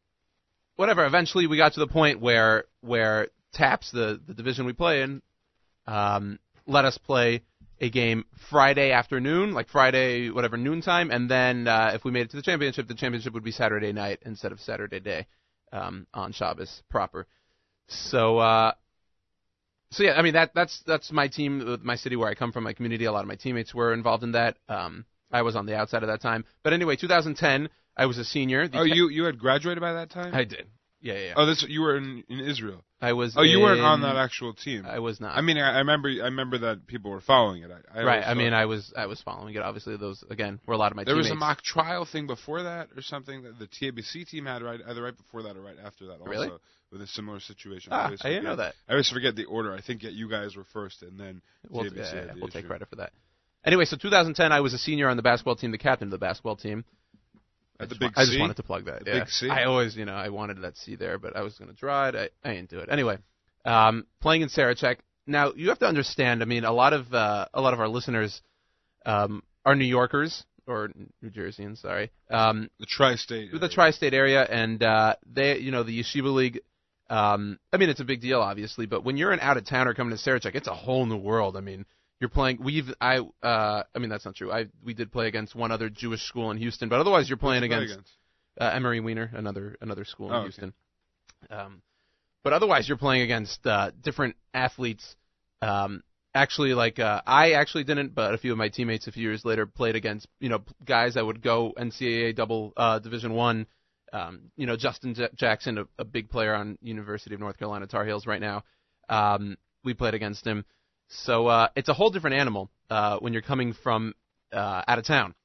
whatever. 0.75 1.05
Eventually, 1.05 1.47
we 1.47 1.57
got 1.57 1.73
to 1.73 1.79
the 1.79 1.87
point 1.87 2.19
where 2.19 2.65
where 2.81 3.29
TAPPS, 3.53 3.91
the 3.91 4.19
the 4.25 4.33
division 4.33 4.65
we 4.65 4.73
play 4.73 5.01
in, 5.01 5.21
um, 5.87 6.39
let 6.67 6.85
us 6.85 6.97
play 6.97 7.43
a 7.79 7.89
game 7.89 8.25
Friday 8.49 8.91
afternoon, 8.91 9.53
like 9.53 9.67
Friday 9.69 10.29
whatever 10.29 10.57
noontime, 10.57 11.11
and 11.11 11.29
then 11.29 11.67
uh, 11.67 11.91
if 11.93 12.03
we 12.03 12.11
made 12.11 12.21
it 12.21 12.31
to 12.31 12.37
the 12.37 12.43
championship, 12.43 12.87
the 12.87 12.95
championship 12.95 13.33
would 13.33 13.43
be 13.43 13.51
Saturday 13.51 13.91
night 13.91 14.19
instead 14.23 14.51
of 14.51 14.59
Saturday 14.59 14.99
day 14.99 15.27
um, 15.71 16.07
on 16.13 16.31
Shabbos 16.31 16.83
proper. 16.89 17.27
So. 17.87 18.37
Uh, 18.37 18.73
so 19.93 20.03
yeah, 20.03 20.13
I 20.13 20.21
mean 20.21 20.33
that 20.35 20.53
that's 20.55 20.81
that's 20.87 21.11
my 21.11 21.27
team, 21.27 21.79
my 21.83 21.97
city 21.97 22.15
where 22.15 22.29
I 22.29 22.33
come 22.33 22.53
from, 22.53 22.63
my 22.63 22.71
community. 22.71 23.05
A 23.05 23.11
lot 23.11 23.23
of 23.23 23.27
my 23.27 23.35
teammates 23.35 23.73
were 23.73 23.93
involved 23.93 24.23
in 24.23 24.31
that. 24.31 24.57
Um, 24.69 25.05
I 25.33 25.41
was 25.41 25.57
on 25.57 25.65
the 25.65 25.75
outside 25.75 26.01
at 26.01 26.07
that 26.07 26.21
time, 26.21 26.45
but 26.63 26.71
anyway, 26.71 26.95
2010, 26.95 27.69
I 27.97 28.05
was 28.05 28.17
a 28.17 28.23
senior. 28.25 28.67
The 28.67 28.79
Oh, 28.79 28.83
you 28.83 29.09
you 29.09 29.23
had 29.25 29.37
graduated 29.39 29.81
by 29.81 29.93
that 29.93 30.09
time? 30.09 30.33
I 30.33 30.43
did. 30.43 30.67
Yeah, 31.03 31.13
yeah. 31.13 31.19
yeah. 31.27 31.33
Oh, 31.35 31.45
this 31.47 31.65
you 31.67 31.81
were 31.81 31.97
in 31.97 32.23
in 32.29 32.39
Israel. 32.39 32.83
I 33.01 33.13
was. 33.13 33.33
Oh, 33.35 33.41
you 33.41 33.59
weren't 33.59 33.81
on 33.81 34.01
that 34.01 34.15
actual 34.17 34.53
team. 34.53 34.85
I 34.85 34.99
was 34.99 35.19
not. 35.19 35.35
I 35.35 35.41
mean, 35.41 35.57
I, 35.57 35.71
I 35.73 35.77
remember 35.79 36.09
I 36.09 36.25
remember 36.25 36.59
that 36.59 36.85
people 36.85 37.09
were 37.09 37.21
following 37.21 37.63
it. 37.63 37.71
I, 37.71 37.99
I 37.99 38.03
right. 38.03 38.23
I 38.25 38.33
mean, 38.35 38.51
thought- 38.51 38.59
I 38.61 38.65
was 38.65 38.93
I 38.95 39.05
was 39.07 39.19
following 39.21 39.55
it. 39.55 39.61
Obviously, 39.63 39.97
those 39.97 40.23
again 40.29 40.59
were 40.67 40.75
a 40.75 40.77
lot 40.77 40.91
of 40.91 40.95
my 40.95 41.03
there 41.03 41.15
was 41.15 41.31
a 41.31 41.35
mock 41.35 41.63
trial 41.63 42.05
thing 42.05 42.27
before 42.27 42.63
that 42.63 42.89
or 42.95 43.01
something 43.01 43.41
that 43.43 43.57
the 43.57 43.67
TABC 43.67 44.27
team 44.29 44.45
had 44.45 44.61
right 44.61 44.79
either 44.87 45.01
right 45.01 45.17
before 45.17 45.41
that 45.43 45.57
or 45.57 45.61
right 45.61 45.77
after 45.83 46.05
that 46.07 46.19
also 46.19 46.29
Really? 46.29 46.49
with 46.91 47.01
a 47.01 47.07
similar 47.07 47.39
situation. 47.39 47.91
Ah, 47.93 48.05
always 48.05 48.21
I 48.23 48.29
didn't 48.29 48.43
forget- 48.43 48.51
know 48.51 48.55
that. 48.63 48.73
I 48.87 48.91
always 48.91 49.09
forget 49.09 49.35
the 49.35 49.45
order. 49.45 49.73
I 49.73 49.81
think 49.81 50.03
that 50.03 50.13
you 50.13 50.29
guys 50.29 50.55
were 50.55 50.65
first 50.71 51.01
and 51.01 51.19
then 51.19 51.41
We'll, 51.67 51.85
TABC 51.85 51.95
yeah, 51.97 52.13
yeah, 52.27 52.33
the 52.33 52.39
we'll 52.39 52.49
take 52.49 52.67
credit 52.67 52.87
for 52.89 52.97
that. 52.97 53.11
Anyway, 53.65 53.85
so 53.85 53.95
2010, 53.97 54.51
I 54.51 54.59
was 54.59 54.73
a 54.73 54.77
senior 54.79 55.07
on 55.09 55.17
the 55.17 55.23
basketball 55.23 55.55
team, 55.55 55.71
the 55.71 55.77
captain 55.77 56.07
of 56.07 56.11
the 56.11 56.17
basketball 56.17 56.55
team. 56.55 56.83
I 57.81 57.85
just 57.85 58.01
wa- 58.01 58.09
I 58.15 58.25
just 58.25 58.39
wanted 58.39 58.57
to 58.57 58.63
plug 58.63 58.85
that. 58.85 59.03
Yeah. 59.05 59.19
big 59.19 59.29
C? 59.29 59.49
I 59.49 59.65
always, 59.65 59.95
you 59.95 60.05
know, 60.05 60.13
I 60.13 60.29
wanted 60.29 60.61
that 60.61 60.77
C 60.77 60.95
there, 60.95 61.17
but 61.17 61.35
I 61.35 61.41
was 61.41 61.57
going 61.57 61.69
to 61.69 61.75
draw 61.75 62.07
it. 62.07 62.15
I, 62.15 62.29
I 62.47 62.53
didn't 62.53 62.69
do 62.69 62.79
it. 62.79 62.89
Anyway, 62.91 63.17
um, 63.65 64.05
playing 64.21 64.41
in 64.41 64.49
Sarachek. 64.49 64.97
Now 65.27 65.53
you 65.55 65.69
have 65.69 65.79
to 65.79 65.87
understand. 65.87 66.41
I 66.41 66.45
mean, 66.45 66.65
a 66.65 66.71
lot 66.71 66.93
of 66.93 67.13
uh, 67.13 67.45
a 67.53 67.61
lot 67.61 67.73
of 67.73 67.79
our 67.79 67.87
listeners 67.87 68.41
um, 69.05 69.43
are 69.65 69.75
New 69.75 69.85
Yorkers 69.85 70.43
or 70.67 70.89
New 71.21 71.29
Jerseyans. 71.29 71.79
Sorry, 71.81 72.11
um, 72.29 72.69
the 72.79 72.85
tri-state. 72.85 73.51
the 73.59 73.69
tri-state 73.69 74.13
area, 74.13 74.43
and 74.43 74.81
uh, 74.81 75.15
they, 75.31 75.57
you 75.59 75.71
know, 75.71 75.83
the 75.83 75.99
Yeshiva 75.99 76.33
League. 76.33 76.61
Um, 77.09 77.59
I 77.73 77.77
mean, 77.77 77.89
it's 77.89 77.99
a 77.99 78.05
big 78.05 78.21
deal, 78.21 78.39
obviously, 78.39 78.85
but 78.85 79.03
when 79.03 79.17
you're 79.17 79.31
an 79.31 79.41
out 79.41 79.57
of 79.57 79.65
towner 79.65 79.93
coming 79.93 80.15
to 80.15 80.21
Sarachek, 80.23 80.55
it's 80.55 80.67
a 80.69 80.73
whole 80.73 81.05
new 81.05 81.17
world. 81.17 81.57
I 81.57 81.59
mean, 81.61 81.85
you're 82.21 82.29
playing. 82.29 82.59
We've, 82.63 82.93
I, 83.01 83.17
uh, 83.43 83.83
I 83.93 83.99
mean, 83.99 84.09
that's 84.09 84.23
not 84.25 84.35
true. 84.35 84.51
I, 84.51 84.67
we 84.85 84.93
did 84.93 85.11
play 85.11 85.27
against 85.27 85.55
one 85.55 85.71
other 85.71 85.89
Jewish 85.89 86.21
school 86.21 86.51
in 86.51 86.57
Houston, 86.57 86.87
but 86.87 86.99
otherwise, 86.99 87.27
you're 87.27 87.37
playing 87.37 87.67
play 87.67 87.83
against 87.83 88.09
uh, 88.59 88.65
Emery 88.73 88.99
Weiner, 88.99 89.29
another 89.33 89.75
another 89.81 90.05
school 90.05 90.27
in 90.27 90.33
Oh, 90.33 90.37
okay. 90.37 90.43
Houston. 90.45 90.73
Um, 91.49 91.81
but 92.43 92.53
otherwise, 92.53 92.87
you're 92.87 92.97
playing 92.97 93.23
against 93.23 93.65
uh, 93.65 93.91
different 94.01 94.35
athletes. 94.53 95.15
Um, 95.63 96.03
actually, 96.35 96.73
like 96.75 96.99
uh, 96.99 97.21
I 97.25 97.53
actually 97.53 97.83
didn't, 97.85 98.13
but 98.13 98.33
a 98.35 98.37
few 98.37 98.51
of 98.51 98.57
my 98.57 98.69
teammates 98.69 99.07
a 99.07 99.11
few 99.11 99.23
years 99.23 99.43
later 99.43 99.65
played 99.65 99.95
against 99.95 100.27
you 100.39 100.49
know 100.49 100.61
guys 100.85 101.15
that 101.15 101.25
would 101.25 101.41
go 101.41 101.73
NCAA 101.77 102.35
double 102.35 102.73
uh, 102.77 102.99
Division 102.99 103.33
One. 103.33 103.65
Um, 104.13 104.51
you 104.57 104.67
know 104.67 104.75
Justin 104.75 105.15
J- 105.15 105.29
Jackson, 105.35 105.77
a, 105.79 105.85
a 105.97 106.05
big 106.05 106.29
player 106.29 106.53
on 106.53 106.77
University 106.83 107.33
of 107.33 107.39
North 107.39 107.57
Carolina 107.57 107.87
Tar 107.87 108.05
Heels 108.05 108.27
right 108.27 108.41
now. 108.41 108.63
Um, 109.09 109.57
we 109.83 109.93
played 109.95 110.13
against 110.13 110.45
him, 110.45 110.65
so 111.11 111.47
uh, 111.47 111.67
it's 111.75 111.89
a 111.89 111.93
whole 111.93 112.09
different 112.09 112.37
animal 112.37 112.69
uh, 112.89 113.17
when 113.19 113.33
you're 113.33 113.41
coming 113.41 113.73
from 113.73 114.13
uh, 114.53 114.81
out 114.87 114.97
of 114.97 115.05
town. 115.05 115.35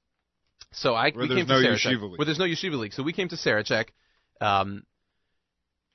So 0.73 0.95
I 0.95 1.11
Where 1.11 1.27
we 1.29 1.35
came 1.35 1.47
no 1.47 1.61
to 1.61 1.69
yeshiva 1.69 1.77
Sarachek, 1.79 2.03
league. 2.11 2.19
where 2.19 2.25
there's 2.25 2.39
no 2.39 2.45
yeshiva 2.45 2.79
league. 2.79 2.93
So 2.93 3.03
we 3.03 3.13
came 3.13 3.29
to 3.29 3.37
Sarachek, 3.37 3.87
um, 4.41 4.85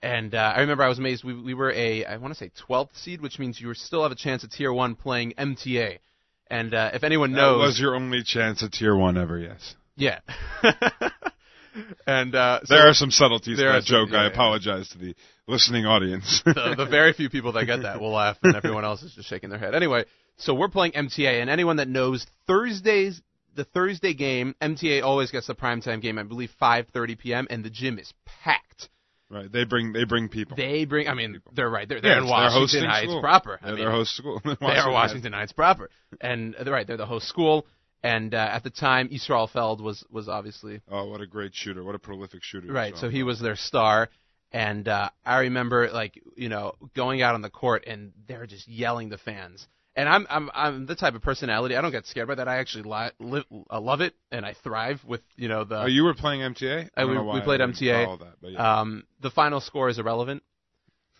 and 0.01 0.33
uh, 0.33 0.53
I 0.55 0.61
remember 0.61 0.83
I 0.83 0.87
was 0.89 0.99
amazed. 0.99 1.23
We 1.23 1.33
we 1.39 1.53
were 1.53 1.71
a 1.71 2.05
I 2.05 2.17
want 2.17 2.33
to 2.33 2.37
say 2.37 2.51
12th 2.69 2.95
seed, 2.95 3.21
which 3.21 3.39
means 3.39 3.59
you 3.61 3.73
still 3.73 4.03
have 4.03 4.11
a 4.11 4.15
chance 4.15 4.43
at 4.43 4.51
tier 4.51 4.73
one 4.73 4.95
playing 4.95 5.33
MTA. 5.37 5.99
And 6.47 6.73
uh, 6.73 6.91
if 6.93 7.03
anyone 7.03 7.31
That 7.31 7.37
knows, 7.41 7.59
was 7.59 7.79
your 7.79 7.95
only 7.95 8.23
chance 8.23 8.61
at 8.63 8.73
tier 8.73 8.95
one 8.95 9.17
ever. 9.17 9.37
Yes. 9.39 9.75
yeah. 9.95 10.19
and 12.07 12.35
uh, 12.35 12.59
so 12.63 12.75
there 12.75 12.87
are 12.89 12.93
some 12.93 13.11
subtleties 13.11 13.57
to 13.57 13.61
there 13.63 13.71
are 13.71 13.79
that 13.81 13.83
some- 13.85 14.05
joke. 14.07 14.09
yeah, 14.11 14.19
I 14.19 14.23
yeah. 14.27 14.31
apologize 14.31 14.89
to 14.89 14.97
the 14.97 15.15
listening 15.47 15.85
audience. 15.85 16.41
the, 16.45 16.75
the 16.77 16.85
very 16.85 17.13
few 17.13 17.29
people 17.29 17.51
that 17.53 17.65
get 17.65 17.81
that 17.83 17.99
will 17.99 18.11
laugh, 18.11 18.37
and 18.43 18.55
everyone 18.55 18.85
else 18.85 19.03
is 19.03 19.13
just 19.13 19.27
shaking 19.29 19.49
their 19.49 19.59
head. 19.59 19.75
Anyway, 19.75 20.05
so 20.37 20.53
we're 20.53 20.69
playing 20.69 20.93
MTA, 20.93 21.41
and 21.41 21.49
anyone 21.49 21.77
that 21.77 21.87
knows 21.87 22.25
Thursdays, 22.47 23.21
the 23.55 23.63
Thursday 23.65 24.13
game, 24.13 24.55
MTA 24.61 25.03
always 25.03 25.31
gets 25.31 25.47
the 25.47 25.55
primetime 25.55 26.01
game. 26.01 26.17
I 26.17 26.23
believe 26.23 26.51
5:30 26.61 27.17
p.m. 27.17 27.47
and 27.49 27.63
the 27.63 27.69
gym 27.69 27.99
is 27.99 28.13
packed. 28.25 28.89
right. 29.29 29.51
They 29.51 29.63
bring 29.65 29.91
they 29.93 30.03
bring 30.05 30.29
people. 30.29 30.55
They 30.57 30.85
bring, 30.85 31.07
I 31.07 31.13
mean, 31.13 31.33
People. 31.33 31.51
they're 31.55 31.69
right. 31.69 31.87
They're, 31.87 32.01
they're 32.01 32.11
Yeah, 32.11 32.17
in 32.19 32.23
it's 32.23 32.31
their 32.31 32.49
hosting 32.49 32.83
Washington 32.83 32.89
Heights 32.89 33.09
school. 33.11 33.21
proper. 33.21 33.59
I 33.61 33.65
They're 33.67 33.75
mean, 33.75 33.85
their 33.85 33.91
host 33.91 34.15
school. 34.15 34.41
they 34.59 34.65
are 34.77 34.91
Washington 34.91 35.33
Heights 35.33 35.51
proper, 35.53 35.89
and 36.19 36.55
they're 36.63 36.73
right. 36.73 36.85
They're 36.87 36.97
the 36.97 37.05
host 37.05 37.27
school. 37.27 37.65
And 38.03 38.33
uh, 38.33 38.37
at 38.51 38.63
the 38.63 38.69
time, 38.71 39.09
Israel 39.11 39.47
Feld 39.47 39.79
was 39.81 40.03
was 40.09 40.27
obviously 40.27 40.81
Oh, 40.89 41.05
what 41.05 41.21
a 41.21 41.27
great 41.27 41.53
shooter! 41.53 41.83
What 41.83 41.93
a 41.95 41.99
prolific 41.99 42.41
shooter! 42.43 42.71
Right. 42.73 42.97
So 42.97 43.09
he 43.09 43.21
was 43.23 43.39
their 43.39 43.55
star, 43.55 44.09
and 44.51 44.87
uh, 44.87 45.09
I 45.25 45.39
remember 45.41 45.89
like 45.91 46.19
you 46.35 46.49
know 46.49 46.73
going 46.95 47.21
out 47.21 47.35
on 47.35 47.41
the 47.41 47.49
court 47.51 47.83
and 47.85 48.11
they're 48.27 48.47
just 48.47 48.67
yelling 48.67 49.09
the 49.09 49.17
fans. 49.19 49.67
And 49.95 50.07
I'm 50.09 50.25
I'm 50.29 50.49
I'm 50.53 50.85
the 50.85 50.95
type 50.95 51.15
of 51.15 51.21
personality 51.21 51.75
I 51.75 51.81
don't 51.81 51.91
get 51.91 52.05
scared 52.07 52.27
by 52.27 52.35
that. 52.35 52.47
I 52.47 52.57
actually 52.57 52.83
li- 52.89 53.11
live, 53.19 53.43
I 53.69 53.77
love 53.77 53.99
it 54.01 54.15
and 54.31 54.45
I 54.45 54.53
thrive 54.63 55.01
with 55.05 55.21
you 55.35 55.47
know 55.49 55.63
the 55.65 55.81
Oh, 55.83 55.85
you 55.85 56.03
were 56.05 56.13
playing 56.15 56.41
MTA. 56.41 56.85
Uh, 56.85 56.89
I 56.95 57.05
we- 57.05 57.17
we 57.19 57.39
I 57.39 57.41
played 57.41 57.57
didn't 57.57 57.75
MTA. 57.75 58.19
that, 58.19 58.49
yeah. 58.51 58.79
um 58.81 59.03
the 59.21 59.29
final 59.29 59.59
score 59.59 59.89
is 59.89 59.99
irrelevant. 59.99 60.43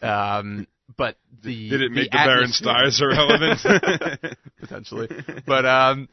Um, 0.02 0.68
but 0.98 1.18
the 1.44 1.70
Did 1.70 1.82
it 1.82 1.92
make 1.92 2.12
the, 2.12 2.20
atmosphere- 2.20 2.48
Beren 2.48 2.54
Stars 2.54 3.02
irrelevant? 3.02 4.38
potentially. 4.60 5.10
But 5.46 5.66
um, 5.66 6.10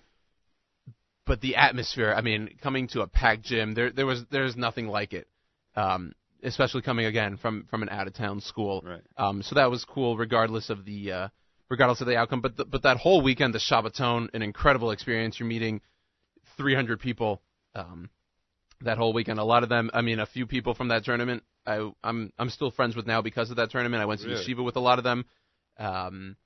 but 1.28 1.40
the 1.40 1.56
atmosphere. 1.56 2.12
I 2.16 2.22
mean, 2.22 2.58
coming 2.62 2.88
to 2.88 3.02
a 3.02 3.06
packed 3.06 3.42
gym, 3.42 3.74
there 3.74 3.90
there 3.92 4.06
was 4.06 4.24
there's 4.30 4.56
nothing 4.56 4.88
like 4.88 5.12
it. 5.12 5.28
Um, 5.76 6.12
especially 6.42 6.82
coming 6.82 7.06
again 7.06 7.36
from 7.36 7.66
from 7.70 7.82
an 7.82 7.88
out 7.88 8.06
of 8.08 8.14
town 8.14 8.40
school. 8.40 8.82
Right. 8.84 9.02
Um, 9.16 9.42
so 9.42 9.54
that 9.54 9.70
was 9.70 9.84
cool, 9.84 10.16
regardless 10.16 10.70
of 10.70 10.84
the 10.84 11.12
uh, 11.12 11.28
regardless 11.68 12.00
of 12.00 12.06
the 12.06 12.16
outcome. 12.16 12.40
But 12.40 12.56
the, 12.56 12.64
but 12.64 12.82
that 12.82 12.96
whole 12.96 13.22
weekend, 13.22 13.54
the 13.54 13.60
Shabbaton, 13.60 14.28
an 14.34 14.42
incredible 14.42 14.90
experience. 14.90 15.38
You're 15.38 15.48
meeting 15.48 15.80
300 16.56 17.00
people. 17.00 17.42
Um, 17.74 18.10
that 18.82 18.96
whole 18.96 19.12
weekend, 19.12 19.40
a 19.40 19.44
lot 19.44 19.64
of 19.64 19.68
them. 19.68 19.90
I 19.92 20.02
mean, 20.02 20.20
a 20.20 20.26
few 20.26 20.46
people 20.46 20.74
from 20.74 20.88
that 20.88 21.04
tournament. 21.04 21.42
I 21.66 21.90
I'm 22.02 22.32
I'm 22.38 22.50
still 22.50 22.70
friends 22.70 22.96
with 22.96 23.06
now 23.06 23.22
because 23.22 23.50
of 23.50 23.56
that 23.56 23.70
tournament. 23.70 24.02
I 24.02 24.06
went 24.06 24.20
to 24.22 24.28
Really? 24.28 24.44
yeshiva 24.44 24.64
with 24.64 24.76
a 24.76 24.80
lot 24.80 24.98
of 24.98 25.04
them. 25.04 25.24
Um, 25.78 26.36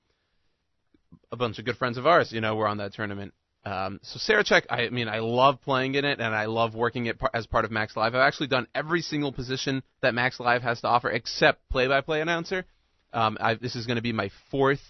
a 1.31 1.35
bunch 1.35 1.59
of 1.59 1.65
good 1.65 1.77
friends 1.77 1.97
of 1.97 2.07
ours, 2.07 2.31
you 2.31 2.41
know, 2.41 2.55
were 2.55 2.67
on 2.67 2.77
that 2.77 2.93
tournament. 2.93 3.33
Um, 3.65 3.99
so 4.03 4.19
Sarachek, 4.19 4.65
I 4.69 4.89
mean, 4.89 5.07
I 5.07 5.19
love 5.19 5.61
playing 5.61 5.95
in 5.95 6.03
it, 6.03 6.19
and 6.19 6.35
I 6.35 6.45
love 6.45 6.75
working 6.75 7.05
it 7.05 7.17
par- 7.17 7.31
as 7.33 7.47
part 7.47 7.63
of 7.63 7.71
MacsLive. 7.71 8.07
I've 8.07 8.15
actually 8.15 8.47
done 8.47 8.67
every 8.75 9.01
single 9.01 9.31
position 9.31 9.83
that 10.01 10.13
MacsLive 10.13 10.61
has 10.61 10.81
to 10.81 10.87
offer, 10.87 11.09
except 11.09 11.69
play-by-play 11.69 12.19
announcer. 12.19 12.65
Um, 13.13 13.37
I, 13.39 13.55
this 13.55 13.75
is 13.75 13.85
going 13.85 13.95
to 13.95 14.01
be 14.01 14.11
my 14.11 14.31
fourth 14.51 14.81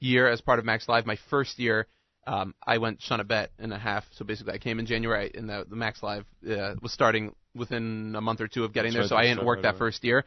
year 0.00 0.28
as 0.28 0.40
part 0.42 0.58
of 0.58 0.66
MacsLive. 0.66 1.06
My 1.06 1.16
first 1.30 1.58
year, 1.58 1.86
um, 2.26 2.54
I 2.66 2.76
went 2.78 3.00
shun 3.00 3.20
a 3.20 3.24
bet 3.24 3.52
and 3.58 3.72
a 3.72 3.78
half. 3.78 4.04
So 4.12 4.24
basically, 4.24 4.52
I 4.52 4.58
came 4.58 4.78
in 4.78 4.86
January, 4.86 5.30
and 5.34 5.48
the, 5.48 5.64
the 5.68 5.76
MacsLive 5.76 6.24
uh, 6.50 6.74
was 6.82 6.92
starting 6.92 7.34
within 7.54 8.14
a 8.16 8.20
month 8.20 8.42
or 8.42 8.48
two 8.48 8.64
of 8.64 8.74
getting 8.74 8.92
That's 8.92 9.08
there. 9.08 9.16
right, 9.16 9.24
So 9.24 9.30
I 9.30 9.34
didn't 9.34 9.46
work 9.46 9.56
right 9.58 9.62
that 9.62 9.70
away. 9.70 9.78
first 9.78 10.04
year, 10.04 10.24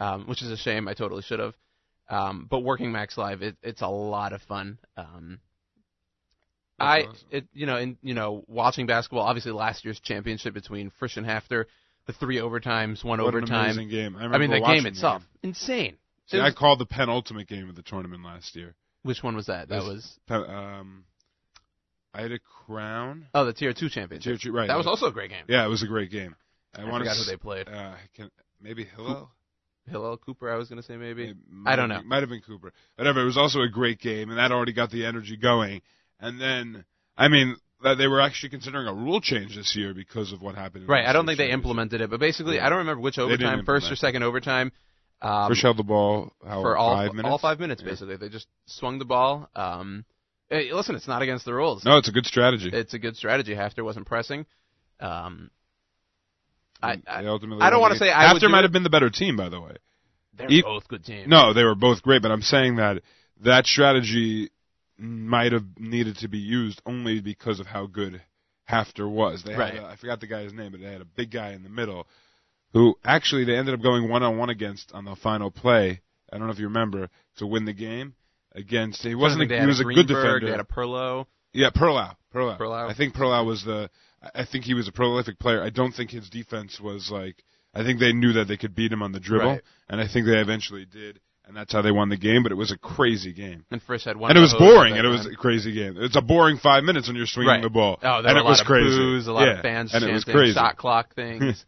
um, 0.00 0.26
which 0.26 0.42
is 0.42 0.50
a 0.50 0.56
shame. 0.56 0.88
I 0.88 0.94
totally 0.94 1.22
should 1.22 1.38
have. 1.38 1.54
Um, 2.08 2.46
but 2.50 2.60
working 2.60 2.90
MacsLive, 2.92 3.42
it, 3.42 3.56
it's 3.62 3.82
a 3.82 3.88
lot 3.88 4.32
of 4.32 4.42
fun. 4.42 4.78
Um, 4.96 5.38
I, 6.78 7.02
awesome. 7.02 7.16
it, 7.30 7.44
you 7.54 7.66
know, 7.66 7.76
in 7.78 7.96
you 8.02 8.14
know, 8.14 8.44
watching 8.48 8.86
basketball. 8.86 9.22
Obviously, 9.22 9.52
last 9.52 9.84
year's 9.84 9.98
championship 10.00 10.52
between 10.54 10.90
Frisch 10.98 11.16
and 11.16 11.26
HAFTR, 11.26 11.64
the 12.06 12.12
three 12.12 12.36
overtimes, 12.36 13.02
one 13.04 13.20
what 13.22 13.34
an 13.34 13.38
overtime. 13.38 13.64
amazing 13.70 13.88
game! 13.88 14.16
I, 14.16 14.20
I 14.20 14.24
remember 14.24 14.48
mean, 14.48 14.62
the 14.62 14.66
game 14.68 14.86
itself, 14.86 15.22
insane. 15.42 15.96
See, 16.26 16.36
It 16.38 16.42
I 16.42 16.52
called 16.52 16.78
the 16.80 16.86
penultimate 16.86 17.46
game 17.48 17.68
of 17.68 17.76
the 17.76 17.82
tournament 17.82 18.24
last 18.24 18.56
year. 18.56 18.74
which 19.02 19.22
one 19.22 19.36
was 19.36 19.46
that? 19.46 19.68
That 19.68 19.82
was 19.84 20.18
Pe- 20.26 20.34
Um, 20.34 21.04
I 22.12 22.22
had 22.22 22.32
a 22.32 22.38
crown. 22.66 23.26
oh, 23.34 23.44
the 23.44 23.52
tier 23.52 23.72
two 23.72 23.88
championship. 23.88 24.38
Tier 24.40 24.50
two, 24.50 24.56
right? 24.56 24.68
That 24.68 24.76
was 24.76 24.86
also 24.86 25.06
a 25.06 25.12
great 25.12 25.30
game. 25.30 25.44
Yeah, 25.48 25.64
it 25.64 25.68
was 25.68 25.82
a 25.82 25.86
great 25.86 26.10
game. 26.10 26.34
I, 26.74 26.82
I 26.82 26.84
want 26.90 27.02
forgot 27.02 27.14
to. 27.14 27.18
who 27.20 27.30
they 27.30 27.36
played. 27.36 27.68
Uh, 27.68 27.94
can, 28.14 28.30
maybe 28.60 28.84
Hillel. 28.84 29.30
Hillel 29.88 30.16
Cooper, 30.16 30.52
I 30.52 30.56
was 30.56 30.68
gonna 30.68 30.82
say 30.82 30.96
maybe. 30.96 31.32
I 31.64 31.76
don't 31.76 31.88
know. 31.88 32.02
Might 32.04 32.20
have 32.20 32.28
been 32.28 32.40
Cooper. 32.40 32.72
Whatever. 32.96 33.20
It 33.22 33.24
was 33.26 33.36
also 33.38 33.60
a 33.60 33.68
great 33.68 34.00
game, 34.00 34.30
and 34.30 34.38
that 34.38 34.50
already 34.50 34.72
got 34.72 34.90
the 34.90 35.06
energy 35.06 35.36
going. 35.36 35.80
And 36.20 36.40
then, 36.40 36.84
I 37.16 37.28
mean, 37.28 37.56
that 37.82 37.98
they 37.98 38.06
were 38.06 38.20
actually 38.20 38.48
considering 38.50 38.86
a 38.86 38.94
rule 38.94 39.20
change 39.20 39.54
this 39.56 39.76
year 39.76 39.92
because 39.94 40.32
of 40.32 40.40
what 40.42 40.54
happened. 40.54 40.84
In 40.84 40.88
Right. 40.90 41.04
I 41.06 41.12
don't 41.12 41.26
think 41.26 41.38
they 41.38 41.50
implemented 41.50 42.00
it, 42.00 42.08
but 42.10 42.20
basically, 42.20 42.56
Yeah. 42.56 42.66
I 42.66 42.68
don't 42.70 42.78
remember 42.78 43.02
which 43.02 43.18
overtime, 43.18 43.64
first 43.64 43.90
or 43.90 43.96
second 43.96 44.22
overtime. 44.22 44.72
Um, 45.22 45.48
Frisch 45.48 45.62
held 45.62 45.76
the 45.78 45.82
ball 45.82 46.32
how, 46.46 46.60
for 46.62 46.76
all 46.76 46.94
five 46.94 47.14
minutes. 47.14 47.30
all 47.30 47.38
five 47.38 47.58
minutes, 47.60 47.82
Yeah. 47.82 47.88
basically. 47.90 48.16
They 48.16 48.28
just 48.28 48.48
swung 48.66 48.98
the 48.98 49.04
ball. 49.04 49.48
Um, 49.54 50.04
hey, 50.50 50.72
listen, 50.72 50.94
it's 50.94 51.08
not 51.08 51.22
against 51.22 51.44
the 51.44 51.54
rules. 51.54 51.84
No, 51.84 51.96
it's 51.98 52.08
a 52.08 52.12
good 52.12 52.26
strategy. 52.26 52.70
It's 52.72 52.92
a 52.94 52.98
good 52.98 53.16
strategy. 53.16 53.54
HAFTR 53.54 53.82
wasn't 53.84 54.06
pressing. 54.06 54.46
Um, 55.00 55.50
I, 56.82 57.00
I 57.06 57.24
ultimately 57.26 57.62
I 57.62 57.70
don't 57.70 57.82
the 57.82 57.88
game. 57.90 57.98
say 57.98 58.12
I 58.12 58.32
might 58.48 58.64
have 58.64 58.72
been 58.72 58.82
the 58.82 58.90
better 58.90 59.08
team, 59.10 59.36
by 59.36 59.48
the 59.48 59.60
way. 59.60 59.76
they're 60.34 60.50
E- 60.50 60.62
both 60.62 60.86
good 60.88 61.04
teams. 61.04 61.28
No, 61.28 61.52
they 61.54 61.64
were 61.64 61.74
both 61.74 62.02
great, 62.02 62.20
but 62.22 62.30
I'm 62.30 62.42
saying 62.42 62.76
that 62.76 63.02
that 63.40 63.66
strategy 63.66 64.50
might 64.98 65.52
have 65.52 65.64
needed 65.78 66.16
to 66.18 66.28
be 66.28 66.38
used 66.38 66.80
only 66.86 67.20
because 67.20 67.60
of 67.60 67.66
how 67.66 67.86
good 67.86 68.22
HAFTR 68.68 69.08
was. 69.10 69.42
They 69.44 69.54
Right. 69.54 69.74
had 69.74 69.82
a, 69.82 69.86
I 69.86 69.96
forgot 69.96 70.20
the 70.20 70.26
guy's 70.26 70.52
name, 70.52 70.72
but 70.72 70.80
they 70.80 70.90
had 70.90 71.00
a 71.00 71.04
big 71.06 71.30
guy 71.30 71.50
in 71.52 71.62
the 71.62 71.68
middle 71.68 72.06
who 72.72 72.96
actually 73.04 73.44
they 73.44 73.56
ended 73.56 73.74
up 73.74 73.82
going 73.82 74.08
one 74.08 74.22
on 74.22 74.36
one 74.38 74.50
against 74.50 74.92
on 74.92 75.04
the 75.04 75.16
final 75.16 75.50
play. 75.50 76.00
I 76.32 76.38
don't 76.38 76.46
know 76.46 76.52
if 76.52 76.58
you 76.58 76.66
remember 76.66 77.08
to 77.38 77.46
win 77.46 77.64
the 77.64 77.72
game 77.72 78.14
against. 78.52 79.02
He 79.02 79.14
wasn't. 79.14 79.40
I 79.40 79.42
think 79.42 79.50
they 79.50 79.58
A, 79.58 79.60
he 79.60 79.66
was 79.66 79.80
a 79.80 79.84
Greenberg, 79.84 80.06
good 80.08 80.14
defender. 80.14 80.40
They 80.46 80.50
had 80.50 80.60
a 80.60 80.64
Perlow. 80.64 81.26
Yeah, 81.52 81.70
Perlow. 81.70 82.16
Perlow. 82.34 82.58
Perlow. 82.58 82.90
I 82.90 82.94
think 82.94 83.14
Perlow 83.14 83.46
was 83.46 83.64
the. 83.64 83.88
I 84.22 84.42
I 84.42 84.44
think 84.44 84.64
he 84.64 84.74
was 84.74 84.88
a 84.88 84.92
prolific 84.92 85.38
player. 85.38 85.62
I 85.62 85.70
don't 85.70 85.92
think 85.92 86.10
his 86.10 86.28
defense 86.28 86.80
was 86.80 87.10
like. 87.10 87.44
I 87.74 87.84
think 87.84 88.00
they 88.00 88.12
knew 88.14 88.32
that 88.32 88.48
they 88.48 88.56
could 88.56 88.74
beat 88.74 88.90
him 88.90 89.02
on 89.02 89.12
the 89.12 89.20
dribble, 89.20 89.46
Right. 89.50 89.62
and 89.90 90.00
I 90.00 90.08
think 90.08 90.24
they 90.26 90.38
eventually 90.38 90.86
did, 90.86 91.20
and 91.46 91.56
that's 91.56 91.72
how 91.72 91.82
they 91.82 91.90
won 91.92 92.08
the 92.08 92.16
game. 92.16 92.42
But 92.42 92.52
it 92.52 92.56
was 92.56 92.72
a 92.72 92.78
crazy 92.78 93.32
game, 93.32 93.64
And 93.70 93.80
Frisch 93.82 94.04
had 94.04 94.16
one. 94.16 94.30
and 94.30 94.38
it 94.38 94.40
was 94.40 94.54
boring, 94.54 94.96
and 94.96 95.06
it 95.06 95.10
was 95.10 95.26
a 95.26 95.34
crazy 95.36 95.72
game. 95.72 95.96
It's 95.98 96.16
a 96.16 96.20
boring 96.22 96.58
five 96.58 96.84
minutes 96.84 97.06
when 97.08 97.16
you're 97.16 97.26
swinging 97.26 97.48
Right. 97.50 97.62
the 97.62 97.70
ball, 97.70 97.98
Oh, 98.02 98.22
there 98.22 98.30
and 98.30 98.34
were 98.34 98.38
it 98.38 98.40
a 98.40 98.42
lot 98.44 98.50
was 98.50 98.60
of 98.60 98.66
crazy. 98.66 98.96
boos, 98.96 99.26
a 99.26 99.32
lot 99.32 99.46
yeah. 99.46 99.54
of 99.54 99.62
fans 99.62 99.94
and 99.94 100.04
it 100.04 100.12
was 100.12 100.24
crazy. 100.24 100.52
shot 100.54 100.76
clock 100.76 101.14
things. 101.14 101.64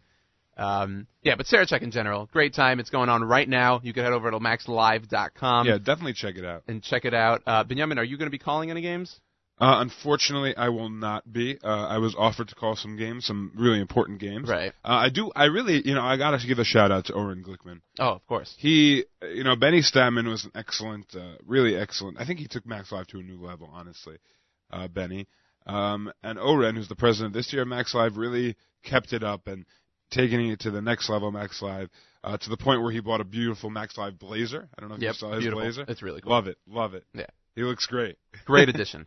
um, 0.57 1.07
yeah, 1.23 1.35
but 1.37 1.47
Sarachek 1.47 1.83
in 1.83 1.91
general, 1.91 2.29
great 2.33 2.55
time. 2.55 2.81
It's 2.81 2.91
going 2.91 3.09
on 3.09 3.23
right 3.23 3.49
now. 3.49 3.81
You 3.83 3.93
can 3.93 4.03
head 4.05 4.13
over 4.13 4.31
to 4.31 4.39
macslive.com 4.41 5.67
yeah, 5.67 5.79
definitely 5.79 6.15
check 6.15 6.37
it 6.37 6.45
out. 6.45 6.65
and 6.67 6.83
check 6.83 7.05
it 7.05 7.15
out. 7.15 7.43
Uh, 7.47 7.65
Benjamin, 7.65 7.99
are 7.99 8.05
you 8.05 8.17
going 8.19 8.27
to 8.27 8.31
be 8.33 8.39
calling 8.39 8.71
any 8.71 8.81
games? 8.81 9.21
Uh, 9.61 9.81
unfortunately, 9.81 10.57
I 10.57 10.69
will 10.69 10.89
not 10.89 11.31
be. 11.33 11.59
Uh, 11.63 11.67
I 11.87 11.99
was 11.99 12.15
offered 12.17 12.49
to 12.49 12.55
call 12.55 12.77
some 12.77 12.97
games, 12.97 13.27
some 13.27 13.53
really 13.57 13.81
important 13.81 14.21
games. 14.21 14.49
Right. 14.49 14.73
Uh, 14.85 14.89
I 14.89 15.09
do. 15.09 15.31
I 15.35 15.47
really, 15.47 15.83
you 15.85 15.95
know, 15.95 16.03
I 16.03 16.17
gotta 16.17 16.39
give 16.47 16.59
a 16.59 16.65
shout 16.65 16.93
out 16.93 17.07
to 17.07 17.15
Oren 17.15 17.43
Glickman. 17.43 17.81
Oh, 17.99 18.11
of 18.13 18.27
course. 18.27 18.55
He, 18.59 19.05
you 19.23 19.43
know, 19.45 19.57
Benny 19.57 19.83
Statman 19.83 20.29
was 20.29 20.45
an 20.45 20.53
excellent, 20.55 21.07
uh, 21.15 21.33
really 21.45 21.77
excellent. 21.77 22.21
I 22.21 22.25
think 22.27 22.39
he 22.39 22.47
took 22.47 22.65
MacsLive 22.65 23.07
to 23.09 23.19
a 23.19 23.23
new 23.23 23.41
level, 23.45 23.69
honestly. 23.73 24.19
Uh, 24.71 24.87
Benny, 24.87 25.27
um, 25.67 26.13
and 26.23 26.39
Oren, 26.39 26.77
who's 26.77 26.89
the 26.89 26.95
president 26.97 27.35
this 27.35 27.53
year 27.53 27.63
of 27.63 27.69
MacsLive, 27.69 28.17
really 28.17 28.55
kept 28.85 29.13
it 29.13 29.23
up 29.25 29.47
and 29.49 29.65
taking 30.11 30.49
it 30.51 30.61
to 30.61 30.71
the 30.71 30.81
next 30.83 31.09
level. 31.11 31.33
MacsLive. 31.33 31.89
Uh, 32.25 32.37
to 32.37 32.51
the 32.51 32.57
point 32.57 32.83
where 32.83 32.91
he 32.91 32.99
bought 33.01 33.21
a 33.21 33.25
beautiful 33.25 33.71
MacsLive 33.71 34.19
blazer. 34.19 34.69
I 34.77 34.81
don't 34.81 34.89
know 34.91 34.97
if 34.97 35.03
Yep, 35.03 35.15
you 35.15 35.19
saw 35.19 35.31
his 35.33 35.41
beautiful. 35.45 35.61
blazer. 35.63 35.85
It's 35.87 36.03
really 36.03 36.21
cool. 36.21 36.33
Love 36.33 36.49
it, 36.49 36.59
love 36.69 36.95
it. 36.95 37.05
Yeah. 37.15 37.27
He 37.55 37.63
looks 37.63 37.87
great. 37.87 38.17
Great 38.45 38.69
addition. 38.75 39.07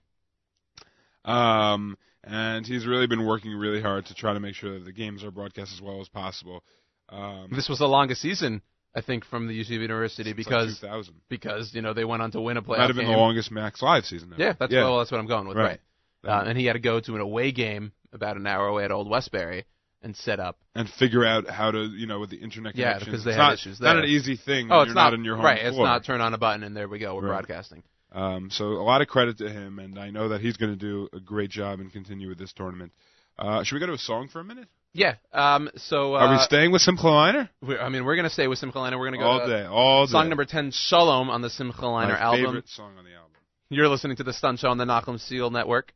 Um, 1.25 1.97
and 2.23 2.65
he's 2.65 2.85
really 2.85 3.07
been 3.07 3.25
working 3.25 3.51
really 3.53 3.81
hard 3.81 4.05
to 4.07 4.13
try 4.15 4.33
to 4.33 4.39
make 4.39 4.55
sure 4.55 4.73
that 4.73 4.85
the 4.85 4.91
games 4.91 5.23
are 5.23 5.31
broadcast 5.31 5.71
as 5.73 5.81
well 5.81 6.01
as 6.01 6.07
possible. 6.07 6.63
Um, 7.09 7.49
this 7.51 7.67
was 7.67 7.79
the 7.79 7.87
longest 7.87 8.21
season, 8.21 8.61
I 8.95 9.01
think, 9.01 9.25
from 9.25 9.47
the 9.47 9.59
UC 9.59 9.69
University 9.71 10.29
it's 10.31 10.37
like 10.49 10.67
because 10.79 11.11
because 11.29 11.73
you 11.73 11.81
know 11.81 11.93
they 11.93 12.05
went 12.05 12.21
on 12.21 12.31
to 12.31 12.41
win 12.41 12.57
a 12.57 12.61
playoff 12.61 12.77
might 12.77 12.87
have 12.87 12.95
been 12.95 13.05
game. 13.05 13.13
the 13.13 13.19
longest 13.19 13.51
MacsLive 13.51 14.05
season. 14.05 14.33
Ever. 14.33 14.41
Yeah, 14.41 14.53
that's 14.57 14.71
yeah. 14.71 14.83
well, 14.83 14.99
that's 14.99 15.11
what 15.11 15.19
I'm 15.19 15.27
going 15.27 15.47
with. 15.47 15.57
Right. 15.57 15.79
Right. 16.23 16.41
Uh, 16.41 16.43
and 16.49 16.57
he 16.57 16.65
had 16.65 16.73
to 16.73 16.79
go 16.79 16.99
to 16.99 17.15
an 17.15 17.21
away 17.21 17.51
game 17.51 17.91
about 18.13 18.37
an 18.37 18.45
hour 18.45 18.67
away 18.67 18.83
at 18.85 18.91
Old 18.91 19.09
Westbury 19.09 19.65
and 20.03 20.15
set 20.15 20.39
up. 20.39 20.59
and 20.75 20.89
figure 20.89 21.25
out 21.25 21.47
how 21.47 21.71
to, 21.71 21.83
you 21.85 22.07
know, 22.07 22.19
with 22.19 22.29
the 22.29 22.37
internet 22.37 22.73
connection. 22.73 22.99
Yeah, 23.01 23.05
because 23.05 23.23
they 23.23 23.31
it's 23.31 23.37
had 23.37 23.43
not, 23.43 23.53
issues 23.53 23.79
Not 23.81 23.97
an 23.97 24.05
easy 24.05 24.35
thing. 24.35 24.67
Oh, 24.71 24.79
when 24.79 24.87
it's 24.87 24.87
you're 24.89 24.95
not, 24.95 25.13
in 25.13 25.23
your 25.23 25.35
home 25.35 25.45
right. 25.45 25.63
It's 25.63 25.77
not 25.77 26.05
turn 26.05 26.21
on 26.21 26.33
a 26.33 26.37
button 26.37 26.63
and 26.63 26.75
there 26.75 26.87
we 26.87 26.99
go. 26.99 27.15
We're 27.15 27.21
Right. 27.23 27.45
broadcasting. 27.45 27.83
Um, 28.11 28.49
so 28.51 28.65
a 28.73 28.83
lot 28.83 29.01
of 29.01 29.07
credit 29.07 29.37
to 29.39 29.49
him, 29.49 29.79
and 29.79 29.97
I 29.97 30.09
know 30.09 30.29
that 30.29 30.41
he's 30.41 30.57
going 30.57 30.71
to 30.71 30.77
do 30.77 31.07
a 31.13 31.19
great 31.19 31.49
job 31.49 31.79
and 31.79 31.91
continue 31.91 32.27
with 32.29 32.37
this 32.37 32.51
tournament. 32.53 32.91
Uh, 33.39 33.63
should 33.63 33.75
we 33.75 33.79
go 33.79 33.85
to 33.87 33.93
a 33.93 33.97
song 33.97 34.27
for 34.27 34.39
a 34.39 34.43
minute? 34.43 34.67
Yeah. 34.93 35.15
Um. 35.31 35.69
So. 35.77 36.15
Uh, 36.15 36.19
Are 36.19 36.31
we 36.33 36.37
staying 36.39 36.71
with 36.73 36.81
Simcha 36.81 37.03
Leiner? 37.03 37.47
we're- 37.61 37.79
I 37.79 37.87
mean, 37.87 38.03
we're 38.03 38.17
gonna 38.17 38.29
stay 38.29 38.47
with 38.47 38.59
Simcha 38.59 38.77
Leiner. 38.77 38.99
We're 38.99 39.07
gonna 39.07 39.17
go 39.19 39.23
all 39.23 39.39
to 39.39 39.47
day, 39.47 39.65
all 39.65 40.05
day. 40.05 40.11
song 40.11 40.27
number 40.27 40.43
ten, 40.43 40.71
Shalom, 40.71 41.29
on 41.29 41.41
the 41.41 41.49
Simcha 41.49 41.81
Leiner 41.83 42.09
My 42.09 42.19
album. 42.19 42.45
favorite 42.45 42.69
song 42.69 42.97
on 42.97 43.05
the 43.05 43.11
album. 43.13 43.31
You're 43.69 43.87
listening 43.87 44.17
to 44.17 44.23
the 44.23 44.33
Stunt 44.33 44.59
Show 44.59 44.69
on 44.69 44.77
the 44.77 44.83
Nachum 44.85 45.15
Segal 45.15 45.49
Network. 45.49 45.93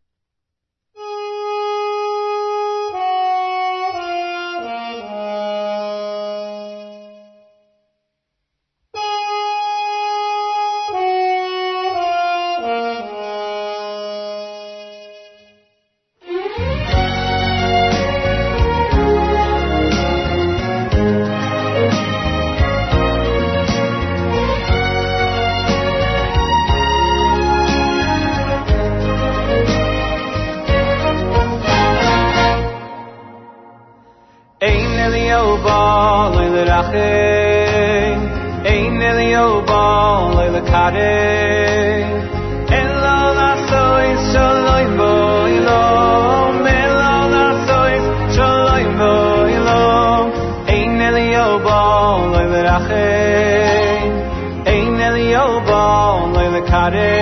Ba 55.34 56.28
le 56.34 56.50
le 56.54 56.62
kare 56.70 57.18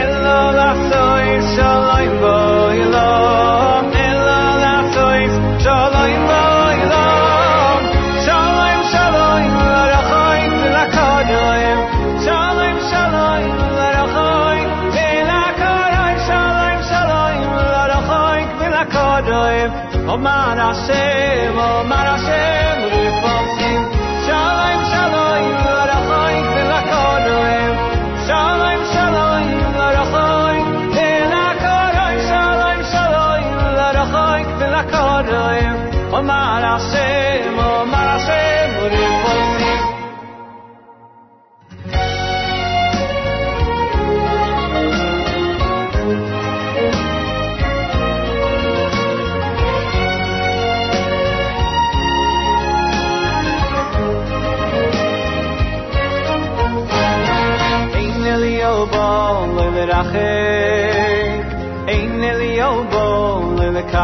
Elo 0.00 0.40
la 0.58 0.70
soy 0.90 1.28
shalom 1.54 2.20
bo 2.20 3.29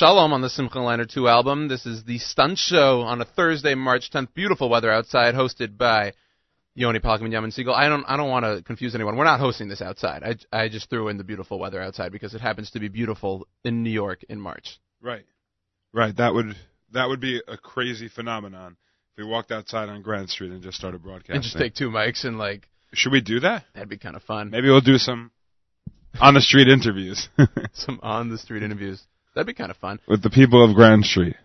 Shalom 0.00 0.32
on 0.32 0.40
the 0.40 0.48
Simcha 0.48 0.78
Leiner 0.78 1.06
2 1.06 1.28
album. 1.28 1.68
This 1.68 1.84
is 1.84 2.04
the 2.04 2.16
Stunt 2.16 2.56
Show 2.56 3.02
on 3.02 3.20
a 3.20 3.26
Thursday, 3.26 3.74
March 3.74 4.10
10th. 4.10 4.32
Beautiful 4.32 4.70
weather 4.70 4.90
outside, 4.90 5.34
hosted 5.34 5.76
by 5.76 6.14
Yoni 6.74 7.00
Palkman 7.00 7.24
and 7.24 7.32
Yaman 7.34 7.50
Segal. 7.50 7.74
I 7.74 7.86
don't, 7.90 8.02
I 8.08 8.16
don't 8.16 8.30
want 8.30 8.46
to 8.46 8.62
confuse 8.62 8.94
anyone. 8.94 9.16
We're 9.16 9.24
not 9.24 9.40
hosting 9.40 9.68
this 9.68 9.82
outside. 9.82 10.22
I, 10.22 10.58
I 10.58 10.68
just 10.70 10.88
threw 10.88 11.08
in 11.08 11.18
the 11.18 11.22
beautiful 11.22 11.58
weather 11.58 11.82
outside 11.82 12.12
because 12.12 12.34
it 12.34 12.40
happens 12.40 12.70
to 12.70 12.80
be 12.80 12.88
beautiful 12.88 13.46
in 13.62 13.82
New 13.82 13.90
York 13.90 14.24
in 14.30 14.40
March. 14.40 14.80
Right. 15.02 15.26
Right. 15.92 16.16
That 16.16 16.32
would 16.32 16.56
that 16.92 17.06
would 17.06 17.20
be 17.20 17.42
a 17.46 17.58
crazy 17.58 18.08
phenomenon 18.08 18.78
if 19.12 19.22
we 19.22 19.30
walked 19.30 19.52
outside 19.52 19.90
on 19.90 20.00
Grand 20.00 20.30
Street 20.30 20.50
and 20.50 20.62
just 20.62 20.78
started 20.78 21.02
broadcasting. 21.02 21.34
And 21.34 21.44
just 21.44 21.58
take 21.58 21.74
two 21.74 21.90
mics 21.90 22.24
and 22.24 22.38
like, 22.38 22.66
Should 22.94 23.12
we 23.12 23.20
do 23.20 23.40
that? 23.40 23.64
that'd 23.74 23.90
be 23.90 23.98
kind 23.98 24.16
of 24.16 24.22
fun. 24.22 24.48
Maybe 24.48 24.68
we'll 24.68 24.80
do 24.80 24.96
some 24.96 25.30
on 26.18 26.32
the 26.32 26.40
street 26.40 26.68
interviews 26.68 27.28
Some 27.74 28.00
on 28.02 28.30
the 28.30 28.38
street 28.38 28.62
interviews. 28.62 29.06
That'd 29.34 29.46
be 29.46 29.54
kind 29.54 29.70
of 29.70 29.76
fun. 29.76 30.00
with 30.06 30.22
the 30.22 30.30
people 30.30 30.68
of 30.68 30.74
Grand 30.74 31.04
Street. 31.04 31.36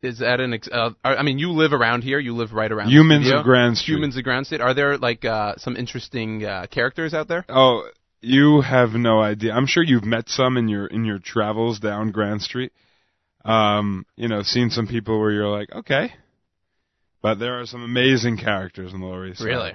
Is 0.00 0.20
that 0.20 0.38
an? 0.40 0.52
Ex- 0.54 0.68
uh, 0.70 0.90
I 1.02 1.22
mean, 1.22 1.38
you 1.40 1.50
live 1.50 1.72
around 1.72 2.02
here. 2.02 2.20
You 2.20 2.36
live 2.36 2.52
right 2.52 2.70
around. 2.70 2.90
Humans 2.90 3.30
of 3.32 3.44
Grand 3.44 3.76
Street. 3.78 3.96
Humans 3.96 4.16
of 4.16 4.22
Grand 4.22 4.46
Street. 4.46 4.60
Are 4.60 4.72
there 4.72 4.96
like 4.96 5.24
uh, 5.24 5.54
some 5.56 5.74
interesting 5.76 6.44
uh, 6.44 6.66
characters 6.70 7.14
out 7.14 7.26
there? 7.26 7.44
Oh, 7.48 7.88
you 8.20 8.60
have 8.60 8.90
no 8.92 9.20
idea. 9.20 9.52
I'm 9.52 9.66
sure 9.66 9.82
you've 9.82 10.04
met 10.04 10.28
some 10.28 10.56
in 10.56 10.68
your 10.68 10.86
in 10.86 11.04
your 11.04 11.18
travels 11.18 11.80
down 11.80 12.12
Grand 12.12 12.42
Street. 12.42 12.72
Um, 13.44 14.06
you 14.14 14.28
know, 14.28 14.42
seen 14.42 14.70
some 14.70 14.86
people 14.86 15.18
where 15.18 15.32
you're 15.32 15.48
like, 15.48 15.72
okay, 15.72 16.12
but 17.20 17.40
there 17.40 17.58
are 17.60 17.66
some 17.66 17.82
amazing 17.82 18.36
characters 18.36 18.92
in 18.92 19.00
the 19.00 19.06
Lower 19.06 19.26
East 19.26 19.38
Side. 19.40 19.46
Really? 19.46 19.72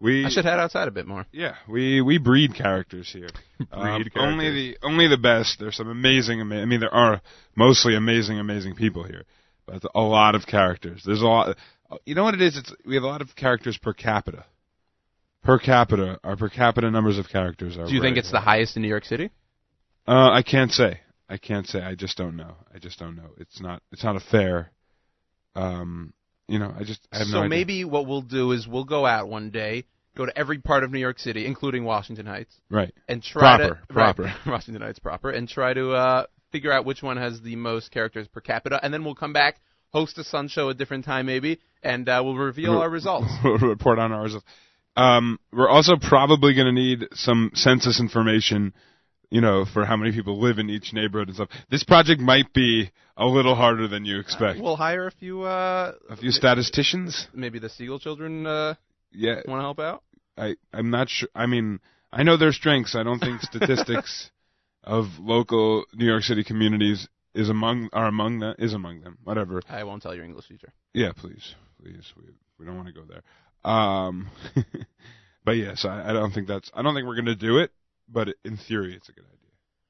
We 0.00 0.26
I 0.26 0.28
should 0.28 0.44
head 0.44 0.58
outside 0.58 0.88
a 0.88 0.90
bit 0.90 1.06
more. 1.06 1.26
Yeah, 1.32 1.54
we 1.68 2.00
we 2.02 2.18
breed 2.18 2.54
characters 2.54 3.10
here. 3.10 3.28
Um, 3.72 4.02
Breed 4.02 4.12
Only 4.16 4.50
the 4.50 4.78
only 4.82 5.08
the 5.08 5.16
best. 5.16 5.58
There's 5.58 5.76
some 5.76 5.88
amazing. 5.88 6.42
ama- 6.42 6.60
I 6.60 6.66
mean, 6.66 6.80
there 6.80 6.92
are 6.92 7.22
mostly 7.56 7.96
amazing, 7.96 8.38
amazing 8.38 8.74
people 8.74 9.02
here, 9.02 9.22
but 9.64 9.82
a 9.94 10.00
lot 10.02 10.34
of 10.34 10.46
characters. 10.46 11.02
There's 11.06 11.22
a 11.22 11.26
lot. 11.26 11.56
You 12.04 12.14
know 12.14 12.24
what 12.24 12.34
it 12.34 12.42
is? 12.42 12.58
It's 12.58 12.70
we 12.84 12.96
have 12.96 13.04
a 13.04 13.06
lot 13.06 13.22
of 13.22 13.34
characters 13.34 13.78
per 13.78 13.94
capita. 13.94 14.44
Per 15.42 15.58
capita, 15.58 16.20
our 16.22 16.36
per 16.36 16.50
capita 16.50 16.90
numbers 16.90 17.18
of 17.18 17.28
characters 17.30 17.78
are. 17.78 17.86
Do 17.86 17.94
you 17.94 18.02
think 18.02 18.18
it's 18.18 18.30
the 18.30 18.40
highest 18.40 18.76
in 18.76 18.82
New 18.82 18.88
York 18.88 19.06
City? 19.06 19.30
Uh, 20.06 20.30
I 20.30 20.42
can't 20.42 20.70
say. 20.70 21.00
I 21.30 21.38
can't 21.38 21.66
say. 21.66 21.80
I 21.80 21.94
just 21.94 22.18
don't 22.18 22.36
know. 22.36 22.56
I 22.74 22.78
just 22.78 22.98
don't 22.98 23.16
know. 23.16 23.30
It's 23.38 23.60
not. 23.60 23.82
It's 23.90 24.04
not 24.04 24.16
a 24.16 24.20
fair. 24.20 24.70
Um, 25.54 26.12
you 26.48 26.58
know, 26.58 26.72
I 26.78 26.84
just 26.84 27.06
I 27.12 27.18
have 27.18 27.26
so 27.26 27.34
no 27.34 27.40
idea. 27.40 27.48
maybe 27.50 27.84
what 27.84 28.06
we'll 28.06 28.22
do 28.22 28.52
is 28.52 28.66
we'll 28.68 28.84
go 28.84 29.04
out 29.06 29.28
one 29.28 29.50
day, 29.50 29.84
go 30.16 30.26
to 30.26 30.38
every 30.38 30.58
part 30.58 30.84
of 30.84 30.92
New 30.92 30.98
York 31.00 31.18
City, 31.18 31.46
including 31.46 31.84
Washington 31.84 32.26
Heights, 32.26 32.54
right. 32.70 32.92
and 33.08 33.22
try 33.22 33.56
Proper, 33.58 33.74
to 33.74 33.92
proper. 33.92 34.22
right, 34.24 34.36
Washington 34.46 34.82
Heights 34.82 34.98
proper, 34.98 35.30
and 35.30 35.48
try 35.48 35.74
to 35.74 35.92
uh, 35.92 36.26
figure 36.52 36.72
out 36.72 36.84
which 36.84 37.02
one 37.02 37.16
has 37.16 37.40
the 37.42 37.56
most 37.56 37.90
characters 37.90 38.28
per 38.28 38.40
capita, 38.40 38.78
and 38.82 38.92
then 38.94 39.04
we'll 39.04 39.14
come 39.14 39.32
back, 39.32 39.60
host 39.92 40.18
a 40.18 40.24
Stunt 40.24 40.50
Show 40.50 40.68
a 40.68 40.74
different 40.74 41.04
time 41.04 41.26
maybe, 41.26 41.60
and 41.82 42.08
uh, 42.08 42.20
we'll 42.24 42.36
reveal 42.36 42.78
our 42.78 42.88
results. 42.90 43.28
report 43.62 43.98
on 43.98 44.12
ours. 44.12 44.36
Um, 44.96 45.38
we're 45.52 45.68
also 45.68 45.96
probably 46.00 46.54
going 46.54 46.66
to 46.66 46.72
need 46.72 47.08
some 47.12 47.50
census 47.54 48.00
information, 48.00 48.72
you 49.30 49.40
know, 49.40 49.64
for 49.64 49.84
how 49.84 49.96
many 49.96 50.12
people 50.12 50.40
live 50.40 50.58
in 50.58 50.70
each 50.70 50.92
neighborhood 50.92 51.28
and 51.28 51.36
stuff. 51.36 51.48
This 51.70 51.84
project 51.84 52.20
might 52.20 52.52
be 52.52 52.90
a 53.16 53.26
little 53.26 53.54
harder 53.54 53.88
than 53.88 54.04
you 54.04 54.18
expect. 54.18 54.60
We'll 54.60 54.76
hire 54.76 55.06
a 55.06 55.10
few, 55.10 55.42
uh, 55.42 55.92
a 56.08 56.16
few 56.16 56.30
statisticians. 56.30 57.26
maybe 57.34 57.58
the 57.58 57.68
Segal 57.68 58.00
children 58.00 58.46
uh, 58.46 58.74
Yeah, 59.12 59.40
want 59.46 59.60
to 59.60 59.62
help 59.62 59.80
out. 59.80 60.02
I 60.36 60.56
I'm 60.72 60.90
not 60.90 61.08
sure. 61.08 61.28
I 61.34 61.46
mean, 61.46 61.80
I 62.12 62.22
know 62.22 62.36
their 62.36 62.52
strengths. 62.52 62.94
I 62.94 63.02
don't 63.02 63.18
think 63.18 63.40
statistics 63.42 64.30
of 64.84 65.06
local 65.18 65.84
New 65.94 66.06
York 66.06 66.22
City 66.22 66.44
communities 66.44 67.08
is 67.34 67.48
among 67.50 67.88
are 67.92 68.06
among 68.06 68.40
them 68.40 68.54
is 68.58 68.74
among 68.74 69.00
them. 69.00 69.18
Whatever. 69.24 69.62
I 69.68 69.84
won't 69.84 70.02
tell 70.02 70.14
your 70.14 70.24
English 70.24 70.48
teacher. 70.48 70.72
Yeah, 70.92 71.12
please, 71.16 71.54
please. 71.82 72.12
We 72.16 72.24
we 72.58 72.66
don't 72.66 72.76
want 72.76 72.88
to 72.88 72.94
go 72.94 73.02
there. 73.04 73.22
Um, 73.70 74.28
but 75.44 75.52
yes, 75.52 75.84
I, 75.84 76.10
I 76.10 76.12
don't 76.12 76.32
think 76.32 76.48
that's. 76.48 76.70
I 76.74 76.82
don't 76.82 76.94
think 76.94 77.06
we're 77.06 77.14
going 77.14 77.26
to 77.26 77.34
do 77.36 77.58
it. 77.58 77.70
But 78.08 78.28
in 78.44 78.56
theory, 78.56 78.94
it's 78.94 79.08
a 79.08 79.12
good 79.12 79.24
idea. 79.24 79.32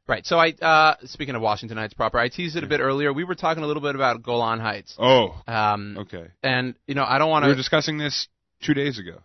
Right. 0.09 0.25
So 0.25 0.39
I, 0.39 0.51
uh, 0.63 0.95
speaking 1.05 1.35
of 1.35 1.43
Washington 1.43 1.79
Heights 1.79 1.93
proper, 1.95 2.19
I 2.19 2.29
teased 2.29 2.55
it 2.57 2.63
a 2.63 2.69
bit 2.69 2.81
earlier. 2.81 3.13
We 3.13 3.25
were 3.25 3.35
talking 3.35 3.65
a 3.65 3.67
little 3.67 3.83
bit 3.83 3.95
about 3.97 4.23
Golan 4.23 4.61
Heights. 4.61 4.95
Oh, 4.99 5.41
Um, 5.49 5.97
okay. 6.01 6.29
and 6.43 6.75
you 6.87 6.95
know, 6.95 7.05
I 7.05 7.19
don't 7.19 7.29
want 7.31 7.43
to. 7.43 7.47
We 7.49 7.53
were 7.53 7.57
discussing 7.57 7.99
this 7.99 8.29
two 8.63 8.73
days 8.75 8.99
ago. 8.99 9.19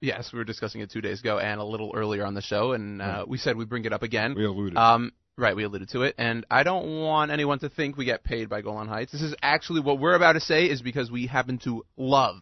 yes, 0.00 0.30
we 0.32 0.38
were 0.38 0.44
discussing 0.44 0.80
it 0.82 0.90
two 0.90 1.00
days 1.00 1.20
ago 1.20 1.38
and 1.38 1.60
a 1.60 1.64
little 1.64 1.92
earlier 1.96 2.24
on 2.24 2.34
the 2.34 2.42
show, 2.42 2.72
and 2.72 3.02
uh, 3.02 3.24
we 3.26 3.38
said 3.38 3.56
we'd 3.56 3.68
bring 3.68 3.84
it 3.86 3.92
up 3.92 4.02
again. 4.02 4.34
We 4.36 4.44
alluded. 4.44 4.76
Um, 4.78 5.12
right, 5.36 5.56
we 5.56 5.64
alluded 5.64 5.88
to 5.90 6.02
it, 6.02 6.14
and 6.18 6.46
I 6.50 6.62
don't 6.62 7.00
want 7.02 7.30
anyone 7.32 7.58
to 7.60 7.68
think 7.68 7.96
we 7.96 8.04
get 8.04 8.22
paid 8.22 8.48
by 8.48 8.60
Golan 8.62 8.86
Heights. 8.86 9.10
This 9.12 9.22
is 9.22 9.34
actually 9.42 9.80
what 9.80 9.98
we're 9.98 10.14
about 10.14 10.34
to 10.34 10.40
say 10.40 10.66
is 10.66 10.80
because 10.82 11.10
we 11.10 11.26
happen 11.26 11.58
to 11.64 11.84
love 11.96 12.36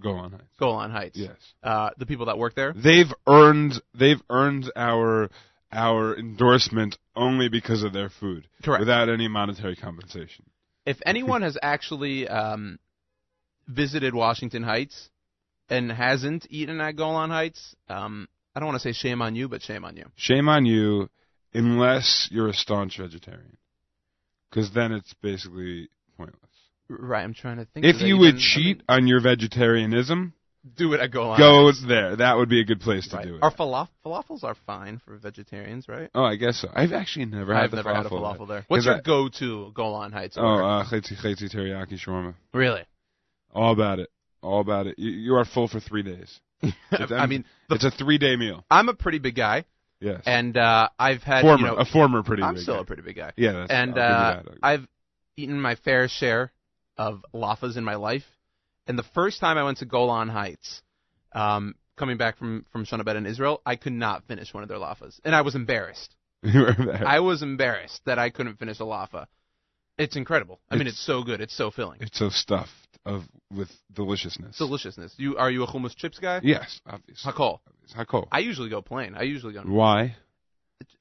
Go 0.00 0.12
on. 0.12 0.32
Heights. 0.32 0.44
Golan 0.58 0.90
Heights. 0.90 1.16
Yes. 1.16 1.36
Uh, 1.62 1.90
the 1.98 2.06
people 2.06 2.26
that 2.26 2.38
work 2.38 2.54
there. 2.54 2.72
They've 2.72 3.12
earned. 3.26 3.74
They've 3.94 4.20
earned 4.28 4.70
our 4.76 5.30
our 5.72 6.16
endorsement 6.16 6.98
only 7.14 7.48
because 7.48 7.82
of 7.82 7.92
their 7.92 8.10
food, 8.10 8.48
Correct. 8.64 8.80
without 8.80 9.08
any 9.08 9.28
monetary 9.28 9.76
compensation. 9.76 10.44
If 10.84 10.98
anyone 11.06 11.42
has 11.42 11.56
actually 11.62 12.26
um, 12.26 12.78
visited 13.68 14.14
Washington 14.14 14.62
Heights 14.62 15.10
and 15.68 15.90
hasn't 15.92 16.46
eaten 16.50 16.80
at 16.80 16.96
Golan 16.96 17.30
Heights, 17.30 17.76
um, 17.88 18.26
I 18.54 18.60
don't 18.60 18.66
want 18.66 18.82
to 18.82 18.88
say 18.88 18.92
shame 18.92 19.22
on 19.22 19.36
you, 19.36 19.48
but 19.48 19.62
shame 19.62 19.84
on 19.84 19.96
you. 19.96 20.06
Shame 20.16 20.48
on 20.48 20.66
you, 20.66 21.08
unless 21.54 22.28
you're 22.32 22.48
a 22.48 22.54
staunch 22.54 22.98
vegetarian, 22.98 23.56
because 24.50 24.72
then 24.74 24.92
it's 24.92 25.14
basically 25.22 25.88
pointless. 26.16 26.49
Right, 26.92 27.22
I'm 27.22 27.34
trying 27.34 27.58
to 27.58 27.64
think. 27.66 27.86
If 27.86 28.00
you 28.02 28.18
would 28.18 28.34
even- 28.34 28.38
I 28.40 28.54
cheat 28.54 28.76
mean, 28.78 28.84
on 28.88 29.06
your 29.06 29.20
vegetarianism, 29.20 30.32
do 30.76 30.92
it 30.92 31.00
at 31.00 31.10
Golan. 31.12 31.38
go 31.38 31.66
Heights. 31.66 31.84
there. 31.86 32.16
That 32.16 32.36
would 32.36 32.48
be 32.48 32.60
a 32.60 32.64
good 32.64 32.80
place 32.80 33.06
to 33.08 33.16
Right. 33.16 33.26
do 33.26 33.36
it. 33.36 33.42
Our 33.42 33.52
falaf- 33.52 33.88
falafels 34.04 34.42
are 34.44 34.56
fine 34.66 34.98
for 34.98 35.16
vegetarians, 35.16 35.88
right? 35.88 36.10
oh, 36.14 36.24
I 36.24 36.34
guess 36.36 36.58
so. 36.60 36.68
I've 36.74 36.92
actually 36.92 37.26
never 37.26 37.54
had 37.54 37.64
I've 37.64 37.72
never 37.72 37.94
had 37.94 38.06
a 38.06 38.08
falafel 38.08 38.38
falafel 38.38 38.48
there. 38.48 38.64
What's 38.68 38.86
your 38.86 38.96
I- 38.96 39.00
go-to 39.00 39.70
Golan 39.72 40.12
Heights? 40.12 40.36
Oh, 40.38 40.42
uh, 40.58 40.84
chetzi 40.84 41.16
chetzi 41.16 41.48
teriyaki 41.54 41.92
shawarma. 42.04 42.34
really? 42.52 42.82
All 43.54 43.72
about 43.72 44.00
it. 44.00 44.08
All 44.42 44.60
about 44.60 44.86
it. 44.86 44.98
You, 44.98 45.10
you 45.10 45.34
are 45.36 45.44
full 45.44 45.68
for 45.68 45.80
three 45.80 46.02
days. 46.02 46.40
I 46.92 47.26
mean, 47.26 47.44
the, 47.68 47.76
it's 47.76 47.84
a 47.84 47.90
three-day 47.90 48.36
meal. 48.36 48.64
I'm 48.70 48.88
a 48.88 48.94
pretty 48.94 49.18
big 49.18 49.34
guy, 49.36 49.64
Yes. 50.00 50.22
and 50.26 50.56
uh, 50.56 50.88
I've 50.98 51.22
had 51.22 51.42
former, 51.42 51.68
you 51.68 51.72
know, 51.74 51.78
a 51.78 51.84
former 51.84 52.22
pretty 52.22 52.42
I'm 52.42 52.54
big 52.54 52.62
still 52.64 52.74
guy. 52.76 52.80
a 52.82 52.84
pretty 52.84 53.02
big 53.02 53.16
guy, 53.16 53.32
Yeah, 53.36 53.52
that's, 53.52 53.70
and 53.72 53.96
uh. 53.98 54.42
I've 54.62 54.86
eaten 55.36 55.58
my 55.60 55.74
fair 55.76 56.06
share 56.08 56.52
of 56.96 57.24
lafas 57.34 57.76
in 57.76 57.84
my 57.84 57.94
life. 57.96 58.24
And 58.86 58.98
the 58.98 59.02
first 59.14 59.40
time 59.40 59.56
I 59.58 59.64
went 59.64 59.78
to 59.78 59.84
Golan 59.86 60.28
Heights, 60.28 60.82
um, 61.32 61.74
coming 61.96 62.16
back 62.16 62.38
from 62.38 62.64
from 62.72 62.84
Shonabed 62.86 63.16
in 63.16 63.26
Israel, 63.26 63.62
I 63.64 63.76
could 63.76 63.92
not 63.92 64.24
finish 64.24 64.52
one 64.52 64.62
of 64.62 64.68
their 64.68 64.78
lafas, 64.78 65.20
and 65.24 65.34
I 65.34 65.42
was 65.42 65.54
embarrassed. 65.54 66.14
You 66.42 66.60
were 66.60 66.72
there. 66.72 67.06
I 67.06 67.20
was 67.20 67.42
embarrassed 67.42 68.00
that 68.06 68.18
I 68.18 68.30
couldn't 68.30 68.58
finish 68.58 68.80
a 68.80 68.84
lafa. 68.84 69.26
It's 69.98 70.16
incredible. 70.16 70.58
I 70.70 70.76
mean, 70.76 70.86
It's- 70.86 70.94
it's 70.94 71.06
so 71.06 71.22
good. 71.22 71.42
It's 71.42 71.54
so 71.54 71.70
filling. 71.70 71.98
It's 72.00 72.18
so 72.18 72.30
stuffed 72.30 72.72
of 73.04 73.24
with 73.52 73.70
deliciousness. 73.92 74.56
Deliciousness. 74.56 75.12
You 75.18 75.36
are 75.36 75.50
you 75.50 75.62
a 75.64 75.66
hummus 75.66 75.94
chips 75.94 76.18
guy? 76.18 76.40
Yes, 76.42 76.80
obviously. 76.86 77.30
Hakol. 77.30 77.60
Hakol. 77.94 78.26
I 78.32 78.38
usually 78.38 78.70
go 78.70 78.80
plain. 78.80 79.14
I 79.14 79.22
usually 79.22 79.52
go 79.52 79.60
Why? 79.62 80.16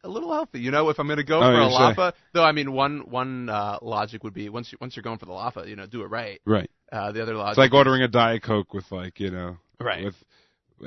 A 0.10 0.14
little 0.14 0.34
healthy. 0.34 0.60
You 0.60 0.72
know, 0.72 0.90
if 0.90 1.00
I'm 1.00 1.08
going 1.08 1.18
to 1.18 1.24
go 1.24 1.38
Oh, 1.38 1.42
for 1.42 1.54
a 1.54 1.96
you're 1.96 2.14
though, 2.34 2.44
I 2.44 2.52
mean, 2.52 2.72
one 2.74 3.10
one 3.10 3.50
uh, 3.50 3.78
logic 3.82 4.24
would 4.24 4.34
be 4.34 4.50
once 4.50 4.72
you 4.72 4.78
once 4.82 4.96
you're 4.96 5.04
going 5.04 5.18
for 5.20 5.26
the 5.26 5.32
laffa, 5.32 5.68
you 5.68 5.76
know, 5.76 5.86
do 5.86 6.02
it 6.02 6.08
right. 6.08 6.42
Right. 6.46 6.70
Uh, 6.92 7.12
the 7.12 7.22
other 7.22 7.36
logic, 7.36 7.52
It's 7.52 7.58
like 7.60 7.74
ordering 7.74 8.02
a 8.02 8.08
diet 8.08 8.44
coke 8.44 8.74
with 8.74 8.92
like 8.92 9.20
you 9.20 9.32
know 9.32 9.58
Right. 9.80 10.04
with 10.06 10.16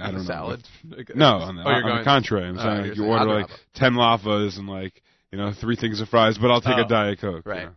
I 0.01 0.07
don't 0.07 0.17
a 0.17 0.19
know. 0.19 0.25
salad. 0.25 0.69
with- 0.89 1.15
no, 1.15 1.27
on 1.37 1.57
the, 1.57 1.63
oh, 1.63 1.69
on 1.69 1.83
going 1.83 1.99
the 1.99 2.05
contrary, 2.05 2.47
I'm 2.49 2.59
Oh, 2.59 2.63
saying 2.63 2.89
like, 2.89 2.97
you 2.97 3.05
order 3.05 3.25
like 3.27 3.49
lava. 3.49 3.63
ten 3.75 3.93
lafas 3.95 4.59
and 4.59 4.69
like 4.69 5.03
you 5.31 5.39
know 5.39 5.53
three 5.53 5.77
things 5.77 6.01
of 6.01 6.09
fries, 6.09 6.39
but 6.39 6.51
I'll 6.51 6.61
take 6.61 6.79
Oh, 6.79 6.83
a 6.83 6.89
diet 6.89 7.21
coke. 7.21 7.43
you 7.47 7.51
right. 7.53 7.65
know. 7.67 7.73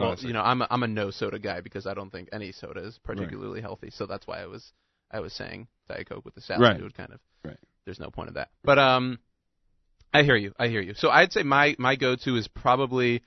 Well, 0.00 0.16
you 0.20 0.32
know, 0.32 0.42
I'm 0.42 0.62
a, 0.62 0.66
I'm 0.70 0.84
a 0.84 0.86
no 0.86 1.10
soda 1.10 1.40
guy 1.40 1.60
because 1.60 1.84
I 1.84 1.92
don't 1.92 2.10
think 2.10 2.28
any 2.32 2.52
soda 2.52 2.86
is 2.86 2.98
particularly 3.02 3.60
healthy. 3.60 3.90
So 3.90 4.06
that's 4.06 4.28
why 4.28 4.40
I 4.40 4.46
was 4.46 4.72
I 5.10 5.18
was 5.18 5.32
saying 5.32 5.66
diet 5.88 6.08
coke 6.08 6.24
with 6.24 6.36
the 6.36 6.40
salad. 6.40 6.62
Right. 6.62 6.76
It 6.78 6.82
would 6.84 6.94
kind 6.96 7.12
of 7.12 7.20
Right. 7.44 7.56
There's 7.84 7.98
no 7.98 8.10
point 8.10 8.28
of 8.28 8.34
that. 8.34 8.50
But 8.62 8.78
um, 8.78 9.18
I 10.12 10.22
hear 10.22 10.36
you. 10.36 10.52
I 10.58 10.68
hear 10.68 10.80
you. 10.80 10.94
So 10.94 11.10
I'd 11.10 11.32
say 11.32 11.42
my 11.42 11.76
my 11.78 11.96
go 11.96 12.16
to 12.16 12.36
is 12.36 12.48
probably 12.48 13.22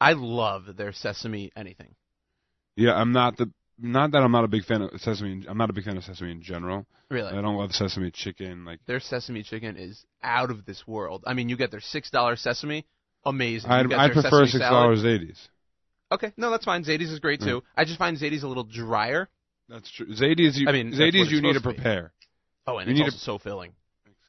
I 0.00 0.12
love 0.12 0.76
their 0.76 0.92
sesame 0.92 1.50
anything. 1.56 1.94
yeah, 2.76 2.94
I'm 2.94 3.12
not 3.12 3.36
the 3.36 3.50
not 3.78 4.12
that 4.12 4.22
I'm 4.22 4.32
not 4.32 4.44
a 4.44 4.48
big 4.48 4.64
fan 4.64 4.82
of 4.82 4.90
sesame. 5.00 5.44
I'm 5.48 5.58
not 5.58 5.70
a 5.70 5.72
big 5.72 5.84
fan 5.84 5.96
of 5.96 6.04
sesame 6.04 6.30
in 6.30 6.42
general. 6.42 6.86
Really. 7.10 7.32
I 7.32 7.40
don't 7.42 7.56
love 7.56 7.72
sesame 7.72 8.10
chicken. 8.10 8.64
Like 8.64 8.80
their 8.86 9.00
sesame 9.00 9.42
chicken 9.42 9.76
is 9.76 10.04
out 10.22 10.50
of 10.50 10.64
this 10.64 10.86
world. 10.86 11.24
I 11.26 11.34
mean, 11.34 11.48
you 11.48 11.56
get 11.56 11.70
their 11.70 11.80
six 11.80 12.10
dollar 12.10 12.36
sesame, 12.36 12.86
amazing. 13.24 13.70
I'd, 13.70 13.92
I'd 13.92 14.12
prefer 14.12 14.46
six 14.46 14.60
dollars 14.60 15.04
eighties. 15.04 15.48
Okay, 16.12 16.32
no, 16.36 16.50
that's 16.50 16.64
fine. 16.64 16.84
Zadie's 16.84 17.10
is 17.10 17.18
great 17.18 17.40
too. 17.40 17.62
I 17.76 17.84
just 17.84 17.98
find 17.98 18.16
Zadie's 18.16 18.44
a 18.44 18.48
little 18.48 18.64
drier. 18.64 19.28
That's 19.68 19.90
true. 19.90 20.06
Zadie's, 20.06 20.58
you, 20.58 20.68
I 20.68 20.72
mean, 20.72 20.92
Zadie's 20.92 21.32
you 21.32 21.40
need 21.40 21.54
to 21.54 21.60
to 21.60 21.60
prepare. 21.60 22.12
Oh, 22.66 22.78
and 22.78 22.88
You 22.88 23.04
it's 23.04 23.14
also 23.14 23.38
so 23.38 23.38
filling. 23.38 23.72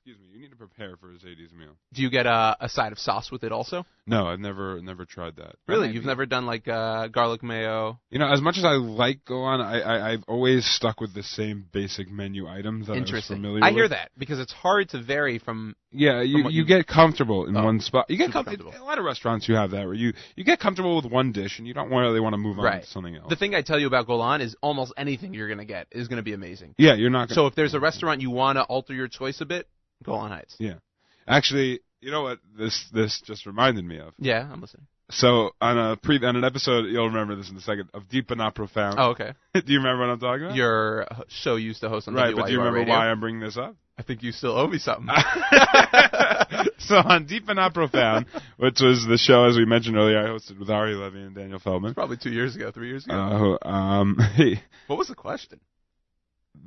Excuse 0.08 0.22
me. 0.22 0.36
You 0.36 0.42
need 0.44 0.52
to 0.52 0.56
prepare 0.56 0.96
for 0.98 1.10
a 1.10 1.14
Zadie's 1.16 1.52
meal. 1.52 1.72
Do 1.92 2.04
you 2.04 2.12
get 2.12 2.28
a, 2.28 2.56
a 2.60 2.70
side 2.70 2.92
of 2.92 3.00
sauce 3.00 3.32
with 3.32 3.44
it 3.44 3.52
also? 3.52 3.88
No, 4.06 4.28
I've 4.28 4.40
never 4.40 4.80
never 4.80 5.04
tried 5.04 5.38
that. 5.38 5.56
Really, 5.68 5.90
you've 5.90 6.06
never 6.06 6.28
done 6.28 6.46
like 6.46 6.68
uh, 6.68 7.08
garlic 7.08 7.42
mayo? 7.42 8.00
You 8.12 8.20
know, 8.20 8.32
as 8.32 8.40
much 8.40 8.60
as 8.60 8.66
I 8.66 8.74
like 8.74 9.26
Golan, 9.26 9.62
I, 9.62 9.80
I 9.80 10.12
I've 10.12 10.24
always 10.28 10.64
stuck 10.64 11.02
with 11.02 11.16
the 11.16 11.24
same 11.24 11.66
basic 11.72 12.12
menu 12.12 12.48
items 12.48 12.86
that 12.86 12.92
I 12.94 12.96
was 13.00 13.08
Interesting. 13.08 13.38
familiar 13.38 13.64
I 13.64 13.70
with. 13.70 13.78
hear 13.78 13.88
that 13.90 14.12
because 14.16 14.40
it's 14.40 14.54
hard 14.54 14.90
to 14.90 15.02
vary 15.02 15.40
from. 15.40 15.76
Yeah, 15.92 16.22
you 16.22 16.44
what 16.44 16.54
you 16.54 16.62
you- 16.62 16.68
get 16.68 16.86
comfortable 16.86 17.48
in 17.48 17.58
Oh, 17.58 17.64
one 17.64 17.80
spot. 17.80 18.06
You 18.10 18.18
get 18.18 18.26
super 18.28 18.34
com- 18.34 18.46
comfortable. 18.46 18.74
A 18.80 18.84
lot 18.86 19.00
of 19.00 19.06
restaurants 19.06 19.50
you 19.50 19.56
have 19.56 19.72
that 19.72 19.86
where 19.86 19.96
you 19.96 20.14
you 20.36 20.44
get 20.44 20.60
comfortable 20.60 20.98
with 20.98 21.06
one 21.12 21.32
dish 21.32 21.58
and 21.58 21.68
you 21.68 21.74
don't 21.74 21.90
really 21.90 22.20
want 22.20 22.34
to 22.34 22.38
move 22.38 22.60
on 22.60 22.66
Right. 22.66 22.84
to 22.84 22.88
something 22.90 23.16
else. 23.16 23.30
The 23.30 23.38
thing 23.38 23.56
I 23.56 23.64
tell 23.64 23.80
you 23.80 23.88
about 23.88 24.06
Golan 24.06 24.42
is 24.42 24.56
almost 24.62 24.94
anything 24.98 25.34
you're 25.34 25.50
gonna 25.50 25.66
get 25.66 25.88
is 25.92 26.08
gonna 26.10 26.22
be 26.22 26.34
amazing. 26.34 26.76
yeah, 26.78 26.94
you're 26.94 27.10
not. 27.10 27.30
Gonna, 27.30 27.36
So 27.36 27.48
if 27.48 27.56
there's 27.56 27.74
a 27.74 27.80
restaurant 27.80 28.22
you 28.22 28.30
want 28.30 28.58
to 28.58 28.64
alter 28.66 28.94
your 28.94 29.08
choice 29.08 29.42
a 29.42 29.46
bit, 29.46 29.68
Golan 30.04 30.32
Heights. 30.32 30.56
Yeah. 30.60 30.76
Actually, 31.28 31.80
you 32.02 32.12
know 32.12 32.24
what 32.24 32.40
this 32.58 32.86
this 32.94 33.22
just 33.26 33.46
reminded 33.46 33.86
me 33.86 34.00
of. 34.00 34.14
Yeah, 34.20 34.48
I'm 34.52 34.62
listening. 34.62 34.88
So 35.12 35.52
on 35.62 35.78
a 35.78 35.98
pre 35.98 36.24
on 36.24 36.36
an 36.36 36.44
episode, 36.44 36.86
you'll 36.86 37.08
remember 37.08 37.36
this 37.36 37.50
in 37.50 37.58
a 37.58 37.62
second 37.62 37.90
of 37.94 38.10
Deep 38.10 38.28
but 38.28 38.38
Not 38.38 38.56
Profound. 38.56 38.96
Oh, 38.98 39.12
okay. 39.12 39.34
do 39.54 39.62
you 39.68 39.78
remember 39.78 40.06
what 40.06 40.14
I'm 40.14 40.20
talking 40.20 40.46
about? 40.46 40.56
Your 40.56 41.08
show 41.28 41.56
used 41.56 41.82
to 41.82 41.90
host 41.90 42.08
on 42.08 42.16
right, 42.16 42.36
but 42.36 42.48
do 42.48 42.52
you 42.52 42.58
remember 42.58 42.80
radio. 42.80 42.94
why 42.94 43.10
I'm 43.10 43.20
bringing 43.20 43.42
this 43.42 43.58
up? 43.58 43.76
I 43.98 44.04
think 44.04 44.24
you 44.24 44.32
still 44.32 44.58
owe 44.58 44.68
me 44.68 44.78
something. 44.78 45.08
so 46.80 46.96
on 46.96 47.28
Deep 47.28 47.48
and 47.48 47.58
Not 47.58 47.74
Profound, 47.74 48.26
which 48.58 48.82
was 48.82 49.06
the 49.08 49.18
show 49.18 49.46
as 49.46 49.56
we 49.56 49.66
mentioned 49.66 49.96
earlier, 49.96 50.20
I 50.20 50.30
hosted 50.30 50.60
with 50.60 50.70
Ari 50.70 50.96
Levy 50.96 51.22
and 51.22 51.36
Daniel 51.36 51.60
Feldman. 51.60 51.94
Probably 51.94 52.18
two 52.18 52.32
years 52.32 52.56
ago, 52.56 52.72
three 52.72 52.90
years 52.90 53.06
ago. 53.06 53.58
Uh, 53.64 53.68
um, 53.68 54.18
what 54.88 54.98
was 54.98 55.08
the 55.08 55.16
question? 55.16 55.60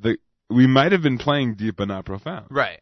the 0.01 0.17
we 0.51 0.67
might 0.67 0.93
have 0.93 1.03
been 1.03 1.19
playing 1.19 1.55
Deep 1.55 1.77
but 1.77 1.89
Not 1.89 2.05
Profound, 2.05 2.47
Right. 2.51 2.81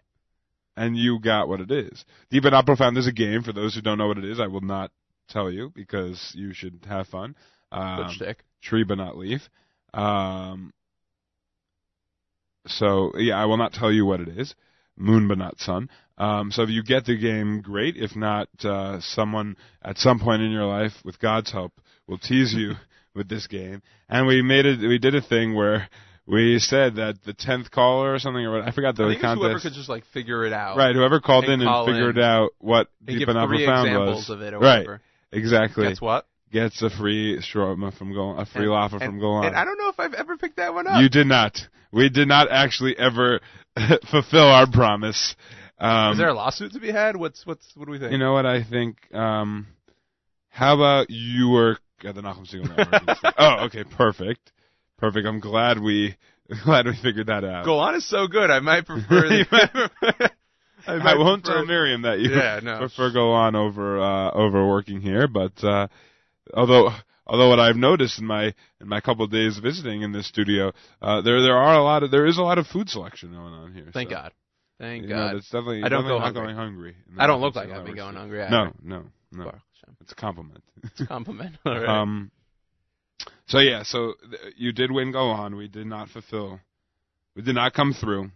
And 0.77 0.97
you 0.97 1.19
got 1.21 1.49
what 1.49 1.61
it 1.61 1.71
is. 1.71 2.05
Deep 2.31 2.43
but 2.43 2.51
Not 2.51 2.67
Profound 2.67 2.99
is 2.99 3.07
a 3.07 3.13
game. 3.13 3.43
For 3.43 3.53
those 3.53 3.75
who 3.75 3.81
don't 3.81 3.99
know 3.99 4.09
what 4.09 4.19
it 4.19 4.25
is, 4.25 4.41
I 4.41 4.47
will 4.47 4.61
not 4.61 4.91
tell 5.29 5.51
you 5.51 5.73
because 5.75 6.33
you 6.35 6.53
should 6.53 6.87
have 6.89 7.09
fun. 7.09 7.35
Um, 7.73 8.09
tree 8.63 8.85
but 8.85 8.99
not 8.99 9.17
leaf. 9.17 9.43
Um, 9.95 10.73
so 12.67 13.13
yeah, 13.17 13.37
I 13.37 13.47
will 13.47 13.57
not 13.57 13.73
tell 13.73 13.93
you 13.93 14.05
what 14.05 14.21
it 14.21 14.29
is. 14.29 14.55
Moon 14.97 15.29
but 15.29 15.39
not 15.39 15.59
sun. 15.59 15.91
Um, 16.19 16.51
so 16.51 16.63
if 16.63 16.71
you 16.71 16.83
get 16.83 17.05
the 17.05 17.17
game, 17.19 17.61
great. 17.61 17.97
If 17.97 18.17
not, 18.17 18.49
uh, 18.65 19.01
someone 19.01 19.57
at 19.83 19.99
some 19.99 20.19
point 20.19 20.43
in 20.43 20.51
your 20.51 20.65
life, 20.65 20.93
with 21.05 21.19
God's 21.19 21.53
help, 21.53 21.73
will 22.07 22.19
tease 22.19 22.55
you 22.55 22.73
with 23.15 23.29
this 23.29 23.47
game. 23.47 23.83
And 24.09 24.27
we 24.27 24.43
made 24.43 24.65
it. 24.65 24.81
We 24.81 24.99
did 24.99 25.15
a 25.15 25.21
thing 25.21 25.55
where 25.55 25.89
we 26.27 26.59
said 26.59 26.97
that 26.97 27.23
the 27.25 27.33
tenth 27.33 27.71
caller 27.71 28.13
or 28.15 28.19
something, 28.19 28.45
or 28.45 28.59
what, 28.59 28.69
I 28.69 28.73
forgot 28.73 28.97
the 28.97 29.05
I 29.05 29.09
think 29.13 29.23
it's 29.23 29.35
whoever 29.35 29.61
could 29.61 29.73
just 29.75 29.89
like 29.89 30.05
figure 30.13 30.45
it 30.45 30.53
out. 30.53 30.77
Right, 30.77 30.95
whoever 30.95 31.21
called 31.21 31.45
and 31.45 31.63
in 31.63 31.69
and 31.69 31.87
figured 31.87 32.19
in. 32.19 32.23
out 32.25 32.51
what 32.59 32.89
And 33.01 33.09
Deep 33.09 33.19
give 33.21 33.29
and 33.29 33.37
Not 33.37 33.49
three 33.49 33.65
Profound 33.65 34.07
was. 34.09 34.31
of 34.31 34.41
it 34.43 34.53
or 34.55 34.59
right, 34.59 34.79
whatever. 34.79 35.01
exactly. 35.33 35.89
Guess 35.89 36.01
what? 36.01 36.27
Gets 36.53 36.81
a 36.83 36.91
free 36.91 37.39
shawarma 37.41 37.97
from 37.97 38.13
Golan, 38.13 38.39
a 38.41 38.47
free 38.47 38.63
And- 38.65 38.71
laffa 38.73 38.99
from 39.05 39.19
Golan. 39.21 39.47
And 39.49 39.57
I 39.57 39.65
don't 39.65 39.79
know 39.79 39.89
if 39.89 39.99
I've 40.01 40.15
ever 40.15 40.37
picked 40.37 40.57
that 40.57 40.75
one 40.75 40.87
up. 40.87 41.01
You 41.01 41.09
did 41.09 41.27
not. 41.27 41.59
We 41.93 42.09
did 42.09 42.29
not 42.29 42.49
actually 42.51 42.97
ever 42.99 43.41
fulfill 44.11 44.47
our 44.49 44.71
promise. 44.71 45.35
Um, 45.79 46.13
Is 46.13 46.19
there 46.19 46.29
a 46.29 46.35
lawsuit 46.35 46.73
to 46.73 46.81
be 46.81 46.91
had? 46.91 47.17
What's 47.17 47.45
what's 47.47 47.67
what 47.77 47.85
do 47.87 47.93
we 47.93 47.99
think? 47.99 48.13
you 48.13 48.19
know 48.19 48.33
what 48.33 48.47
I 48.47 48.63
think? 48.65 48.97
Um, 49.15 49.67
how 50.49 50.75
about 50.75 51.11
you 51.11 51.51
work 51.51 51.81
at 52.05 52.15
the 52.15 52.23
Nachum 52.23 52.51
Segal 52.51 52.77
Network? 52.77 53.35
oh, 53.39 53.65
okay, 53.67 53.85
perfect, 53.85 54.53
perfect. 54.99 55.27
I'm 55.27 55.41
glad 55.41 55.81
we 55.81 56.17
glad 56.65 56.87
we 56.87 56.95
figured 57.03 57.27
that 57.29 57.45
out. 57.45 57.65
Go 57.65 57.79
on 57.79 57.95
is 57.95 58.09
so 58.09 58.27
good. 58.29 58.51
I 58.51 58.61
might 58.61 58.87
prefer. 58.87 59.45
The, 59.47 59.47
might- 60.03 60.33
I, 60.87 60.93
I 60.93 60.99
might 61.03 61.19
won't 61.19 61.43
prefer- 61.43 61.59
tell 61.59 61.67
Miriam 61.67 62.03
that 62.03 62.21
you 62.21 62.31
Yeah, 62.31 62.61
no. 62.63 62.79
prefer 62.79 63.11
Golan 63.13 63.57
over 63.57 64.01
uh, 64.01 64.31
over 64.31 64.69
working 64.69 65.01
here, 65.01 65.27
but 65.27 65.53
uh, 65.65 65.89
although 66.55 66.91
although 67.27 67.49
what 67.49 67.59
I've 67.59 67.75
noticed 67.77 68.21
in 68.21 68.27
my 68.27 68.55
in 68.81 68.87
my 68.89 69.01
couple 69.01 69.25
of 69.25 69.33
days 69.33 69.59
visiting 69.59 70.03
in 70.03 70.13
this 70.13 70.29
studio, 70.29 70.73
uh, 71.03 71.23
there 71.23 71.43
there 71.43 71.57
are 71.57 71.75
a 71.75 71.83
lot 71.83 72.05
of 72.05 72.13
there 72.13 72.25
is 72.27 72.39
a 72.39 72.43
lot 72.43 72.59
of 72.59 72.67
food 72.69 72.89
selection 72.89 73.33
going 73.33 73.53
on 73.53 73.73
here. 73.75 73.89
Thank 73.93 74.11
so, 74.11 74.15
God. 74.15 74.33
Thank 74.79 75.03
you 75.05 75.09
know, 75.09 75.17
God. 75.17 75.35
that's 75.37 75.47
definitely 75.47 75.79
I 75.83 75.89
don't 75.89 76.03
definitely 76.03 76.19
go 76.19 76.25
hungry. 76.25 76.43
going 76.45 76.57
hungry. 76.57 76.97
I 77.19 77.27
don't 77.27 77.41
look 77.41 77.57
like 77.57 77.69
I'd 77.71 77.85
be 77.85 77.95
going 77.95 78.15
hungry. 78.15 78.39
No, 78.49 78.63
either. 78.67 78.73
no, 78.85 79.03
no. 79.33 79.45
Hashem. 79.45 79.97
It's 80.03 80.13
a 80.13 80.15
compliment. 80.15 80.63
It's 80.85 81.01
a 81.01 81.07
compliment. 81.07 81.57
All 81.65 81.73
right. 81.75 81.89
Um, 81.89 82.31
so 83.47 83.59
yeah, 83.59 83.83
so 83.85 84.15
th- 84.31 84.55
you 84.57 84.73
did 84.73 84.91
win. 84.91 85.13
Go 85.13 85.31
on. 85.31 85.57
We 85.57 85.69
did 85.69 85.87
not 85.87 86.09
fulfill. 86.09 86.61
We 87.35 87.43
did 87.43 87.55
not 87.55 87.75
come 87.75 87.93
through. 87.93 88.31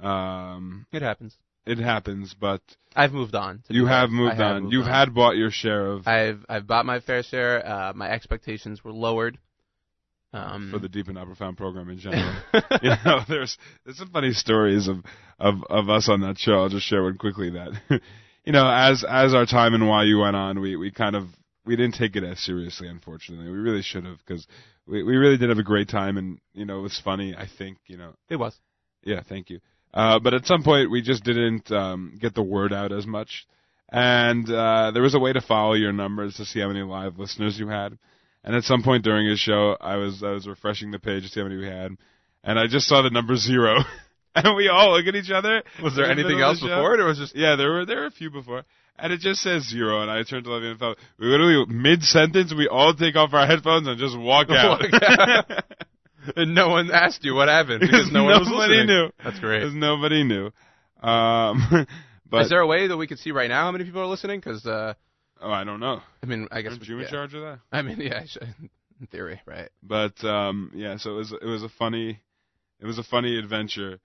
Um, 0.00 0.86
it 0.92 1.02
happens. 1.02 1.36
it 1.66 1.78
happens, 1.78 2.34
but 2.38 2.62
I've 2.96 3.12
moved 3.12 3.34
on. 3.34 3.62
you 3.68 3.86
have 3.86 4.10
moved 4.10 4.36
have 4.36 4.56
on. 4.56 4.62
moved 4.64 4.72
You've 4.72 4.86
on. 4.86 4.90
had 4.90 5.14
bought 5.14 5.36
your 5.36 5.50
share 5.50 5.86
of 5.86 6.06
I've 6.08 6.44
I've 6.48 6.66
bought 6.66 6.86
my 6.86 7.00
fair 7.00 7.22
share. 7.22 7.66
Uh, 7.66 7.92
my 7.94 8.10
expectations 8.10 8.82
were 8.82 8.92
lowered. 8.92 9.38
Um, 10.32 10.70
for 10.70 10.78
the 10.78 10.88
Deep 10.88 11.06
and 11.06 11.16
Not 11.16 11.26
Profound 11.26 11.56
program 11.56 11.90
in 11.90 11.98
general. 11.98 12.32
you 12.82 12.90
know, 13.04 13.20
there's 13.28 13.58
there's 13.84 13.98
some 13.98 14.10
funny 14.10 14.32
stories 14.32 14.86
of 14.86 14.98
of 15.38 15.64
of 15.68 15.90
us 15.90 16.08
on 16.08 16.20
that 16.20 16.38
show. 16.38 16.54
I'll 16.54 16.68
just 16.68 16.86
share 16.86 17.02
one 17.02 17.18
quickly 17.18 17.50
that 17.50 17.72
you 18.44 18.52
know, 18.52 18.68
as 18.70 19.04
as 19.08 19.34
our 19.34 19.44
time 19.44 19.74
in 19.74 19.82
YU 19.82 20.18
went 20.20 20.36
on, 20.36 20.60
we 20.60 20.76
we 20.76 20.90
kind 20.92 21.16
of 21.16 21.24
we 21.70 21.76
didn't 21.76 21.94
take 21.94 22.16
it 22.16 22.24
as 22.24 22.40
seriously. 22.40 22.88
Unfortunately, 22.88 23.46
we 23.48 23.56
really 23.56 23.82
should 23.82 24.04
have 24.04 24.18
because 24.18 24.44
we 24.88 25.04
we 25.04 25.16
really 25.16 25.38
did 25.38 25.50
have 25.50 25.58
a 25.58 25.62
great 25.62 25.88
time 25.88 26.16
and 26.16 26.40
you 26.52 26.64
know 26.64 26.80
it 26.80 26.82
was 26.82 27.00
funny. 27.02 27.32
I 27.36 27.46
think 27.46 27.78
you 27.86 27.96
know 27.96 28.14
it 28.28 28.36
was. 28.36 28.58
yeah, 29.04 29.22
thank 29.26 29.50
you. 29.50 29.60
Uh, 29.94 30.18
but 30.18 30.34
at 30.34 30.46
some 30.46 30.64
point, 30.64 30.90
we 30.90 31.00
just 31.00 31.22
didn't 31.22 31.70
um, 31.70 32.18
get 32.20 32.34
the 32.34 32.42
word 32.42 32.72
out 32.72 32.90
as 32.90 33.06
much, 33.06 33.46
and 33.88 34.50
uh, 34.50 34.90
there 34.92 35.02
was 35.02 35.14
a 35.14 35.20
way 35.20 35.32
to 35.32 35.40
follow 35.40 35.74
your 35.74 35.92
numbers 35.92 36.34
to 36.36 36.44
see 36.44 36.58
how 36.58 36.66
many 36.66 36.82
live 36.82 37.18
listeners 37.18 37.58
you 37.58 37.68
had. 37.68 37.96
And 38.42 38.56
at 38.56 38.64
some 38.64 38.82
point 38.82 39.04
during 39.04 39.28
his 39.28 39.38
show, 39.38 39.76
I 39.80 39.96
was 39.96 40.24
I 40.24 40.30
was 40.30 40.48
refreshing 40.48 40.90
the 40.90 40.98
page 40.98 41.22
to 41.22 41.28
see 41.28 41.40
how 41.40 41.46
many 41.46 41.60
we 41.60 41.66
had, 41.66 41.96
and 42.42 42.58
I 42.58 42.66
just 42.66 42.88
saw 42.88 43.02
the 43.02 43.10
number 43.10 43.36
zero, 43.36 43.76
and 44.34 44.56
we 44.56 44.68
all 44.68 44.96
look 44.96 45.06
at 45.06 45.14
each 45.14 45.30
other. 45.30 45.62
Was 45.80 45.94
there 45.94 46.10
in 46.10 46.16
the 46.16 46.24
anything 46.24 46.40
else 46.40 46.60
the 46.60 46.66
before 46.66 46.94
it, 46.94 47.00
or 47.00 47.06
was 47.06 47.18
just 47.18 47.36
Yeah, 47.36 47.54
there 47.54 47.70
were 47.70 47.86
there 47.86 47.98
were 47.98 48.06
a 48.06 48.10
few 48.10 48.30
before, 48.30 48.64
and 49.02 49.12
it 49.12 49.20
just 49.20 49.40
says 49.40 49.68
zero. 49.68 50.02
And 50.02 50.10
I 50.10 50.22
turned 50.22 50.44
to 50.44 50.52
Levy 50.52 50.70
and 50.70 50.78
thought, 50.78 50.98
we 51.18 51.26
literally 51.26 51.66
mid 51.66 52.02
sentence, 52.02 52.52
we 52.56 52.68
all 52.68 52.94
take 52.94 53.16
off 53.16 53.32
our 53.32 53.46
headphones 53.46 53.86
and 53.86 53.98
just 53.98 54.18
walk 54.18 54.48
out. 54.50 54.80
Walk 54.92 55.02
out. 55.02 55.64
and 56.36 56.54
no 56.54 56.68
one 56.68 56.90
asked 56.90 57.24
you 57.24 57.34
what 57.34 57.48
happened 57.48 57.80
because 57.80 58.10
no 58.12 58.24
one 58.24 58.40
was 58.40 58.48
listening. 58.52 58.86
knew. 58.86 59.10
That's 59.24 59.38
great. 59.38 59.60
Because 59.60 59.74
nobody 59.74 60.24
knew. 60.24 60.50
Um, 61.02 61.86
but 62.28 62.42
Is 62.42 62.50
there 62.50 62.60
a 62.60 62.66
way 62.66 62.86
that 62.86 62.96
we 62.96 63.06
could 63.06 63.18
see 63.18 63.32
right 63.32 63.48
now 63.48 63.64
how 63.64 63.72
many 63.72 63.84
people 63.84 64.02
are 64.02 64.06
listening? 64.06 64.38
Because 64.40 64.64
uh, 64.66 64.94
oh, 65.40 65.50
I 65.50 65.64
don't 65.64 65.80
know. 65.80 66.00
I 66.22 66.26
mean, 66.26 66.46
I 66.50 66.62
guess 66.62 66.72
Aren't 66.72 66.86
you 66.86 66.98
in 67.00 67.08
charge 67.08 67.34
of 67.34 67.42
that? 67.42 67.60
I 67.72 67.82
mean, 67.82 68.00
yeah, 68.00 68.22
I 68.22 68.46
in 69.00 69.06
theory, 69.06 69.40
right? 69.46 69.70
But 69.82 70.22
um, 70.24 70.72
yeah, 70.74 70.98
so 70.98 71.12
it 71.12 71.16
was 71.16 71.32
it 71.32 71.46
was 71.46 71.62
a 71.62 71.68
funny 71.70 72.20
it 72.80 72.86
was 72.86 72.98
a 72.98 73.02
funny 73.02 73.38
adventure. 73.38 73.98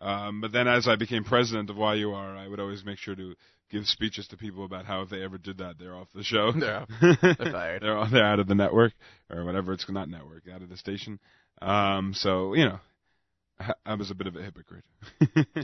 Um, 0.00 0.40
but 0.40 0.52
then 0.52 0.66
as 0.66 0.88
I 0.88 0.96
became 0.96 1.24
president 1.24 1.70
of 1.70 1.76
YUR, 1.76 2.36
I 2.36 2.48
would 2.48 2.60
always 2.60 2.84
make 2.84 2.98
sure 2.98 3.14
to 3.14 3.34
give 3.72 3.86
speeches 3.86 4.28
to 4.28 4.36
people 4.36 4.64
about 4.64 4.84
how 4.84 5.00
if 5.02 5.08
they 5.08 5.22
ever 5.22 5.38
did 5.38 5.58
that, 5.58 5.78
they're 5.78 5.96
off 5.96 6.08
the 6.14 6.22
show. 6.22 6.52
They're 6.56 6.74
out. 6.74 6.88
They're 7.00 7.34
fired. 7.52 7.82
they're, 7.82 8.06
they're 8.12 8.24
out 8.24 8.38
of 8.38 8.46
the 8.46 8.54
network 8.54 8.92
or 9.30 9.44
whatever. 9.44 9.72
It's 9.72 9.88
not 9.88 10.08
network, 10.08 10.44
out 10.52 10.62
of 10.62 10.68
the 10.68 10.76
station. 10.76 11.18
Um, 11.60 12.12
so 12.14 12.54
you 12.54 12.66
know, 12.66 12.78
I, 13.58 13.72
I 13.86 13.94
was 13.94 14.10
a 14.10 14.14
bit 14.14 14.26
of 14.26 14.36
a 14.36 14.42
hypocrite. 14.42 14.84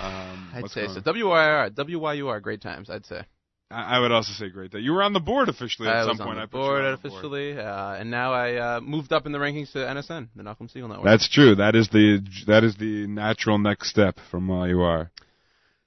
um, 0.00 0.50
I'd 0.54 0.70
say 0.70 0.86
so. 0.88 1.00
WYR, 1.00 1.70
WYUR, 1.70 2.42
great 2.42 2.60
times. 2.60 2.90
I'd 2.90 3.06
say. 3.06 3.24
I, 3.70 3.96
I 3.96 4.00
would 4.00 4.12
also 4.12 4.32
say 4.32 4.48
great 4.50 4.72
that 4.72 4.80
you 4.80 4.92
were 4.92 5.02
on 5.02 5.12
the 5.12 5.20
board 5.20 5.48
officially 5.48 5.88
at 5.88 5.96
I 5.96 6.00
some 6.02 6.10
was 6.10 6.18
point. 6.18 6.30
on 6.30 6.36
the 6.36 6.42
I 6.42 6.46
board 6.46 6.84
on 6.84 6.92
the 6.92 7.08
board. 7.08 7.12
officially, 7.14 7.58
uh, 7.58 7.94
and 7.94 8.10
now 8.10 8.32
I 8.32 8.76
uh, 8.76 8.80
moved 8.80 9.12
up 9.12 9.26
in 9.26 9.32
the 9.32 9.38
rankings 9.38 9.72
to 9.72 9.78
NSN, 9.78 10.28
the 10.36 10.42
Nachum 10.42 10.74
Segal 10.74 10.88
Network. 10.88 11.04
That's 11.04 11.28
true. 11.28 11.54
That 11.54 11.74
is 11.74 11.88
the 11.88 12.20
that 12.46 12.64
is 12.64 12.76
the 12.76 13.06
natural 13.06 13.58
next 13.58 13.90
step 13.90 14.18
from 14.30 14.48
YUR. 14.48 15.10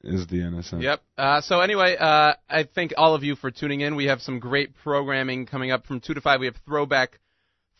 Is 0.03 0.25
the 0.27 0.37
NSN. 0.37 0.81
Yep. 0.81 1.01
Uh, 1.15 1.41
so 1.41 1.61
anyway, 1.61 1.95
uh, 1.95 2.33
I 2.49 2.63
thank 2.73 2.93
all 2.97 3.13
of 3.13 3.23
you 3.23 3.35
for 3.35 3.51
tuning 3.51 3.81
in. 3.81 3.95
We 3.95 4.05
have 4.05 4.21
some 4.21 4.39
great 4.39 4.75
programming 4.83 5.45
coming 5.45 5.69
up 5.69 5.85
from 5.85 5.99
two 5.99 6.15
to 6.15 6.21
five. 6.21 6.39
We 6.39 6.47
have 6.47 6.55
Throwback 6.65 7.19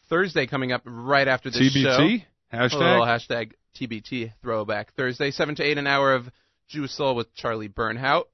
Thursday 0.07 0.45
coming 0.45 0.71
up 0.71 0.83
right 0.85 1.27
after 1.27 1.49
this 1.49 1.73
show. 1.73 1.97
TBT 1.99 2.25
A 2.51 2.63
little 2.63 3.05
hashtag. 3.05 3.29
hashtag 3.29 3.51
TBT 3.79 4.33
Throwback 4.41 4.93
Thursday, 4.93 5.31
seven 5.31 5.55
to 5.55 5.63
eight 5.63 5.77
an 5.79 5.87
hour 5.87 6.13
of 6.13 6.29
Jewish 6.67 6.91
Soul 6.91 7.15
with 7.15 7.33
Charlie 7.33 7.69
Bernhout. 7.69 8.25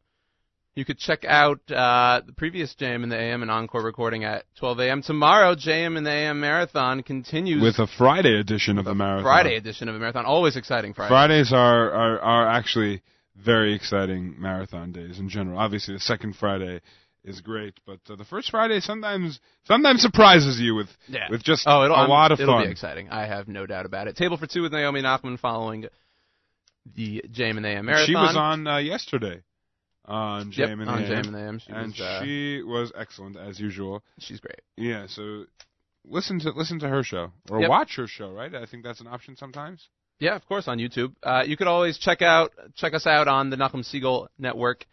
You 0.76 0.86
could 0.86 1.00
check 1.00 1.26
out 1.26 1.60
uh, 1.72 2.22
the 2.26 2.34
previous 2.34 2.76
JM 2.80 3.04
in 3.04 3.10
the 3.10 3.18
AM 3.20 3.42
and 3.42 3.50
encore 3.50 3.82
recording 3.82 4.26
at 4.26 4.44
12 4.60 4.80
a.m. 4.82 5.02
Tomorrow, 5.02 5.56
JM 5.56 5.98
in 5.98 6.04
the 6.04 6.12
AM 6.12 6.40
Marathon 6.40 7.02
continues 7.02 7.64
with 7.64 7.80
a 7.80 7.88
Friday 7.98 8.40
edition 8.40 8.78
of 8.78 8.86
the 8.86 8.94
marathon. 8.94 9.24
Friday 9.24 9.56
edition 9.56 9.88
of 9.88 9.96
the 9.96 10.00
marathon. 10.00 10.26
Always 10.26 10.56
exciting 10.56 10.94
Friday. 10.94 11.10
Fridays 11.10 11.52
are, 11.52 11.92
are 11.92 12.20
are 12.20 12.48
actually 12.50 13.02
very 13.44 13.74
exciting 13.74 14.36
marathon 14.40 14.92
days 14.92 15.20
in 15.20 15.30
general. 15.30 15.58
Obviously, 15.60 15.94
the 15.94 16.00
second 16.00 16.36
Friday 16.36 16.82
is 17.24 17.42
great, 17.42 17.74
but 17.86 18.00
uh, 18.10 18.16
the 18.16 18.24
first 18.26 18.50
Friday 18.52 18.80
sometimes 18.80 19.40
sometimes 19.66 20.02
surprises 20.02 20.60
you 20.60 20.76
with 20.76 20.88
Yeah. 21.08 21.28
with 21.30 21.44
just 21.44 21.64
Oh, 21.68 21.84
it'll, 21.84 21.96
a 21.96 22.00
I'm- 22.02 22.10
lot 22.10 22.32
of 22.32 22.40
it'll 22.40 22.56
fun. 22.56 22.66
be 22.66 22.72
exciting. 22.72 23.10
I 23.10 23.26
have 23.26 23.48
no 23.48 23.66
doubt 23.66 23.86
about 23.86 24.08
it. 24.08 24.16
Table 24.16 24.38
for 24.38 24.48
two 24.48 24.62
with 24.62 24.72
Naomi 24.72 25.02
Nachman 25.02 25.38
following 25.40 25.86
the 26.96 27.24
JM 27.32 27.58
and 27.58 27.66
AM 27.66 27.86
Marathon. 27.86 28.08
She 28.08 28.16
was 28.16 28.36
on 28.38 28.66
uh, 28.68 28.78
yesterday 28.78 29.42
on 30.06 30.52
Yep, 30.54 30.70
JM 30.70 30.82
and 30.82 30.90
on 30.90 31.04
AM, 31.04 31.10
JM 31.24 31.28
and 31.28 31.36
AM. 31.36 31.60
She 31.60 31.72
and 31.74 31.88
was, 31.92 32.02
uh, 32.02 32.24
she 32.24 32.64
was 32.64 32.92
excellent 32.98 33.36
as 33.38 33.60
usual. 33.60 34.04
she's 34.20 34.40
great. 34.40 34.62
Yeah, 34.78 35.06
so 35.08 35.46
listen 36.06 36.40
to 36.40 36.52
listen 36.52 36.80
to 36.80 36.88
her 36.88 37.04
show 37.04 37.34
or 37.50 37.60
Yep. 37.60 37.70
watch 37.70 37.96
her 37.98 38.08
show. 38.08 38.32
Right, 38.32 38.54
I 38.56 38.66
think 38.66 38.84
that's 38.86 39.02
an 39.02 39.08
option 39.08 39.36
sometimes. 39.36 39.90
Yeah, 40.20 40.36
of 40.36 40.45
course, 40.47 40.68
on 40.68 40.80
YouTube. 40.80 41.13
Uh, 41.22 41.43
you 41.45 41.57
could 41.57 41.68
always 41.68 41.97
check 41.97 42.22
out 42.22 42.51
check 42.76 42.93
us 42.93 43.05
out 43.05 43.28
on 43.28 43.49
the 43.49 43.55
Nachum 43.55 43.86
Segal 43.86 44.28
Network, 44.39 44.86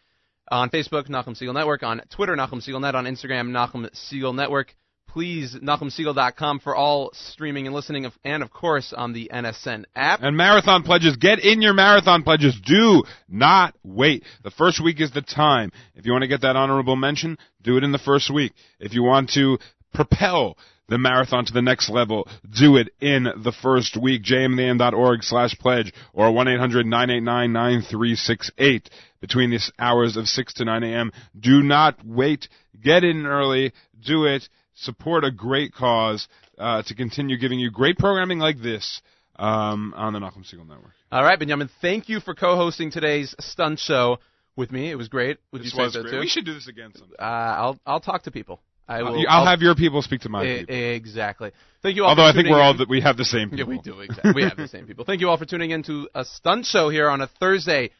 on 0.51 0.71
Facebook, 0.71 1.09
Nachum 1.09 1.41
Segal 1.41 1.55
Network, 1.55 1.83
on 1.83 2.03
Twitter, 2.11 2.37
Nachum 2.37 2.67
Segal 2.67 2.81
Net, 2.81 2.95
on 2.95 3.07
Instagram, 3.07 3.49
Nachum 3.49 3.89
Segal 3.95 4.35
Network. 4.35 4.75
Please, 5.15 5.55
NachumSegal.com 5.55 6.59
for 6.59 6.75
all 6.75 7.11
streaming 7.13 7.69
and 7.69 7.75
listening, 7.75 8.05
of, 8.05 8.13
and 8.25 8.43
of 8.43 8.51
course 8.51 8.93
on 8.93 9.13
the 9.13 9.31
NSN 9.33 9.85
app. 9.95 10.21
And 10.21 10.37
marathon 10.37 10.83
pledges, 10.83 11.17
get 11.17 11.39
in 11.39 11.63
your 11.63 11.73
marathon 11.73 12.25
pledges. 12.25 12.61
Do 12.61 13.05
not 13.29 13.77
wait. 13.85 14.25
The 14.43 14.51
first 14.51 14.83
week 14.83 15.01
is 15.01 15.13
the 15.13 15.23
time. 15.23 15.71
If 15.95 16.05
you 16.05 16.11
want 16.11 16.23
to 16.23 16.29
get 16.29 16.41
that 16.41 16.57
honorable 16.57 16.97
mention, 16.97 17.39
do 17.63 17.77
it 17.77 17.85
in 17.85 17.93
the 17.93 17.99
first 17.99 18.29
week. 18.29 18.55
If 18.81 18.93
you 18.93 19.05
want 19.05 19.31
to 19.35 19.59
propel 19.95 20.59
the 20.89 20.99
marathon 20.99 21.45
to 21.47 21.53
the 21.53 21.63
next 21.63 21.89
level, 21.89 22.29
do 22.59 22.77
it 22.77 22.89
in 23.01 23.25
the 23.25 23.53
first 23.63 23.97
week. 24.01 24.23
jmnam.org 24.23 25.23
slash 25.23 25.57
pledge 25.59 25.93
or 26.13 26.29
1-800-989-9368 26.31 28.87
between 29.21 29.51
the 29.51 29.61
hours 29.79 30.17
of 30.17 30.27
6 30.27 30.55
to 30.55 30.65
9 30.65 30.83
a.m. 30.83 31.13
Do 31.39 31.63
not 31.63 31.99
wait. 32.05 32.49
Get 32.83 33.05
in 33.05 33.27
early. 33.27 33.73
Do 34.05 34.25
it. 34.27 34.49
Support 34.75 35.25
a 35.25 35.31
great 35.31 35.73
cause 35.73 36.27
uh, 36.59 36.83
to 36.83 36.95
continue 36.95 37.39
giving 37.39 37.61
you 37.61 37.71
great 37.71 37.97
programming 37.97 38.39
like 38.41 38.61
this 38.61 39.01
um, 39.37 39.95
on 39.97 40.13
the 40.13 40.19
Nachum 40.19 40.45
Segal 40.45 40.67
Network. 40.69 40.93
All 41.13 41.23
right, 41.23 41.39
Benjamin, 41.39 41.71
thank 41.81 42.09
you 42.09 42.19
for 42.21 42.35
co-hosting 42.35 42.91
today's 42.91 43.35
stunt 43.39 43.79
show 43.79 44.19
with 44.57 44.73
me. 44.73 44.91
It 44.91 44.97
was 44.97 45.09
great. 45.09 45.39
Would 45.53 45.61
This 45.63 45.67
you 45.67 45.71
say 45.77 45.83
was 45.85 45.93
so 45.95 46.03
great. 46.03 46.11
too? 46.13 46.21
We 46.21 46.27
should 46.29 46.45
do 46.45 46.55
this 46.55 46.67
again 46.69 46.91
sometime. 46.93 47.15
uh, 47.21 47.23
I'll 47.23 47.79
I'll 47.87 48.01
talk 48.01 48.25
to 48.25 48.33
people. 48.33 48.61
I 48.89 49.01
uh, 49.01 49.05
will. 49.11 49.21
I'll, 49.29 49.41
I'll 49.41 49.47
have 49.47 49.63
your 49.63 49.75
people 49.75 50.03
speak 50.03 50.23
to 50.23 50.29
my 50.29 50.45
E- 50.45 50.59
people. 50.61 50.75
Exactly. 50.75 51.53
Thank 51.83 51.97
you 51.97 52.05
all. 52.05 52.11
Although 52.11 52.25
for 52.25 52.29
I 52.29 52.33
think 52.33 52.49
we're 52.49 52.61
all 52.61 52.73
in. 52.73 52.79
that 52.79 52.89
we 52.89 53.01
have 53.01 53.17
the 53.17 53.25
same 53.25 53.51
people. 53.51 53.65
Yeah, 53.73 53.79
we 53.79 53.79
do. 53.79 54.01
Exactly. 54.01 54.33
We 54.35 54.43
have 54.43 54.57
the 54.57 54.69
same 54.69 54.87
people. 54.87 55.05
Thank 55.05 55.21
you 55.21 55.29
all 55.29 55.37
for 55.39 55.47
tuning 55.47 55.71
in 55.71 55.83
to 55.85 56.09
a 56.15 56.25
stunt 56.25 56.67
show 56.67 56.89
here 56.89 57.09
on 57.09 57.21
a 57.21 57.27
Thursday, 57.27 57.91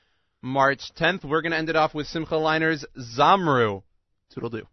March 0.43 0.81
10th. 0.99 1.25
We're 1.25 1.43
going 1.43 1.53
to 1.53 1.59
end 1.59 1.71
it 1.71 1.77
off 1.77 1.95
with 1.95 2.07
Simcha 2.07 2.35
Leiner's 2.35 2.85
Zamru. 3.17 3.83
Toodle 4.35 4.51
do. 4.51 4.67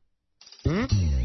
Hmm? 0.66 1.21